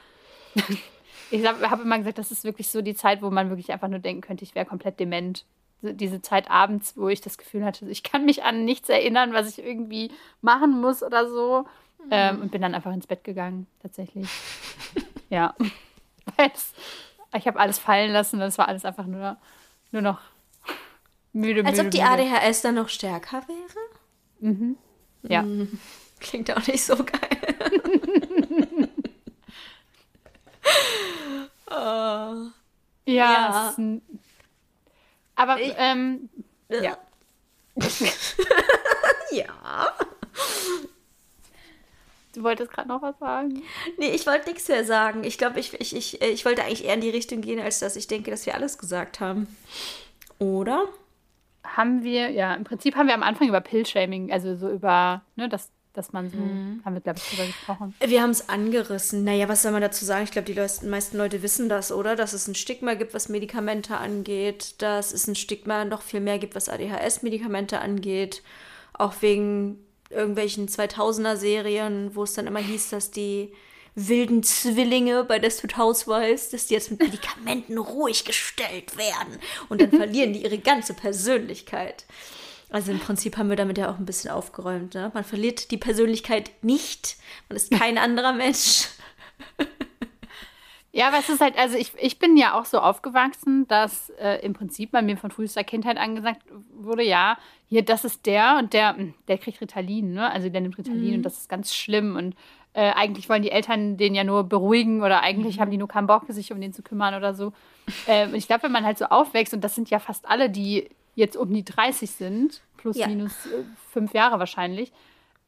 ich 1.31 1.47
habe 1.47 1.83
immer 1.83 1.99
gesagt, 1.99 2.19
das 2.19 2.31
ist 2.31 2.45
wirklich 2.45 2.71
so 2.71 2.81
die 2.81 2.95
Zeit, 2.95 3.23
wo 3.23 3.31
man 3.31 3.51
wirklich 3.51 3.71
einfach 3.71 3.89
nur 3.89 3.99
denken 3.99 4.23
könnte, 4.23 4.45
ich 4.45 4.55
wäre 4.55 4.67
komplett 4.67 4.99
dement. 4.99 5.45
Diese 5.83 6.23
Zeit 6.23 6.49
abends, 6.49 6.97
wo 6.97 7.09
ich 7.09 7.21
das 7.21 7.39
Gefühl 7.39 7.65
hatte, 7.65 7.89
ich 7.89 8.03
kann 8.03 8.25
mich 8.25 8.45
an 8.45 8.65
nichts 8.65 8.89
erinnern, 8.89 9.33
was 9.33 9.49
ich 9.49 9.65
irgendwie 9.65 10.13
machen 10.41 10.81
muss 10.81 11.03
oder 11.03 11.29
so. 11.29 11.67
Ähm, 12.11 12.43
und 12.43 12.51
bin 12.51 12.63
dann 12.63 12.75
einfach 12.75 12.93
ins 12.93 13.07
Bett 13.07 13.25
gegangen, 13.25 13.67
tatsächlich. 13.81 14.29
ja. 15.31 15.55
ich 17.37 17.47
habe 17.47 17.59
alles 17.59 17.79
fallen 17.79 18.13
lassen 18.13 18.41
es 18.41 18.59
war 18.59 18.69
alles 18.69 18.85
einfach 18.85 19.07
nur, 19.07 19.37
nur 19.91 20.03
noch 20.03 20.21
müde, 21.33 21.65
Als 21.65 21.77
müde, 21.77 21.87
ob 21.87 21.91
die 21.91 22.03
müde. 22.03 22.37
ADHS 22.37 22.63
dann 22.63 22.75
noch 22.77 22.89
stärker 22.89 23.43
wäre? 23.49 23.79
Mhm. 24.41 24.77
Ja. 25.23 25.43
Mhm. 25.43 25.79
Klingt 26.21 26.51
auch 26.51 26.67
nicht 26.67 26.85
so 26.85 26.97
geil. 26.97 27.19
oh. 31.71 32.51
Ja. 33.05 33.75
ja. 33.77 33.77
aber, 35.35 35.61
ich, 35.61 35.75
ähm, 35.77 36.29
ja. 36.69 36.97
ja. 39.31 39.93
Du 42.35 42.43
wolltest 42.43 42.71
gerade 42.73 42.89
noch 42.89 43.03
was 43.03 43.19
sagen? 43.19 43.63
Nee, 43.99 44.11
ich 44.11 44.27
wollte 44.27 44.49
nichts 44.49 44.69
mehr 44.69 44.85
sagen. 44.85 45.23
Ich 45.25 45.37
glaube, 45.37 45.61
ich, 45.61 45.79
ich, 45.79 45.95
ich, 45.95 46.23
ich 46.23 46.45
wollte 46.45 46.65
eigentlich 46.65 46.85
eher 46.85 46.95
in 46.95 47.01
die 47.03 47.11
Richtung 47.11 47.43
gehen, 47.43 47.61
als 47.61 47.81
dass 47.81 47.97
ich 47.97 48.07
denke, 48.07 48.31
dass 48.31 48.47
wir 48.47 48.55
alles 48.55 48.79
gesagt 48.79 49.21
haben. 49.21 49.47
Oder? 50.39 50.85
Haben 51.63 52.03
wir, 52.03 52.31
ja, 52.31 52.55
im 52.55 52.65
Prinzip 52.65 52.97
haben 52.97 53.07
wir 53.07 53.15
am 53.15 53.23
Anfang 53.23 53.49
über 53.49 53.61
Pill-Shaming, 53.61 54.33
also 54.33 54.57
so 54.57 54.71
über, 54.71 55.23
ne, 55.37 55.49
dass, 55.49 55.71
dass 55.93 56.13
man 56.13 56.31
so, 56.31 56.39
mhm. 56.39 56.81
haben 56.85 56.95
wir, 56.95 57.03
glaube 57.03 57.19
ich, 57.19 57.29
drüber 57.29 57.47
gesprochen. 57.47 57.95
Wir 58.01 58.23
haben 58.23 58.31
es 58.31 58.49
angerissen. 58.49 59.25
Naja, 59.25 59.49
was 59.49 59.63
soll 59.63 59.73
man 59.73 59.83
dazu 59.83 60.05
sagen? 60.05 60.25
Ich 60.25 60.31
glaube, 60.31 60.51
die 60.51 60.89
meisten 60.89 61.19
Leute 61.19 61.43
wissen 61.43 61.69
das, 61.69 61.93
oder? 61.93 62.17
Dass 62.17 62.33
es 62.33 62.49
ein 62.49 62.55
Stigma 62.55 62.95
gibt, 62.95 63.13
was 63.13 63.29
Medikamente 63.29 63.99
angeht, 63.99 64.81
dass 64.81 65.13
es 65.13 65.29
ein 65.29 65.37
Stigma 65.37 65.85
noch 65.85 66.01
viel 66.01 66.21
mehr 66.21 66.39
gibt, 66.39 66.55
was 66.55 66.71
ADHS-Medikamente 66.71 67.79
angeht. 67.79 68.43
Auch 68.95 69.15
wegen 69.21 69.79
irgendwelchen 70.13 70.69
2000er 70.69 71.37
Serien, 71.37 72.15
wo 72.15 72.23
es 72.25 72.35
dann 72.35 72.47
immer 72.47 72.61
hieß, 72.61 72.91
dass 72.91 73.11
die 73.11 73.53
wilden 73.95 74.43
Zwillinge 74.43 75.25
bei 75.25 75.39
Desperate 75.39 75.77
Housewives, 75.77 76.51
dass 76.51 76.67
die 76.67 76.75
jetzt 76.75 76.91
mit 76.91 77.01
Medikamenten 77.01 77.77
ruhig 77.79 78.25
gestellt 78.25 78.97
werden 78.97 79.39
und 79.69 79.81
dann 79.81 79.91
verlieren 79.91 80.33
die 80.33 80.45
ihre 80.45 80.59
ganze 80.59 80.95
Persönlichkeit. 80.95 82.07
Also 82.71 82.91
im 82.91 83.01
Prinzip 83.01 83.37
haben 83.37 83.51
wir 83.51 83.57
damit 83.57 83.77
ja 83.77 83.91
auch 83.91 83.99
ein 83.99 84.07
bisschen 84.07 84.31
aufgeräumt. 84.31 84.95
Ne? 84.95 85.11
Man 85.13 85.25
verliert 85.25 85.71
die 85.71 85.77
Persönlichkeit 85.77 86.51
nicht, 86.63 87.17
man 87.49 87.57
ist 87.57 87.71
kein 87.71 87.99
anderer 87.99 88.33
Mensch. 88.33 88.89
Ja, 90.95 91.09
aber 91.09 91.19
es 91.19 91.31
ist 91.31 91.41
halt, 91.41 91.59
also 91.59 91.79
ich, 91.79 91.93
ich 91.99 92.19
bin 92.19 92.37
ja 92.37 92.59
auch 92.59 92.67
so 92.67 92.79
aufgewachsen, 92.79 93.67
dass 93.67 94.11
äh, 94.21 94.45
im 94.45 94.53
Prinzip 94.53 94.91
bei 94.91 95.01
mir 95.01 95.17
von 95.17 95.31
frühester 95.31 95.65
Kindheit 95.65 95.97
angesagt 95.97 96.43
wurde, 96.75 97.03
ja, 97.03 97.39
hier, 97.67 97.83
das 97.83 98.05
ist 98.05 98.27
der 98.27 98.59
und 98.59 98.75
der, 98.75 98.97
hm, 98.97 99.15
der 99.27 99.39
kriegt 99.39 99.63
Ritalin, 99.63 100.13
ne? 100.13 100.31
Also 100.31 100.51
der 100.51 100.61
nimmt 100.61 100.77
Ritalin 100.77 101.11
mhm. 101.11 101.17
und 101.17 101.23
das 101.23 101.39
ist 101.39 101.49
ganz 101.49 101.75
schlimm 101.75 102.17
und 102.17 102.37
äh, 102.75 102.91
eigentlich 102.93 103.31
wollen 103.31 103.43
die 103.43 103.51
Eltern 103.51 103.97
den 103.97 104.15
ja 104.15 104.23
nur 104.23 104.45
beruhigen 104.45 105.03
oder 105.03 105.23
eigentlich 105.23 105.57
mhm. 105.57 105.61
haben 105.63 105.71
die 105.71 105.79
nur 105.79 105.89
keinen 105.89 106.07
Bock, 106.07 106.25
sich 106.29 106.53
um 106.53 106.61
den 106.61 106.75
zu 106.75 106.83
kümmern 106.83 107.15
oder 107.15 107.35
so. 107.35 107.55
Äh, 108.07 108.35
ich 108.37 108.47
glaube, 108.47 108.65
wenn 108.65 108.73
man 108.73 108.85
halt 108.85 108.99
so 108.99 109.07
aufwächst, 109.07 109.55
und 109.55 109.65
das 109.65 109.75
sind 109.75 109.89
ja 109.89 109.99
fast 109.99 110.29
alle, 110.29 110.51
die 110.51 110.91
jetzt 111.15 111.37
um 111.37 111.53
die 111.53 111.65
30 111.65 112.11
sind, 112.11 112.63
plus 112.77 112.99
ja. 112.99 113.07
minus 113.07 113.47
äh, 113.47 113.65
fünf 113.91 114.13
Jahre 114.13 114.39
wahrscheinlich, 114.39 114.93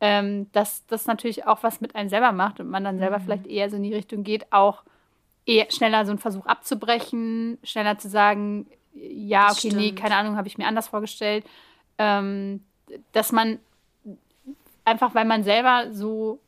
ähm, 0.00 0.50
dass 0.52 0.86
das 0.86 1.06
natürlich 1.06 1.46
auch 1.46 1.62
was 1.62 1.80
mit 1.80 1.94
einem 1.94 2.08
selber 2.08 2.32
macht 2.32 2.60
und 2.60 2.68
man 2.68 2.84
dann 2.84 2.98
selber 2.98 3.18
mhm. 3.18 3.22
vielleicht 3.24 3.46
eher 3.46 3.68
so 3.68 3.76
in 3.76 3.82
die 3.82 3.94
Richtung 3.94 4.24
geht, 4.24 4.50
auch 4.50 4.82
eher 5.46 5.70
schneller 5.70 6.04
so 6.04 6.12
einen 6.12 6.18
Versuch 6.18 6.46
abzubrechen, 6.46 7.58
schneller 7.62 7.98
zu 7.98 8.08
sagen, 8.08 8.66
ja, 8.94 9.50
okay, 9.50 9.70
nee, 9.74 9.92
keine 9.92 10.16
Ahnung, 10.16 10.36
habe 10.36 10.48
ich 10.48 10.58
mir 10.58 10.66
anders 10.66 10.88
vorgestellt. 10.88 11.44
Ähm, 11.98 12.64
dass 13.12 13.32
man 13.32 13.58
einfach, 14.84 15.14
weil 15.14 15.24
man 15.24 15.44
selber 15.44 15.88
so 15.92 16.40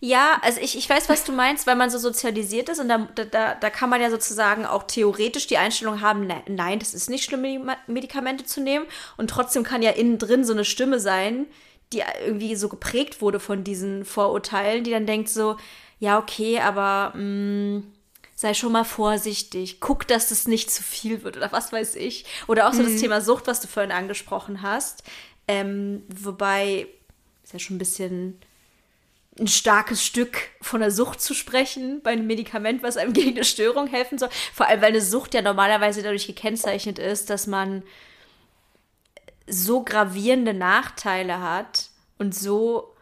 ja, 0.00 0.38
also 0.42 0.60
ich, 0.60 0.76
ich 0.76 0.90
weiß, 0.90 1.08
was 1.08 1.24
du 1.24 1.32
meinst, 1.32 1.66
weil 1.66 1.76
man 1.76 1.88
so 1.88 1.98
sozialisiert 1.98 2.68
ist 2.68 2.78
und 2.78 2.88
da, 2.88 3.08
da, 3.14 3.54
da 3.54 3.70
kann 3.70 3.88
man 3.88 4.02
ja 4.02 4.10
sozusagen 4.10 4.66
auch 4.66 4.82
theoretisch 4.82 5.46
die 5.46 5.56
Einstellung 5.56 6.02
haben, 6.02 6.26
ne, 6.26 6.42
nein, 6.46 6.78
das 6.78 6.92
ist 6.92 7.08
nicht 7.08 7.24
schlimm, 7.24 7.70
Medikamente 7.86 8.44
zu 8.44 8.60
nehmen 8.60 8.84
und 9.16 9.30
trotzdem 9.30 9.62
kann 9.62 9.82
ja 9.82 9.92
innen 9.92 10.18
drin 10.18 10.44
so 10.44 10.52
eine 10.52 10.64
Stimme 10.66 11.00
sein, 11.00 11.46
die 11.92 12.02
irgendwie 12.26 12.54
so 12.56 12.68
geprägt 12.68 13.22
wurde 13.22 13.40
von 13.40 13.64
diesen 13.64 14.04
Vorurteilen, 14.04 14.84
die 14.84 14.90
dann 14.90 15.06
denkt 15.06 15.28
so, 15.30 15.56
ja, 15.98 16.18
okay, 16.18 16.60
aber 16.60 17.12
mh, 17.14 17.78
mm, 17.78 17.92
sei 18.34 18.54
schon 18.54 18.72
mal 18.72 18.84
vorsichtig, 18.84 19.80
guck, 19.80 20.06
dass 20.06 20.30
es 20.30 20.48
nicht 20.48 20.70
zu 20.70 20.82
viel 20.82 21.22
wird 21.22 21.36
oder 21.36 21.52
was 21.52 21.72
weiß 21.72 21.94
ich. 21.96 22.24
Oder 22.46 22.68
auch 22.68 22.72
so 22.72 22.82
mhm. 22.82 22.92
das 22.92 23.00
Thema 23.00 23.20
Sucht, 23.20 23.46
was 23.46 23.60
du 23.60 23.68
vorhin 23.68 23.92
angesprochen 23.92 24.62
hast. 24.62 25.04
Ähm, 25.46 26.02
wobei, 26.08 26.88
ist 27.42 27.52
ja 27.52 27.58
schon 27.58 27.76
ein 27.76 27.78
bisschen 27.78 28.38
ein 29.38 29.48
starkes 29.48 30.04
Stück 30.04 30.50
von 30.60 30.80
der 30.80 30.90
Sucht 30.90 31.20
zu 31.20 31.34
sprechen 31.34 32.00
bei 32.02 32.12
einem 32.12 32.26
Medikament, 32.26 32.82
was 32.82 32.96
einem 32.96 33.12
gegen 33.14 33.30
eine 33.30 33.44
Störung 33.44 33.86
helfen 33.86 34.18
soll. 34.18 34.30
Vor 34.52 34.66
allem, 34.66 34.80
weil 34.80 34.90
eine 34.90 35.00
Sucht 35.00 35.34
ja 35.34 35.42
normalerweise 35.42 36.02
dadurch 36.02 36.26
gekennzeichnet 36.26 36.98
ist, 36.98 37.30
dass 37.30 37.46
man 37.46 37.82
so 39.46 39.82
gravierende 39.84 40.54
Nachteile 40.54 41.40
hat 41.40 41.90
und 42.18 42.34
so, 42.34 42.94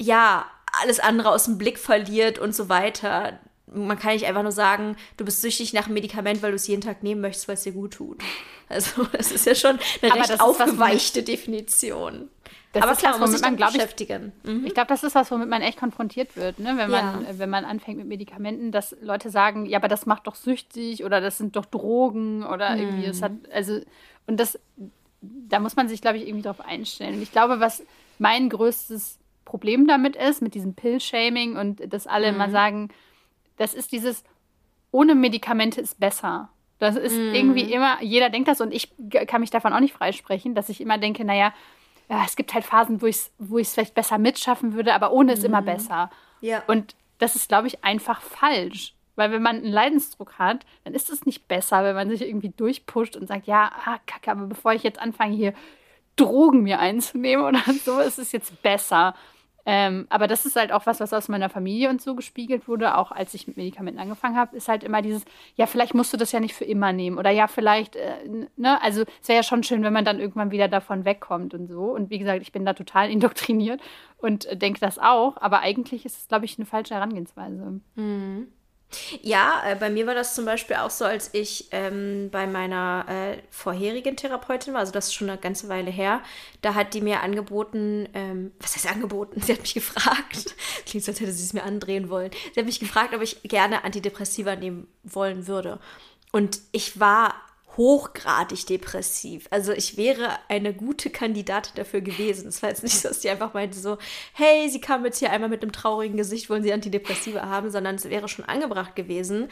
ja, 0.00 0.50
alles 0.80 1.00
andere 1.00 1.30
aus 1.30 1.44
dem 1.44 1.58
Blick 1.58 1.78
verliert 1.78 2.38
und 2.38 2.54
so 2.54 2.68
weiter. 2.68 3.38
Man 3.66 3.98
kann 3.98 4.12
nicht 4.12 4.26
einfach 4.26 4.42
nur 4.42 4.52
sagen, 4.52 4.96
du 5.16 5.24
bist 5.24 5.40
süchtig 5.40 5.72
nach 5.72 5.86
einem 5.86 5.94
Medikament, 5.94 6.42
weil 6.42 6.50
du 6.50 6.56
es 6.56 6.66
jeden 6.66 6.82
Tag 6.82 7.02
nehmen 7.02 7.20
möchtest, 7.20 7.48
weil 7.48 7.54
es 7.54 7.62
dir 7.62 7.72
gut 7.72 7.94
tut. 7.94 8.20
Also, 8.68 9.04
das 9.12 9.30
ist 9.30 9.46
ja 9.46 9.54
schon 9.54 9.78
eine 10.00 10.12
Aber 10.12 10.20
recht 10.20 10.40
aufgeweichte 10.40 11.22
Definition. 11.22 12.30
Das 12.72 12.82
Aber 12.82 12.94
klar, 12.94 13.20
was, 13.20 13.28
womit 13.28 13.42
man, 13.42 13.56
glaube 13.56 13.76
ich, 13.76 14.18
mhm. 14.44 14.64
ich 14.64 14.72
glaube, 14.72 14.88
das 14.88 15.04
ist 15.04 15.14
was, 15.14 15.30
womit 15.30 15.48
man 15.48 15.60
echt 15.60 15.78
konfrontiert 15.78 16.36
wird, 16.36 16.58
ne? 16.58 16.74
wenn, 16.78 16.90
man, 16.90 17.22
ja. 17.22 17.38
wenn 17.38 17.50
man 17.50 17.66
anfängt 17.66 17.98
mit 17.98 18.08
Medikamenten, 18.08 18.72
dass 18.72 18.96
Leute 19.02 19.28
sagen, 19.28 19.66
ja, 19.66 19.78
aber 19.78 19.88
das 19.88 20.06
macht 20.06 20.26
doch 20.26 20.34
süchtig 20.34 21.04
oder 21.04 21.20
das 21.20 21.36
sind 21.36 21.54
doch 21.56 21.66
Drogen 21.66 22.44
oder 22.44 22.70
mhm. 22.70 22.80
irgendwie, 22.80 23.04
es 23.04 23.20
hat, 23.20 23.32
also, 23.52 23.78
und 24.26 24.40
das, 24.40 24.58
da 25.20 25.60
muss 25.60 25.76
man 25.76 25.88
sich, 25.88 26.00
glaube 26.00 26.16
ich, 26.16 26.26
irgendwie 26.26 26.44
drauf 26.44 26.60
einstellen. 26.62 27.16
Und 27.16 27.22
ich 27.22 27.30
glaube, 27.30 27.60
was 27.60 27.82
mein 28.18 28.48
größtes 28.48 29.18
Problem 29.52 29.86
damit 29.86 30.16
ist, 30.16 30.40
mit 30.40 30.54
diesem 30.54 30.72
Pill-Shaming 30.72 31.58
und 31.58 31.92
dass 31.92 32.06
alle 32.06 32.28
mhm. 32.28 32.36
immer 32.36 32.50
sagen, 32.50 32.88
das 33.58 33.74
ist 33.74 33.92
dieses, 33.92 34.24
ohne 34.92 35.14
Medikamente 35.14 35.78
ist 35.78 36.00
besser. 36.00 36.48
Das 36.78 36.96
ist 36.96 37.14
mhm. 37.14 37.34
irgendwie 37.34 37.70
immer, 37.70 38.02
jeder 38.02 38.30
denkt 38.30 38.48
das 38.48 38.62
und 38.62 38.72
ich 38.72 38.94
kann 39.26 39.42
mich 39.42 39.50
davon 39.50 39.74
auch 39.74 39.80
nicht 39.80 39.92
freisprechen, 39.92 40.54
dass 40.54 40.70
ich 40.70 40.80
immer 40.80 40.96
denke, 40.96 41.26
naja, 41.26 41.52
ja, 42.08 42.22
es 42.24 42.34
gibt 42.34 42.54
halt 42.54 42.64
Phasen, 42.64 43.02
wo 43.02 43.06
ich 43.06 43.16
es 43.16 43.32
wo 43.38 43.62
vielleicht 43.62 43.94
besser 43.94 44.16
mitschaffen 44.16 44.72
würde, 44.72 44.94
aber 44.94 45.12
ohne 45.12 45.34
ist 45.34 45.40
mhm. 45.40 45.48
immer 45.48 45.60
besser. 45.60 46.10
Ja. 46.40 46.62
Und 46.66 46.96
das 47.18 47.36
ist, 47.36 47.48
glaube 47.48 47.66
ich, 47.66 47.84
einfach 47.84 48.22
falsch. 48.22 48.94
Weil 49.16 49.32
wenn 49.32 49.42
man 49.42 49.56
einen 49.56 49.66
Leidensdruck 49.66 50.38
hat, 50.38 50.64
dann 50.84 50.94
ist 50.94 51.10
es 51.10 51.26
nicht 51.26 51.46
besser, 51.46 51.84
wenn 51.84 51.94
man 51.94 52.08
sich 52.08 52.22
irgendwie 52.22 52.48
durchpusht 52.48 53.16
und 53.16 53.26
sagt, 53.26 53.46
ja, 53.46 53.70
ah, 53.84 53.98
kacke, 54.06 54.30
aber 54.30 54.46
bevor 54.46 54.72
ich 54.72 54.82
jetzt 54.82 54.98
anfange, 54.98 55.36
hier 55.36 55.52
Drogen 56.16 56.62
mir 56.62 56.78
einzunehmen 56.78 57.44
oder 57.44 57.60
so, 57.84 57.98
ist 58.00 58.18
es 58.18 58.32
jetzt 58.32 58.62
besser. 58.62 59.14
Ähm, 59.64 60.06
aber 60.10 60.26
das 60.26 60.44
ist 60.44 60.56
halt 60.56 60.72
auch 60.72 60.86
was, 60.86 61.00
was 61.00 61.12
aus 61.12 61.28
meiner 61.28 61.48
Familie 61.48 61.88
und 61.88 62.02
so 62.02 62.14
gespiegelt 62.14 62.66
wurde, 62.66 62.96
auch 62.96 63.12
als 63.12 63.32
ich 63.34 63.46
mit 63.46 63.56
Medikamenten 63.56 64.00
angefangen 64.00 64.36
habe, 64.36 64.56
ist 64.56 64.68
halt 64.68 64.82
immer 64.82 65.02
dieses, 65.02 65.24
ja, 65.54 65.66
vielleicht 65.66 65.94
musst 65.94 66.12
du 66.12 66.16
das 66.16 66.32
ja 66.32 66.40
nicht 66.40 66.54
für 66.54 66.64
immer 66.64 66.92
nehmen 66.92 67.18
oder 67.18 67.30
ja, 67.30 67.46
vielleicht, 67.46 67.96
äh, 67.96 68.28
ne, 68.56 68.82
also 68.82 69.02
es 69.20 69.28
wäre 69.28 69.36
ja 69.36 69.42
schon 69.42 69.62
schön, 69.62 69.82
wenn 69.82 69.92
man 69.92 70.04
dann 70.04 70.18
irgendwann 70.18 70.50
wieder 70.50 70.68
davon 70.68 71.04
wegkommt 71.04 71.54
und 71.54 71.68
so. 71.68 71.84
Und 71.84 72.10
wie 72.10 72.18
gesagt, 72.18 72.42
ich 72.42 72.52
bin 72.52 72.64
da 72.64 72.72
total 72.74 73.10
indoktriniert 73.12 73.80
und 74.18 74.46
äh, 74.46 74.56
denke 74.56 74.80
das 74.80 74.98
auch, 74.98 75.36
aber 75.36 75.60
eigentlich 75.60 76.04
ist 76.04 76.18
es, 76.18 76.28
glaube 76.28 76.44
ich, 76.44 76.58
eine 76.58 76.66
falsche 76.66 76.94
Herangehensweise. 76.94 77.80
Mhm. 77.94 78.48
Ja, 79.22 79.62
äh, 79.66 79.74
bei 79.76 79.90
mir 79.90 80.06
war 80.06 80.14
das 80.14 80.34
zum 80.34 80.44
Beispiel 80.44 80.76
auch 80.76 80.90
so, 80.90 81.04
als 81.04 81.30
ich 81.32 81.68
ähm, 81.70 82.28
bei 82.30 82.46
meiner 82.46 83.06
äh, 83.08 83.38
vorherigen 83.50 84.16
Therapeutin 84.16 84.74
war, 84.74 84.80
also 84.80 84.92
das 84.92 85.08
ist 85.08 85.14
schon 85.14 85.30
eine 85.30 85.38
ganze 85.38 85.68
Weile 85.68 85.90
her, 85.90 86.22
da 86.60 86.74
hat 86.74 86.94
die 86.94 87.00
mir 87.00 87.22
angeboten, 87.22 88.08
ähm, 88.14 88.52
was 88.60 88.76
heißt 88.76 88.90
angeboten? 88.90 89.40
Sie 89.44 89.52
hat 89.52 89.60
mich 89.60 89.74
gefragt, 89.74 90.54
klingt 90.86 91.04
so, 91.04 91.12
als 91.12 91.20
hätte 91.20 91.32
sie 91.32 91.44
es 91.44 91.52
mir 91.52 91.62
andrehen 91.62 92.10
wollen. 92.10 92.30
Sie 92.52 92.60
hat 92.60 92.66
mich 92.66 92.80
gefragt, 92.80 93.14
ob 93.14 93.22
ich 93.22 93.42
gerne 93.42 93.84
Antidepressiva 93.84 94.56
nehmen 94.56 94.86
wollen 95.02 95.46
würde. 95.46 95.78
Und 96.32 96.60
ich 96.72 96.98
war 96.98 97.34
hochgradig 97.76 98.66
depressiv. 98.66 99.46
Also 99.50 99.72
ich 99.72 99.96
wäre 99.96 100.38
eine 100.48 100.74
gute 100.74 101.10
Kandidatin 101.10 101.74
dafür 101.76 102.00
gewesen. 102.00 102.48
Es 102.48 102.62
war 102.62 102.68
jetzt 102.70 102.82
nicht 102.82 102.98
so, 102.98 103.08
dass 103.08 103.20
die 103.20 103.30
einfach 103.30 103.54
meinte 103.54 103.78
so, 103.78 103.98
hey, 104.34 104.68
sie 104.68 104.80
kam 104.80 105.04
jetzt 105.04 105.18
hier 105.18 105.30
einmal 105.30 105.48
mit 105.48 105.62
einem 105.62 105.72
traurigen 105.72 106.16
Gesicht, 106.16 106.50
wollen 106.50 106.62
sie 106.62 106.72
Antidepressiva 106.72 107.42
haben, 107.42 107.70
sondern 107.70 107.94
es 107.94 108.08
wäre 108.08 108.28
schon 108.28 108.44
angebracht 108.44 108.94
gewesen. 108.96 109.48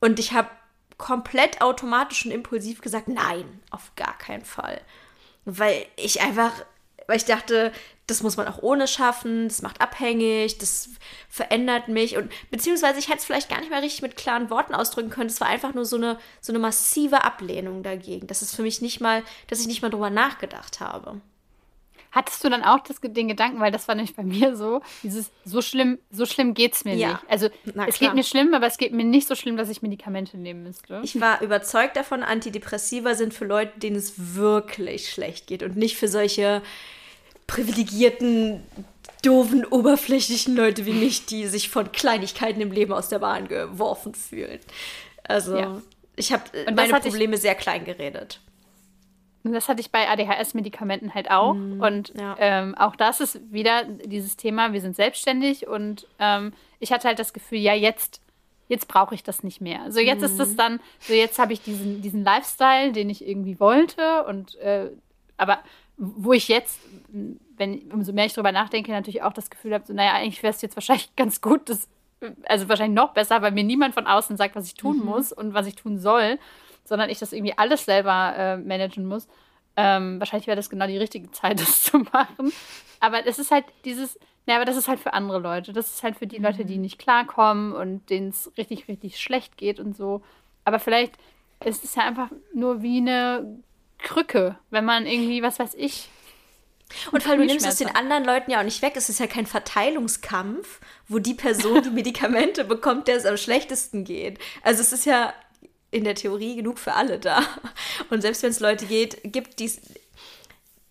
Und 0.00 0.18
ich 0.18 0.32
habe 0.32 0.48
komplett 0.96 1.60
automatisch 1.60 2.26
und 2.26 2.30
impulsiv 2.30 2.80
gesagt, 2.82 3.08
nein, 3.08 3.60
auf 3.70 3.92
gar 3.96 4.16
keinen 4.18 4.44
Fall. 4.44 4.80
Weil 5.44 5.86
ich 5.96 6.20
einfach, 6.20 6.52
weil 7.10 7.16
ich 7.16 7.24
dachte, 7.24 7.72
das 8.06 8.22
muss 8.22 8.36
man 8.36 8.46
auch 8.46 8.62
ohne 8.62 8.86
schaffen, 8.86 9.48
das 9.48 9.62
macht 9.62 9.80
abhängig, 9.80 10.58
das 10.58 10.90
verändert 11.28 11.88
mich 11.88 12.16
und 12.16 12.30
beziehungsweise 12.52 13.00
ich 13.00 13.08
hätte 13.08 13.18
es 13.18 13.24
vielleicht 13.24 13.48
gar 13.48 13.58
nicht 13.58 13.70
mehr 13.70 13.82
richtig 13.82 14.02
mit 14.02 14.16
klaren 14.16 14.48
Worten 14.48 14.74
ausdrücken 14.76 15.10
können. 15.10 15.28
Es 15.28 15.40
war 15.40 15.48
einfach 15.48 15.74
nur 15.74 15.84
so 15.84 15.96
eine, 15.96 16.18
so 16.40 16.52
eine 16.52 16.60
massive 16.60 17.24
Ablehnung 17.24 17.82
dagegen. 17.82 18.28
Das 18.28 18.42
ist 18.42 18.54
für 18.54 18.62
mich 18.62 18.80
nicht 18.80 19.00
mal, 19.00 19.24
dass 19.48 19.60
ich 19.60 19.66
nicht 19.66 19.82
mal 19.82 19.90
drüber 19.90 20.08
nachgedacht 20.08 20.78
habe. 20.78 21.20
Hattest 22.12 22.42
du 22.42 22.48
dann 22.48 22.64
auch 22.64 22.80
das, 22.80 23.00
den 23.00 23.28
Gedanken, 23.28 23.60
weil 23.60 23.70
das 23.70 23.86
war 23.86 23.94
nämlich 23.94 24.16
bei 24.16 24.24
mir 24.24 24.56
so, 24.56 24.82
dieses 25.02 25.30
so 25.44 25.62
schlimm, 25.62 25.98
so 26.10 26.26
schlimm 26.26 26.54
geht 26.54 26.74
es 26.74 26.84
mir 26.84 26.94
ja. 26.94 27.08
nicht. 27.08 27.24
Also 27.28 27.48
es 27.86 27.98
geht 27.98 28.14
mir 28.14 28.24
schlimm, 28.24 28.54
aber 28.54 28.66
es 28.66 28.78
geht 28.78 28.92
mir 28.92 29.04
nicht 29.04 29.28
so 29.28 29.36
schlimm, 29.36 29.56
dass 29.56 29.68
ich 29.68 29.82
Medikamente 29.82 30.36
nehmen 30.36 30.64
müsste. 30.64 31.00
Ich 31.04 31.20
war 31.20 31.40
überzeugt 31.40 31.96
davon, 31.96 32.24
Antidepressiva 32.24 33.14
sind 33.14 33.32
für 33.32 33.44
Leute, 33.44 33.78
denen 33.78 33.96
es 33.96 34.34
wirklich 34.34 35.10
schlecht 35.10 35.46
geht 35.46 35.62
und 35.62 35.76
nicht 35.76 35.96
für 35.96 36.08
solche 36.08 36.62
privilegierten, 37.50 38.62
doofen, 39.24 39.64
oberflächlichen 39.64 40.54
Leute 40.54 40.86
wie 40.86 40.92
mich, 40.92 41.26
die 41.26 41.46
sich 41.46 41.68
von 41.68 41.90
Kleinigkeiten 41.90 42.60
im 42.60 42.70
Leben 42.70 42.92
aus 42.92 43.08
der 43.08 43.18
Bahn 43.18 43.48
geworfen 43.48 44.14
fühlen. 44.14 44.60
Also, 45.24 45.56
ja. 45.56 45.82
ich 46.14 46.32
habe 46.32 46.44
meine 46.72 47.00
Probleme 47.00 47.34
ich, 47.34 47.42
sehr 47.42 47.56
klein 47.56 47.84
geredet. 47.84 48.40
Das 49.42 49.68
hatte 49.68 49.80
ich 49.80 49.90
bei 49.90 50.08
ADHS-Medikamenten 50.08 51.12
halt 51.12 51.30
auch. 51.30 51.54
Mm, 51.54 51.80
und 51.80 52.12
ja. 52.16 52.36
ähm, 52.38 52.76
auch 52.76 52.94
das 52.94 53.20
ist 53.20 53.40
wieder 53.52 53.84
dieses 53.84 54.36
Thema, 54.36 54.72
wir 54.72 54.80
sind 54.80 54.94
selbstständig 54.94 55.66
und 55.66 56.06
ähm, 56.20 56.52
ich 56.78 56.92
hatte 56.92 57.08
halt 57.08 57.18
das 57.18 57.32
Gefühl, 57.32 57.58
ja, 57.58 57.74
jetzt, 57.74 58.20
jetzt 58.68 58.86
brauche 58.86 59.14
ich 59.14 59.24
das 59.24 59.42
nicht 59.42 59.60
mehr. 59.60 59.90
So 59.90 59.98
jetzt 59.98 60.20
mm. 60.20 60.24
ist 60.26 60.38
es 60.38 60.56
dann, 60.56 60.78
so 61.00 61.14
jetzt 61.14 61.38
habe 61.40 61.52
ich 61.52 61.62
diesen, 61.62 62.00
diesen 62.00 62.22
Lifestyle, 62.22 62.92
den 62.92 63.10
ich 63.10 63.26
irgendwie 63.26 63.58
wollte 63.58 64.24
und 64.24 64.54
äh, 64.56 64.90
aber 65.40 65.60
wo 66.02 66.32
ich 66.32 66.48
jetzt, 66.48 66.80
wenn 67.56 67.92
umso 67.92 68.14
mehr 68.14 68.24
ich 68.24 68.32
drüber 68.32 68.52
nachdenke, 68.52 68.90
natürlich 68.90 69.22
auch 69.22 69.34
das 69.34 69.50
Gefühl 69.50 69.74
habe, 69.74 69.84
so, 69.86 69.92
naja, 69.92 70.14
eigentlich 70.14 70.42
wäre 70.42 70.54
es 70.54 70.62
jetzt 70.62 70.74
wahrscheinlich 70.74 71.10
ganz 71.16 71.42
gut, 71.42 71.68
das, 71.68 71.88
also 72.46 72.68
wahrscheinlich 72.68 72.96
noch 72.96 73.12
besser, 73.12 73.42
weil 73.42 73.52
mir 73.52 73.64
niemand 73.64 73.92
von 73.92 74.06
außen 74.06 74.38
sagt, 74.38 74.56
was 74.56 74.66
ich 74.66 74.74
tun 74.74 74.98
mhm. 74.98 75.04
muss 75.04 75.30
und 75.30 75.52
was 75.52 75.66
ich 75.66 75.76
tun 75.76 75.98
soll, 75.98 76.38
sondern 76.84 77.10
ich 77.10 77.18
das 77.18 77.34
irgendwie 77.34 77.56
alles 77.56 77.84
selber 77.84 78.34
äh, 78.34 78.56
managen 78.56 79.06
muss. 79.06 79.28
Ähm, 79.76 80.18
wahrscheinlich 80.18 80.46
wäre 80.46 80.56
das 80.56 80.70
genau 80.70 80.86
die 80.86 80.96
richtige 80.96 81.30
Zeit, 81.32 81.60
das 81.60 81.82
zu 81.82 81.98
machen. 81.98 82.50
Aber 82.98 83.26
es 83.26 83.38
ist 83.38 83.50
halt 83.50 83.66
dieses, 83.84 84.18
naja, 84.46 84.58
aber 84.58 84.64
das 84.64 84.78
ist 84.78 84.88
halt 84.88 85.00
für 85.00 85.12
andere 85.12 85.38
Leute. 85.38 85.74
Das 85.74 85.92
ist 85.92 86.02
halt 86.02 86.16
für 86.16 86.26
die 86.26 86.38
mhm. 86.38 86.46
Leute, 86.46 86.64
die 86.64 86.78
nicht 86.78 86.98
klarkommen 86.98 87.72
und 87.72 88.08
denen 88.08 88.30
es 88.30 88.50
richtig, 88.56 88.88
richtig 88.88 89.20
schlecht 89.20 89.58
geht 89.58 89.78
und 89.78 89.94
so. 89.94 90.22
Aber 90.64 90.78
vielleicht 90.78 91.12
ist 91.62 91.84
es 91.84 91.94
ja 91.94 92.04
einfach 92.04 92.30
nur 92.54 92.80
wie 92.80 92.98
eine 92.98 93.60
Krücke, 94.02 94.58
wenn 94.70 94.84
man 94.84 95.06
irgendwie, 95.06 95.42
was 95.42 95.58
weiß 95.58 95.74
ich. 95.74 96.08
Und 97.12 97.22
vor 97.22 97.32
allem, 97.32 97.42
du 97.42 97.46
nimmst 97.46 97.66
es 97.66 97.76
den 97.76 97.94
anderen 97.94 98.24
Leuten 98.24 98.50
ja 98.50 98.60
auch 98.60 98.64
nicht 98.64 98.82
weg. 98.82 98.94
Es 98.96 99.08
ist 99.08 99.20
ja 99.20 99.26
kein 99.26 99.46
Verteilungskampf, 99.46 100.80
wo 101.08 101.18
die 101.18 101.34
Person 101.34 101.82
die 101.82 101.90
Medikamente 101.90 102.64
bekommt, 102.64 103.08
der 103.08 103.16
es 103.16 103.26
am 103.26 103.36
schlechtesten 103.36 104.04
geht. 104.04 104.38
Also 104.62 104.80
es 104.80 104.92
ist 104.92 105.06
ja 105.06 105.32
in 105.90 106.04
der 106.04 106.14
Theorie 106.14 106.56
genug 106.56 106.78
für 106.78 106.94
alle 106.94 107.18
da. 107.18 107.42
Und 108.10 108.22
selbst 108.22 108.42
wenn 108.42 108.50
es 108.50 108.60
Leute 108.60 108.86
geht, 108.86 109.20
gibt, 109.24 109.58
die's, 109.58 109.80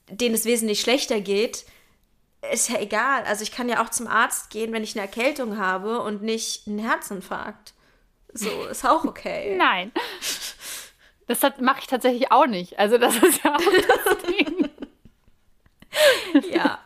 denen 0.09 0.35
es 0.35 0.45
wesentlich 0.45 0.81
schlechter 0.81 1.21
geht, 1.21 1.65
ist 2.51 2.69
ja 2.69 2.79
egal. 2.79 3.23
Also 3.23 3.43
ich 3.43 3.51
kann 3.51 3.69
ja 3.69 3.83
auch 3.83 3.89
zum 3.89 4.07
Arzt 4.07 4.49
gehen, 4.49 4.71
wenn 4.71 4.83
ich 4.83 4.97
eine 4.97 5.05
Erkältung 5.05 5.57
habe 5.57 6.01
und 6.01 6.21
nicht 6.21 6.67
einen 6.67 6.79
Herzinfarkt. 6.79 7.73
So, 8.33 8.65
ist 8.65 8.85
auch 8.85 9.05
okay. 9.05 9.55
Nein. 9.57 9.91
Das 11.29 11.43
mache 11.59 11.81
ich 11.81 11.85
tatsächlich 11.85 12.31
auch 12.31 12.47
nicht. 12.47 12.79
Also 12.79 12.97
das 12.97 13.15
ist 13.17 13.43
ja 13.43 13.55
auch 13.55 13.59
das 13.61 14.17
Ding. 14.23 14.69
ja. 16.51 16.79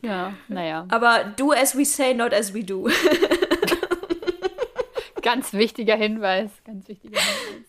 Ja, 0.00 0.34
naja. 0.46 0.86
Aber 0.90 1.24
do 1.24 1.50
as 1.50 1.76
we 1.76 1.84
say, 1.84 2.14
not 2.14 2.32
as 2.32 2.54
we 2.54 2.62
do. 2.62 2.88
ganz 5.22 5.52
wichtiger 5.52 5.96
Hinweis. 5.96 6.52
Ganz 6.64 6.86
wichtiger 6.86 7.20
Hinweis. 7.20 7.68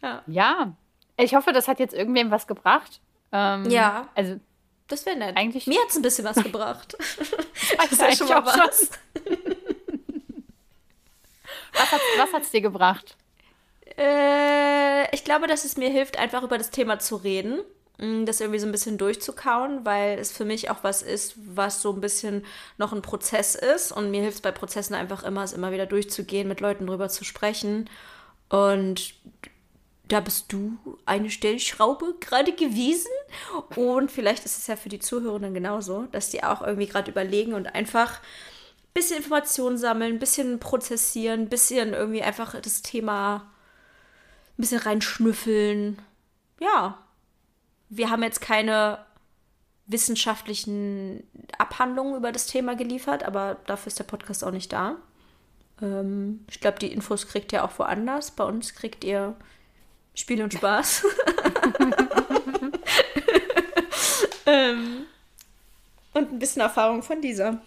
Ja. 0.00 0.22
ja. 0.26 0.76
Ich 1.18 1.34
hoffe, 1.34 1.52
das 1.52 1.68
hat 1.68 1.80
jetzt 1.80 1.92
irgendwem 1.92 2.30
was 2.30 2.46
gebracht. 2.46 3.02
Ähm, 3.30 3.68
ja. 3.68 4.08
Also. 4.14 4.40
Das 4.88 5.04
wäre 5.04 5.18
nett. 5.18 5.36
Eigentlich 5.36 5.66
Mir 5.66 5.82
hat 5.82 5.90
es 5.90 5.96
ein 5.96 6.02
bisschen 6.02 6.24
was 6.24 6.42
gebracht. 6.42 6.96
das 7.76 7.92
ist 7.92 8.00
ja 8.00 8.16
schon 8.16 8.28
mal 8.28 8.46
was. 8.46 8.90
was 12.16 12.32
hat 12.32 12.42
es 12.42 12.50
dir 12.50 12.62
gebracht? 12.62 13.18
Äh, 13.96 15.14
ich 15.14 15.24
glaube, 15.24 15.46
dass 15.46 15.64
es 15.64 15.76
mir 15.76 15.90
hilft, 15.90 16.18
einfach 16.18 16.42
über 16.42 16.58
das 16.58 16.70
Thema 16.70 16.98
zu 16.98 17.16
reden. 17.16 17.60
Mm, 17.98 18.24
das 18.24 18.40
irgendwie 18.40 18.58
so 18.58 18.66
ein 18.66 18.72
bisschen 18.72 18.98
durchzukauen, 18.98 19.84
weil 19.84 20.18
es 20.18 20.32
für 20.32 20.44
mich 20.44 20.70
auch 20.70 20.82
was 20.82 21.02
ist, 21.02 21.34
was 21.36 21.80
so 21.80 21.92
ein 21.92 22.00
bisschen 22.00 22.44
noch 22.76 22.92
ein 22.92 23.02
Prozess 23.02 23.54
ist. 23.54 23.92
Und 23.92 24.10
mir 24.10 24.22
hilft 24.22 24.36
es 24.36 24.42
bei 24.42 24.52
Prozessen 24.52 24.94
einfach 24.94 25.22
immer, 25.22 25.44
es 25.44 25.52
immer 25.52 25.72
wieder 25.72 25.86
durchzugehen, 25.86 26.48
mit 26.48 26.60
Leuten 26.60 26.86
drüber 26.86 27.08
zu 27.08 27.24
sprechen. 27.24 27.88
Und 28.48 29.14
da 30.08 30.20
bist 30.20 30.52
du 30.52 30.76
eine 31.06 31.30
Stellschraube 31.30 32.16
gerade 32.20 32.52
gewesen. 32.52 33.10
Und 33.76 34.10
vielleicht 34.10 34.44
ist 34.44 34.58
es 34.58 34.66
ja 34.66 34.76
für 34.76 34.88
die 34.88 34.98
Zuhörenden 34.98 35.54
genauso, 35.54 36.06
dass 36.12 36.30
die 36.30 36.42
auch 36.42 36.62
irgendwie 36.62 36.86
gerade 36.86 37.10
überlegen 37.10 37.54
und 37.54 37.74
einfach 37.74 38.20
ein 38.20 38.92
bisschen 38.92 39.18
Informationen 39.18 39.78
sammeln, 39.78 40.14
ein 40.14 40.18
bisschen 40.18 40.58
prozessieren, 40.58 41.42
ein 41.42 41.48
bisschen 41.48 41.94
irgendwie 41.94 42.22
einfach 42.22 42.60
das 42.60 42.82
Thema 42.82 43.50
ein 44.56 44.62
bisschen 44.62 44.80
reinschnüffeln. 44.80 46.00
Ja, 46.60 46.98
wir 47.88 48.10
haben 48.10 48.22
jetzt 48.22 48.40
keine 48.40 49.04
wissenschaftlichen 49.86 51.24
Abhandlungen 51.58 52.16
über 52.16 52.32
das 52.32 52.46
Thema 52.46 52.74
geliefert, 52.74 53.22
aber 53.22 53.58
dafür 53.66 53.88
ist 53.88 53.98
der 53.98 54.04
Podcast 54.04 54.44
auch 54.44 54.50
nicht 54.50 54.72
da. 54.72 54.96
Ähm, 55.82 56.44
ich 56.48 56.60
glaube, 56.60 56.78
die 56.78 56.92
Infos 56.92 57.26
kriegt 57.26 57.52
ihr 57.52 57.64
auch 57.64 57.78
woanders. 57.78 58.30
Bei 58.30 58.44
uns 58.44 58.74
kriegt 58.74 59.04
ihr 59.04 59.34
Spiel 60.14 60.42
und 60.42 60.54
Spaß. 60.54 61.04
ähm, 64.46 65.04
und 66.12 66.32
ein 66.32 66.38
bisschen 66.38 66.62
Erfahrung 66.62 67.02
von 67.02 67.20
dieser. 67.20 67.60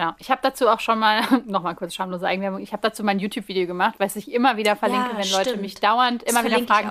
Genau. 0.00 0.14
Ich 0.18 0.30
habe 0.30 0.40
dazu 0.42 0.66
auch 0.68 0.80
schon 0.80 0.98
mal, 0.98 1.20
nochmal 1.46 1.74
kurz 1.74 1.94
schamlose 1.94 2.26
Eigenwerbung, 2.26 2.62
ich 2.62 2.72
habe 2.72 2.80
dazu 2.80 3.04
mein 3.04 3.18
YouTube-Video 3.18 3.66
gemacht, 3.66 3.96
weil 3.98 4.10
ich 4.14 4.32
immer 4.32 4.56
wieder 4.56 4.74
verlinke, 4.74 5.10
ja, 5.10 5.16
wenn 5.18 5.24
stimmt. 5.24 5.46
Leute 5.46 5.58
mich 5.58 5.74
dauernd 5.74 6.22
immer 6.22 6.42
das 6.42 6.50
wieder 6.50 6.66
fragen, 6.66 6.90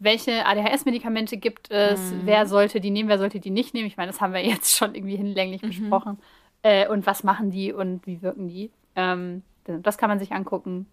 welche 0.00 0.44
ADHS-Medikamente 0.44 1.36
gibt 1.36 1.70
es, 1.70 2.00
mhm. 2.00 2.22
wer 2.24 2.46
sollte 2.48 2.80
die 2.80 2.90
nehmen, 2.90 3.08
wer 3.08 3.18
sollte 3.18 3.38
die 3.38 3.50
nicht 3.50 3.74
nehmen. 3.74 3.86
Ich 3.86 3.96
meine, 3.96 4.10
das 4.10 4.20
haben 4.20 4.32
wir 4.32 4.44
jetzt 4.44 4.76
schon 4.76 4.96
irgendwie 4.96 5.14
hinlänglich 5.14 5.62
mhm. 5.62 5.68
besprochen. 5.68 6.18
Äh, 6.62 6.88
und 6.88 7.06
was 7.06 7.22
machen 7.22 7.52
die 7.52 7.72
und 7.72 8.04
wie 8.08 8.20
wirken 8.22 8.48
die? 8.48 8.72
Ähm, 8.96 9.42
das 9.64 9.96
kann 9.96 10.08
man 10.08 10.18
sich 10.18 10.32
angucken. 10.32 10.86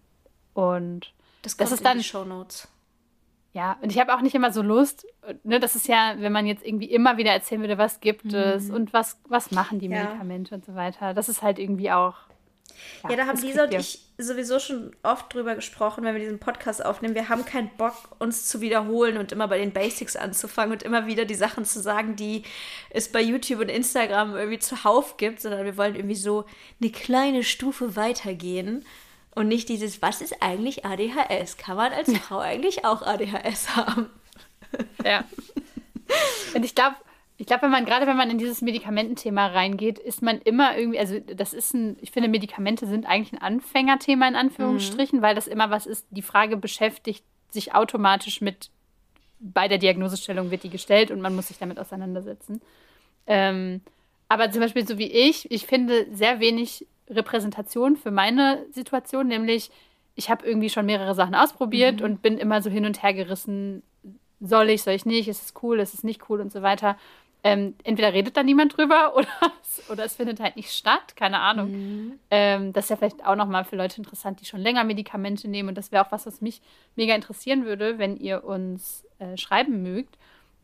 Und 0.52 1.12
das, 1.42 1.56
das 1.56 1.72
ist 1.72 1.84
dann. 1.84 1.98
Die 1.98 2.04
Show 2.04 2.24
Notes. 2.24 2.68
Ja, 3.54 3.78
und 3.80 3.92
ich 3.92 4.00
habe 4.00 4.12
auch 4.12 4.20
nicht 4.20 4.34
immer 4.34 4.52
so 4.52 4.62
Lust, 4.62 5.06
ne, 5.44 5.60
das 5.60 5.76
ist 5.76 5.86
ja, 5.86 6.16
wenn 6.18 6.32
man 6.32 6.44
jetzt 6.44 6.66
irgendwie 6.66 6.90
immer 6.90 7.18
wieder 7.18 7.30
erzählen 7.30 7.60
würde, 7.60 7.78
was 7.78 8.00
gibt 8.00 8.24
mhm. 8.24 8.34
es 8.34 8.68
und 8.68 8.92
was, 8.92 9.20
was 9.28 9.52
machen 9.52 9.78
die 9.78 9.88
Medikamente 9.88 10.50
ja. 10.50 10.56
und 10.56 10.64
so 10.64 10.74
weiter. 10.74 11.14
Das 11.14 11.28
ist 11.28 11.40
halt 11.40 11.60
irgendwie 11.60 11.92
auch 11.92 12.14
ja, 13.04 13.10
ja 13.10 13.16
da 13.16 13.26
haben 13.26 13.40
Lisa 13.40 13.64
und 13.64 13.74
ich 13.74 14.00
sowieso 14.18 14.58
schon 14.58 14.94
oft 15.02 15.32
drüber 15.32 15.54
gesprochen, 15.54 16.04
wenn 16.04 16.14
wir 16.14 16.20
diesen 16.20 16.38
Podcast 16.38 16.84
aufnehmen. 16.84 17.14
Wir 17.14 17.28
haben 17.28 17.44
keinen 17.44 17.70
Bock, 17.76 17.94
uns 18.18 18.46
zu 18.48 18.60
wiederholen 18.60 19.16
und 19.18 19.32
immer 19.32 19.48
bei 19.48 19.58
den 19.58 19.72
Basics 19.72 20.16
anzufangen 20.16 20.72
und 20.72 20.82
immer 20.82 21.06
wieder 21.06 21.24
die 21.24 21.34
Sachen 21.34 21.64
zu 21.64 21.80
sagen, 21.80 22.16
die 22.16 22.42
es 22.90 23.10
bei 23.10 23.20
YouTube 23.20 23.60
und 23.60 23.68
Instagram 23.68 24.34
irgendwie 24.34 24.58
zuhauf 24.58 25.16
gibt, 25.16 25.40
sondern 25.40 25.64
wir 25.64 25.76
wollen 25.76 25.96
irgendwie 25.96 26.14
so 26.14 26.44
eine 26.80 26.90
kleine 26.90 27.42
Stufe 27.42 27.96
weitergehen 27.96 28.84
und 29.34 29.48
nicht 29.48 29.68
dieses, 29.68 30.02
was 30.02 30.20
ist 30.20 30.42
eigentlich 30.42 30.84
ADHS? 30.84 31.56
Kann 31.56 31.76
man 31.76 31.92
als 31.92 32.12
Frau 32.18 32.38
eigentlich 32.40 32.84
auch 32.84 33.02
ADHS 33.02 33.76
haben? 33.76 34.10
Ja. 35.04 35.24
Und 36.54 36.64
ich 36.64 36.74
glaube, 36.74 36.96
ich 37.36 37.46
glaube, 37.46 37.62
wenn 37.62 37.70
man, 37.70 37.84
gerade 37.84 38.06
wenn 38.06 38.16
man 38.16 38.30
in 38.30 38.38
dieses 38.38 38.62
Medikamententhema 38.62 39.48
reingeht, 39.48 39.98
ist 39.98 40.22
man 40.22 40.40
immer 40.40 40.76
irgendwie, 40.76 41.00
also 41.00 41.18
das 41.18 41.52
ist 41.52 41.74
ein, 41.74 41.96
ich 42.00 42.12
finde, 42.12 42.28
Medikamente 42.28 42.86
sind 42.86 43.06
eigentlich 43.06 43.32
ein 43.32 43.42
Anfängerthema 43.42 44.28
in 44.28 44.36
Anführungsstrichen, 44.36 45.18
mhm. 45.18 45.22
weil 45.22 45.34
das 45.34 45.48
immer 45.48 45.70
was 45.70 45.86
ist, 45.86 46.06
die 46.10 46.22
Frage 46.22 46.56
beschäftigt 46.56 47.24
sich 47.50 47.74
automatisch 47.74 48.40
mit, 48.40 48.70
bei 49.40 49.66
der 49.66 49.78
Diagnosestellung 49.78 50.50
wird 50.50 50.62
die 50.62 50.70
gestellt 50.70 51.10
und 51.10 51.20
man 51.20 51.34
muss 51.34 51.48
sich 51.48 51.58
damit 51.58 51.78
auseinandersetzen. 51.78 52.60
Ähm, 53.26 53.80
aber 54.28 54.50
zum 54.50 54.60
Beispiel 54.60 54.86
so 54.86 54.98
wie 54.98 55.10
ich, 55.10 55.50
ich 55.50 55.66
finde 55.66 56.06
sehr 56.12 56.40
wenig 56.40 56.86
Repräsentation 57.08 57.96
für 57.96 58.10
meine 58.10 58.64
Situation, 58.72 59.28
nämlich 59.28 59.70
ich 60.14 60.30
habe 60.30 60.46
irgendwie 60.46 60.70
schon 60.70 60.86
mehrere 60.86 61.14
Sachen 61.14 61.34
ausprobiert 61.34 62.00
mhm. 62.00 62.06
und 62.06 62.22
bin 62.22 62.38
immer 62.38 62.62
so 62.62 62.70
hin 62.70 62.86
und 62.86 63.02
her 63.02 63.14
gerissen, 63.14 63.82
soll 64.40 64.70
ich, 64.70 64.82
soll 64.82 64.94
ich 64.94 65.06
nicht, 65.06 65.28
ist 65.28 65.42
es 65.42 65.54
cool, 65.62 65.80
ist 65.80 65.94
es 65.94 66.04
nicht 66.04 66.28
cool 66.28 66.40
und 66.40 66.52
so 66.52 66.62
weiter 66.62 66.96
ähm, 67.46 67.74
entweder 67.84 68.14
redet 68.14 68.36
da 68.38 68.42
niemand 68.42 68.76
drüber 68.76 69.14
oder, 69.16 69.28
oder 69.90 70.04
es 70.04 70.16
findet 70.16 70.40
halt 70.40 70.56
nicht 70.56 70.72
statt, 70.72 71.14
keine 71.14 71.40
Ahnung. 71.40 71.70
Mhm. 71.70 72.18
Ähm, 72.30 72.72
das 72.72 72.86
ist 72.86 72.90
ja 72.90 72.96
vielleicht 72.96 73.24
auch 73.24 73.36
nochmal 73.36 73.64
für 73.64 73.76
Leute 73.76 73.98
interessant, 73.98 74.40
die 74.40 74.46
schon 74.46 74.60
länger 74.60 74.82
Medikamente 74.82 75.46
nehmen. 75.46 75.68
Und 75.68 75.78
das 75.78 75.92
wäre 75.92 76.04
auch 76.04 76.10
was, 76.10 76.26
was 76.26 76.40
mich 76.40 76.62
mega 76.96 77.14
interessieren 77.14 77.66
würde, 77.66 77.98
wenn 77.98 78.16
ihr 78.16 78.44
uns 78.44 79.04
äh, 79.18 79.36
schreiben 79.36 79.82
mögt. 79.82 80.16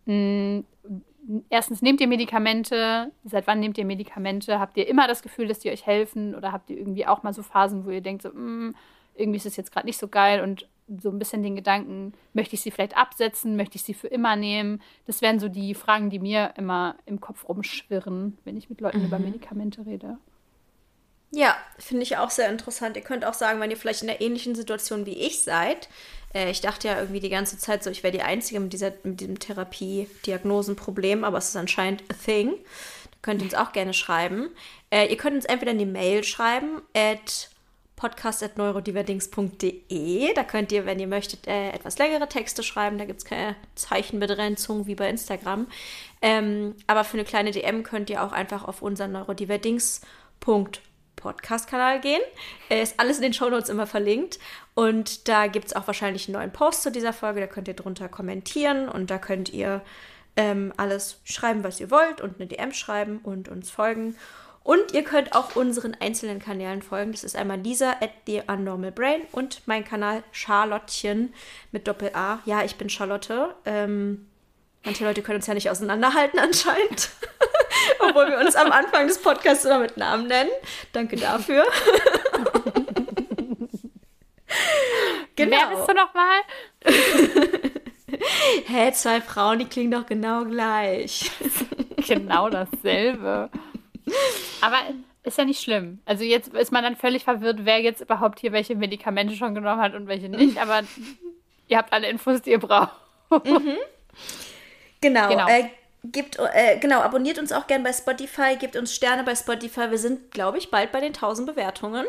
Mhm. 0.07 0.65
Erstens, 1.49 1.83
nehmt 1.83 2.01
ihr 2.01 2.09
Medikamente? 2.09 3.13
Seit 3.25 3.47
wann 3.47 3.61
nehmt 3.61 3.79
ihr 3.79 3.85
Medikamente? 3.85 4.59
Habt 4.59 4.77
ihr 4.77 4.89
immer 4.89 5.07
das 5.07 5.23
Gefühl, 5.23 5.49
dass 5.49 5.59
die 5.61 5.71
euch 5.71 5.87
helfen? 5.87 6.35
Oder 6.35 6.53
habt 6.53 6.71
ihr 6.71 6.79
irgendwie 6.79 7.07
auch 7.07 7.23
mal 7.23 7.33
so 7.33 7.43
Phasen, 7.43 7.85
wo 7.85 7.91
ihr 7.91 8.01
denkt, 8.01 8.23
so, 8.23 8.31
mm, 8.31 8.75
irgendwie 9.15 9.37
ist 9.37 9.47
es 9.47 9.57
jetzt 9.57 9.73
gerade 9.73 9.87
nicht 9.87 9.99
so 9.99 10.09
geil 10.09 10.41
und 10.43 10.67
so 11.01 11.11
ein 11.11 11.19
bisschen 11.19 11.43
den 11.43 11.55
Gedanken, 11.55 12.15
möchte 12.33 12.55
ich 12.55 12.63
sie 12.63 12.71
vielleicht 12.71 12.97
absetzen, 12.97 13.57
möchte 13.57 13.77
ich 13.77 13.85
sie 13.85 13.95
für 13.95 14.09
immer 14.09 14.35
nehmen? 14.35 14.83
Das 15.07 15.23
wären 15.23 15.39
so 15.39 15.49
die 15.49 15.75
Fragen, 15.75 16.11
die 16.11 16.19
mir 16.19 16.55
immer 16.57 16.97
im 17.07 17.21
Kopf 17.21 17.49
rumschwirren, 17.49 18.39
wenn 18.45 18.57
ich 18.57 18.71
mit 18.71 18.81
Leuten 18.81 18.99
mhm. 18.99 19.05
über 19.05 19.19
Medikamente 19.19 19.87
rede. 19.87 20.19
Ja, 21.33 21.57
finde 21.79 22.03
ich 22.03 22.17
auch 22.17 22.31
sehr 22.31 22.49
interessant. 22.49 22.97
Ihr 22.97 23.03
könnt 23.03 23.25
auch 23.25 23.35
sagen, 23.35 23.61
wenn 23.61 23.71
ihr 23.71 23.77
vielleicht 23.77 24.03
in 24.03 24.09
der 24.09 24.21
ähnlichen 24.21 24.57
Situation 24.57 25.07
wie 25.07 25.17
ich 25.17 25.43
seid. 25.43 25.89
Äh, 26.35 26.51
ich 26.51 26.61
dachte 26.61 26.89
ja 26.89 26.99
irgendwie 26.99 27.21
die 27.21 27.29
ganze 27.29 27.57
Zeit 27.57 27.85
so, 27.85 27.91
ich 27.91 28.03
wäre 28.03 28.13
die 28.13 28.23
Einzige 28.23 28.59
mit, 28.59 28.73
dieser, 28.73 28.95
mit 29.05 29.21
diesem 29.21 29.39
Therapie-Diagnosen-Problem, 29.39 31.23
aber 31.23 31.39
es 31.39 31.51
ist 31.51 31.57
anscheinend 31.57 32.03
a 32.11 32.15
thing. 32.15 32.55
Könnt 33.23 33.43
ihr 33.43 33.45
uns 33.45 33.55
auch 33.55 33.71
gerne 33.73 33.95
schreiben. 33.95 34.51
Äh, 34.91 35.07
ihr 35.07 35.17
könnt 35.17 35.37
uns 35.37 35.45
entweder 35.45 35.71
eine 35.71 35.87
Mail 35.87 36.25
schreiben, 36.25 36.83
at 36.97 37.49
podcast.neurodiverdings.de. 37.95 40.35
Da 40.35 40.43
könnt 40.43 40.73
ihr, 40.73 40.85
wenn 40.87 40.99
ihr 40.99 41.07
möchtet, 41.07 41.47
äh, 41.47 41.71
etwas 41.71 41.99
längere 41.99 42.29
Texte 42.29 42.63
schreiben. 42.63 42.99
Da 42.99 43.05
gibt 43.05 43.19
es 43.19 43.27
keine 43.27 43.57
Zeichenbegrenzung 43.75 44.87
wie 44.87 44.95
bei 44.95 45.11
Instagram. 45.11 45.67
Ähm, 46.23 46.77
aber 46.87 47.05
für 47.05 47.19
eine 47.19 47.25
kleine 47.25 47.51
DM 47.51 47.83
könnt 47.83 48.09
ihr 48.09 48.25
auch 48.25 48.33
einfach 48.33 48.67
auf 48.67 48.81
unseren 48.81 49.13
neurodiverdings.podcast-Kanal 51.21 52.01
gehen. 52.01 52.21
Äh, 52.69 52.83
ist 52.83 52.99
alles 52.99 53.17
in 53.17 53.23
den 53.23 53.33
Shownotes 53.33 53.69
immer 53.69 53.87
verlinkt. 53.87 54.39
Und 54.75 55.29
da 55.29 55.47
gibt 55.47 55.67
es 55.67 55.77
auch 55.77 55.87
wahrscheinlich 55.87 56.29
einen 56.29 56.37
neuen 56.37 56.53
Post 56.53 56.83
zu 56.83 56.91
dieser 56.91 57.13
Folge. 57.13 57.41
Da 57.41 57.47
könnt 57.47 57.69
ihr 57.69 57.75
drunter 57.75 58.09
kommentieren 58.09 58.89
und 58.89 59.11
da 59.11 59.19
könnt 59.19 59.51
ihr 59.51 59.83
ähm, 60.37 60.73
alles 60.77 61.21
schreiben, 61.25 61.65
was 61.65 61.81
ihr 61.81 61.91
wollt 61.91 62.21
und 62.21 62.37
eine 62.37 62.47
DM 62.47 62.73
schreiben 62.73 63.21
und 63.23 63.49
uns 63.49 63.71
folgen. 63.71 64.17
Und 64.63 64.93
ihr 64.93 65.03
könnt 65.03 65.35
auch 65.35 65.57
unseren 65.57 65.97
einzelnen 65.99 66.39
Kanälen 66.39 66.83
folgen. 66.83 67.13
Das 67.13 67.25
ist 67.25 67.35
einmal 67.35 67.59
Lisa 67.59 67.93
at 68.01 68.11
the 68.27 68.43
Unnormal 68.47 68.93
Brain 68.93 69.23
und 69.33 69.63
mein 69.67 69.85
Kanal 69.85 70.23
Charlottchen 70.33 71.33
mit 71.73 71.89
Doppel-A. 71.89 72.41
Ja, 72.45 72.63
ich 72.63 72.77
bin 72.77 72.91
Charlotte. 72.91 73.55
Ähm, 73.65 74.27
manche 74.85 75.05
Leute 75.05 75.23
können 75.23 75.37
uns 75.37 75.47
ja 75.47 75.55
nicht 75.55 75.71
auseinanderhalten 75.71 76.39
anscheinend. 76.39 77.11
Obwohl 78.01 78.29
wir 78.31 78.39
uns 78.39 78.57
am 78.57 78.73
Anfang 78.73 79.07
des 79.07 79.21
Podcasts 79.21 79.65
immer 79.65 79.79
mit 79.81 79.97
Namen 79.97 80.27
nennen. 80.27 80.51
Danke 80.93 81.17
dafür. 81.17 81.65
genau. 85.37 85.57
Wer 85.57 85.77
bist 85.77 85.89
du 85.89 85.95
nochmal? 85.95 86.41
Hä, 88.67 88.93
zwei 88.93 89.21
Frauen, 89.21 89.59
die 89.61 89.67
klingen 89.67 89.93
doch 89.93 90.07
genau 90.07 90.45
gleich. 90.45 91.31
genau 92.09 92.49
dasselbe. 92.49 93.51
Aber 94.61 94.79
ist 95.23 95.39
ja 95.39 95.45
nicht 95.45 95.63
schlimm. 95.63 96.01
Also 96.05 96.25
jetzt 96.25 96.55
ist 96.55 96.73
man 96.73 96.83
dann 96.83 96.97
völlig 96.97 97.25
verwirrt, 97.25 97.61
wer 97.65 97.81
jetzt 97.81 98.01
überhaupt 98.01 98.41
hier 98.41 98.53
welche 98.53 98.75
Medikamente 98.75 99.37
schon 99.37 99.55
genommen 99.55 99.81
hat 99.81 99.95
und 99.95 100.07
welche 100.09 100.29
nicht. 100.29 100.59
Aber 100.59 100.83
ihr 101.69 101.79
habt 101.79 101.93
alle 101.93 102.09
Infos, 102.09 102.43
die 102.43 102.51
ihr 102.51 102.59
braucht. 102.59 102.93
Mhm. 103.31 103.77
Genau. 105.01 105.29
genau. 105.29 105.49
Äh, 105.49 105.71
Gebt, 106.03 106.39
äh, 106.39 106.79
genau, 106.79 107.01
abonniert 107.01 107.39
uns 107.39 107.53
auch 107.53 107.67
gern 107.67 107.83
bei 107.83 107.93
Spotify, 107.93 108.57
gebt 108.59 108.77
uns 108.77 108.95
Sterne 108.95 109.23
bei 109.23 109.35
Spotify. 109.35 109.91
Wir 109.91 109.99
sind, 109.99 110.31
glaube 110.31 110.59
ich, 110.59 110.71
bald 110.71 110.93
bei 110.93 111.01
den 111.01 111.13
1000 111.13 111.47
Bewertungen. 111.47 112.07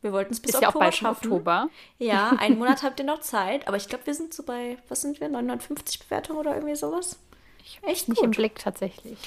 Wir 0.00 0.12
wollten 0.12 0.32
es 0.32 0.40
bis 0.40 0.50
Ist 0.50 0.56
Oktober 0.56 0.66
ja 0.66 0.74
auch 0.74 0.80
bald 0.80 0.94
schaffen. 0.94 1.32
Oktober. 1.32 1.68
Ja, 1.98 2.30
einen 2.38 2.58
Monat 2.58 2.82
habt 2.82 3.00
ihr 3.00 3.06
noch 3.06 3.20
Zeit, 3.20 3.66
aber 3.66 3.76
ich 3.76 3.88
glaube, 3.88 4.06
wir 4.06 4.14
sind 4.14 4.34
so 4.34 4.42
bei, 4.42 4.76
was 4.88 5.00
sind 5.00 5.20
wir, 5.20 5.28
950 5.28 6.00
Bewertungen 6.00 6.38
oder 6.40 6.54
irgendwie 6.54 6.76
sowas? 6.76 7.18
Ich 7.64 7.80
Echt 7.82 8.08
nicht 8.08 8.18
gut. 8.18 8.26
im 8.26 8.30
Blick 8.32 8.58
tatsächlich. 8.58 9.18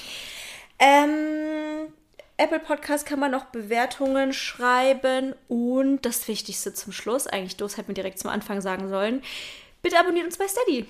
Ähm, 0.78 1.92
Apple 2.36 2.60
Podcast 2.60 3.06
kann 3.06 3.18
man 3.18 3.30
noch 3.30 3.46
Bewertungen 3.46 4.34
schreiben 4.34 5.34
und 5.48 6.02
das 6.02 6.28
Wichtigste 6.28 6.74
zum 6.74 6.92
Schluss, 6.92 7.26
eigentlich 7.26 7.56
Dos 7.56 7.78
hätten 7.78 7.88
wir 7.88 7.94
direkt 7.94 8.18
zum 8.18 8.30
Anfang 8.30 8.60
sagen 8.60 8.88
sollen. 8.90 9.22
Bitte 9.80 9.98
abonniert 9.98 10.26
uns 10.26 10.36
bei 10.36 10.46
Steady. 10.46 10.86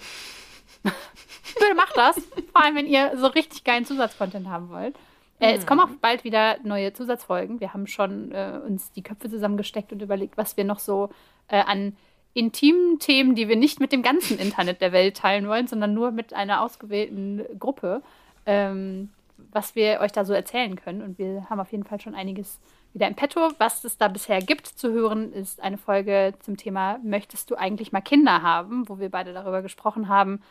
Bitte 1.58 1.74
macht 1.74 1.96
das. 1.96 2.16
Vor 2.52 2.62
allem, 2.62 2.76
wenn 2.76 2.86
ihr 2.86 3.16
so 3.16 3.26
richtig 3.26 3.64
geilen 3.64 3.84
Zusatzcontent 3.84 4.48
haben 4.48 4.68
wollt. 4.68 4.96
Äh, 5.40 5.52
mhm. 5.52 5.58
Es 5.58 5.66
kommen 5.66 5.80
auch 5.80 5.90
bald 6.00 6.24
wieder 6.24 6.58
neue 6.64 6.92
Zusatzfolgen. 6.92 7.60
Wir 7.60 7.72
haben 7.72 7.86
schon 7.86 8.32
äh, 8.32 8.60
uns 8.66 8.92
die 8.92 9.02
Köpfe 9.02 9.30
zusammengesteckt 9.30 9.92
und 9.92 10.02
überlegt, 10.02 10.36
was 10.36 10.56
wir 10.56 10.64
noch 10.64 10.78
so 10.78 11.10
äh, 11.48 11.60
an 11.60 11.96
intimen 12.34 12.98
Themen, 12.98 13.34
die 13.34 13.48
wir 13.48 13.56
nicht 13.56 13.80
mit 13.80 13.92
dem 13.92 14.02
ganzen 14.02 14.38
Internet 14.38 14.80
der 14.82 14.92
Welt 14.92 15.16
teilen 15.16 15.48
wollen, 15.48 15.66
sondern 15.66 15.94
nur 15.94 16.10
mit 16.10 16.34
einer 16.34 16.60
ausgewählten 16.60 17.42
Gruppe, 17.58 18.02
ähm, 18.44 19.10
was 19.52 19.74
wir 19.74 20.00
euch 20.00 20.12
da 20.12 20.24
so 20.24 20.34
erzählen 20.34 20.76
können. 20.76 21.00
Und 21.00 21.18
wir 21.18 21.48
haben 21.48 21.60
auf 21.60 21.72
jeden 21.72 21.84
Fall 21.84 22.00
schon 22.00 22.14
einiges 22.14 22.60
wieder 22.92 23.08
im 23.08 23.14
Petto. 23.14 23.52
Was 23.58 23.84
es 23.84 23.96
da 23.96 24.08
bisher 24.08 24.40
gibt 24.40 24.66
zu 24.66 24.92
hören, 24.92 25.32
ist 25.32 25.62
eine 25.62 25.78
Folge 25.78 26.34
zum 26.40 26.58
Thema 26.58 26.98
Möchtest 27.02 27.50
du 27.50 27.54
eigentlich 27.54 27.92
mal 27.92 28.02
Kinder 28.02 28.42
haben, 28.42 28.86
wo 28.88 28.98
wir 28.98 29.10
beide 29.10 29.32
darüber 29.32 29.62
gesprochen 29.62 30.08
haben, 30.08 30.42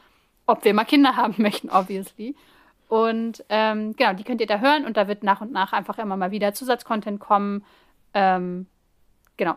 ob 0.45 0.63
wir 0.63 0.73
mal 0.73 0.85
Kinder 0.85 1.15
haben 1.15 1.35
möchten, 1.41 1.69
obviously. 1.69 2.35
Und 2.87 3.43
ähm, 3.49 3.95
genau, 3.95 4.13
die 4.13 4.23
könnt 4.23 4.41
ihr 4.41 4.47
da 4.47 4.59
hören 4.59 4.85
und 4.85 4.95
da 4.95 5.07
wird 5.07 5.23
nach 5.23 5.41
und 5.41 5.51
nach 5.51 5.73
einfach 5.73 5.97
immer 5.97 6.17
mal 6.17 6.31
wieder 6.31 6.53
Zusatzcontent 6.53 7.19
kommen. 7.19 7.65
Ähm, 8.13 8.67
genau. 9.37 9.55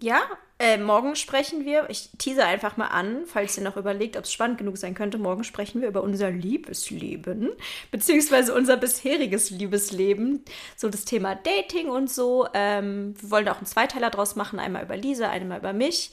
Ja, 0.00 0.22
äh, 0.58 0.76
morgen 0.76 1.16
sprechen 1.16 1.64
wir, 1.64 1.88
ich 1.88 2.10
tease 2.18 2.44
einfach 2.44 2.76
mal 2.76 2.88
an, 2.88 3.22
falls 3.24 3.56
ihr 3.56 3.64
noch 3.64 3.78
überlegt, 3.78 4.18
ob 4.18 4.24
es 4.24 4.32
spannend 4.32 4.58
genug 4.58 4.76
sein 4.76 4.94
könnte. 4.94 5.16
Morgen 5.16 5.42
sprechen 5.42 5.80
wir 5.80 5.88
über 5.88 6.02
unser 6.02 6.30
Liebesleben, 6.30 7.50
beziehungsweise 7.90 8.54
unser 8.54 8.76
bisheriges 8.76 9.48
Liebesleben. 9.48 10.44
So 10.76 10.90
das 10.90 11.06
Thema 11.06 11.34
Dating 11.34 11.88
und 11.88 12.10
so. 12.10 12.46
Ähm, 12.52 13.14
wir 13.20 13.30
wollen 13.30 13.48
auch 13.48 13.56
einen 13.56 13.66
Zweiteiler 13.66 14.10
draus 14.10 14.36
machen, 14.36 14.58
einmal 14.58 14.84
über 14.84 14.98
Lisa, 14.98 15.30
einmal 15.30 15.60
über 15.60 15.72
mich. 15.72 16.12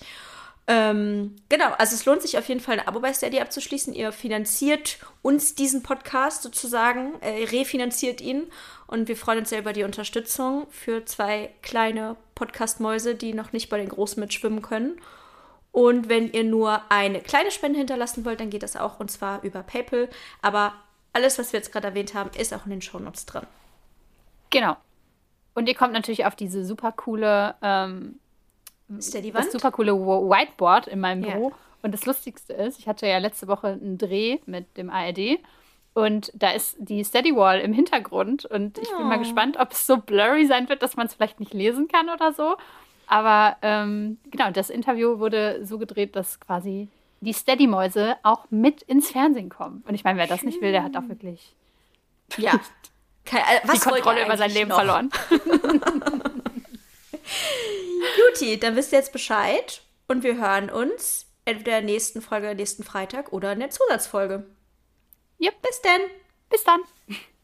Ähm, 0.70 1.38
genau, 1.48 1.72
also 1.78 1.96
es 1.96 2.06
lohnt 2.06 2.22
sich 2.22 2.38
auf 2.38 2.50
jeden 2.50 2.60
Fall 2.60 2.80
ein 2.80 2.88
Abo 2.88 3.00
bei 3.00 3.14
Steady 3.14 3.40
abzuschließen. 3.40 3.94
Ihr 3.94 4.12
finanziert 4.12 5.00
uns 5.22 5.56
diesen 5.56 5.82
Podcast 5.82 6.44
sozusagen, 6.44 7.14
äh, 7.22 7.46
refinanziert 7.46 8.20
ihn 8.20 8.52
und 8.86 9.08
wir 9.08 9.16
freuen 9.16 9.40
uns 9.40 9.50
sehr 9.50 9.60
über 9.60 9.72
die 9.72 9.86
Unterstützung 9.86 10.68
für 10.70 11.06
zwei 11.06 11.52
kleine 11.62 12.18
Podcast-Mäuse, 12.36 13.16
die 13.16 13.34
noch 13.34 13.54
nicht 13.54 13.70
bei 13.70 13.78
den 13.78 13.88
Großen 13.88 14.20
mitschwimmen 14.20 14.62
können. 14.62 15.00
Und 15.72 16.10
wenn 16.10 16.32
ihr 16.32 16.44
nur 16.44 16.82
eine 16.90 17.22
kleine 17.22 17.52
Spende 17.52 17.78
hinterlassen 17.78 18.26
wollt, 18.26 18.42
dann 18.42 18.50
geht 18.50 18.64
das 18.64 18.76
auch 18.76 19.00
und 19.00 19.10
zwar 19.10 19.44
über 19.44 19.64
PayPal. 19.64 20.10
Aber 20.42 20.74
alles, 21.14 21.40
was 21.40 21.54
wir 21.54 21.60
jetzt 21.60 21.72
gerade 21.72 21.88
erwähnt 21.88 22.14
haben, 22.14 22.32
ist 22.38 22.54
auch 22.54 22.66
in 22.66 22.72
den 22.72 22.82
Shownotes 22.82 23.26
drin. 23.26 23.48
Genau. 24.50 24.76
Und 25.54 25.70
ihr 25.70 25.76
kommt 25.76 25.94
natürlich 25.94 26.26
auf 26.26 26.36
diese 26.36 26.66
super 26.66 26.92
coole 26.92 27.56
ähm, 27.62 28.20
ist 28.98 29.14
der 29.14 29.22
die 29.22 29.34
Wand? 29.34 29.46
Das 29.46 29.52
super 29.52 29.72
coole 29.72 29.94
Whiteboard 29.94 30.88
in 30.88 31.00
meinem 31.00 31.22
Büro. 31.22 31.50
Ja. 31.50 31.56
Und 31.82 31.94
das 31.94 32.06
Lustigste 32.06 32.54
ist, 32.54 32.80
ich 32.80 32.88
hatte 32.88 33.08
ja 33.08 33.18
letzte 33.18 33.48
Woche 33.48 33.68
einen 33.68 33.98
Dreh 33.98 34.40
mit 34.46 34.78
dem 34.78 34.90
ARD 34.90 35.40
und 35.94 36.32
da 36.36 36.52
ist 36.52 36.76
die 36.80 37.04
Steady 37.04 37.36
Wall 37.36 37.60
im 37.60 37.74
Hintergrund 37.74 38.46
und 38.46 38.78
ich 38.78 38.90
oh. 38.94 38.98
bin 38.98 39.08
mal 39.08 39.18
oh. 39.18 39.20
gespannt, 39.20 39.58
ob 39.60 39.72
es 39.72 39.88
so 39.88 39.98
blurry 39.98 40.46
sein 40.46 40.70
wird, 40.70 40.82
dass 40.82 40.96
man 40.96 41.08
es 41.08 41.14
vielleicht 41.14 41.40
nicht 41.40 41.54
lesen 41.54 41.88
kann 41.88 42.10
oder 42.10 42.34
so. 42.34 42.56
Aber 43.08 43.58
ähm, 43.62 44.18
genau, 44.30 44.52
das 44.52 44.70
Interview 44.70 45.20
wurde 45.20 45.66
so 45.66 45.78
gedreht, 45.78 46.16
dass 46.16 46.40
quasi 46.40 46.90
die 47.22 47.34
Steady-Mäuse 47.34 48.16
auch 48.24 48.46
mit 48.50 48.82
ins 48.84 49.12
Fernsehen 49.12 49.50
kommen. 49.50 49.84
Und 49.88 49.96
ich 49.96 50.04
meine, 50.04 50.20
wer 50.20 50.28
das 50.28 50.44
nicht 50.44 50.62
will, 50.62 50.72
der 50.72 50.84
hat 50.84 50.96
auch 50.98 51.08
wirklich 51.08 51.56
ja. 52.38 52.60
Kein, 53.26 53.42
äh, 53.42 53.60
was 53.64 53.80
die 53.80 53.90
Kontrolle 53.90 54.26
über 54.26 54.38
sein 54.38 54.52
Leben 54.52 54.70
noch? 54.70 54.78
verloren. 54.78 55.10
Juti, 58.18 58.60
dann 58.60 58.76
wisst 58.76 58.92
ihr 58.92 59.00
jetzt 59.00 59.14
Bescheid 59.14 59.82
und 60.08 60.24
wir 60.24 60.38
hören 60.38 60.70
uns 60.70 61.26
entweder 61.46 61.80
in 61.80 61.88
der 61.88 61.94
nächsten 61.94 62.22
Folge 62.22 62.56
nächsten 62.56 62.84
Freitag 62.84 63.32
oder 63.32 63.54
in 63.54 63.60
der 63.60 63.70
Zusatzfolge. 63.70 64.46
Yep. 65.42 65.62
Bis 65.62 65.82
dann. 65.82 66.02
Bis 66.50 66.64
dann. 66.64 66.82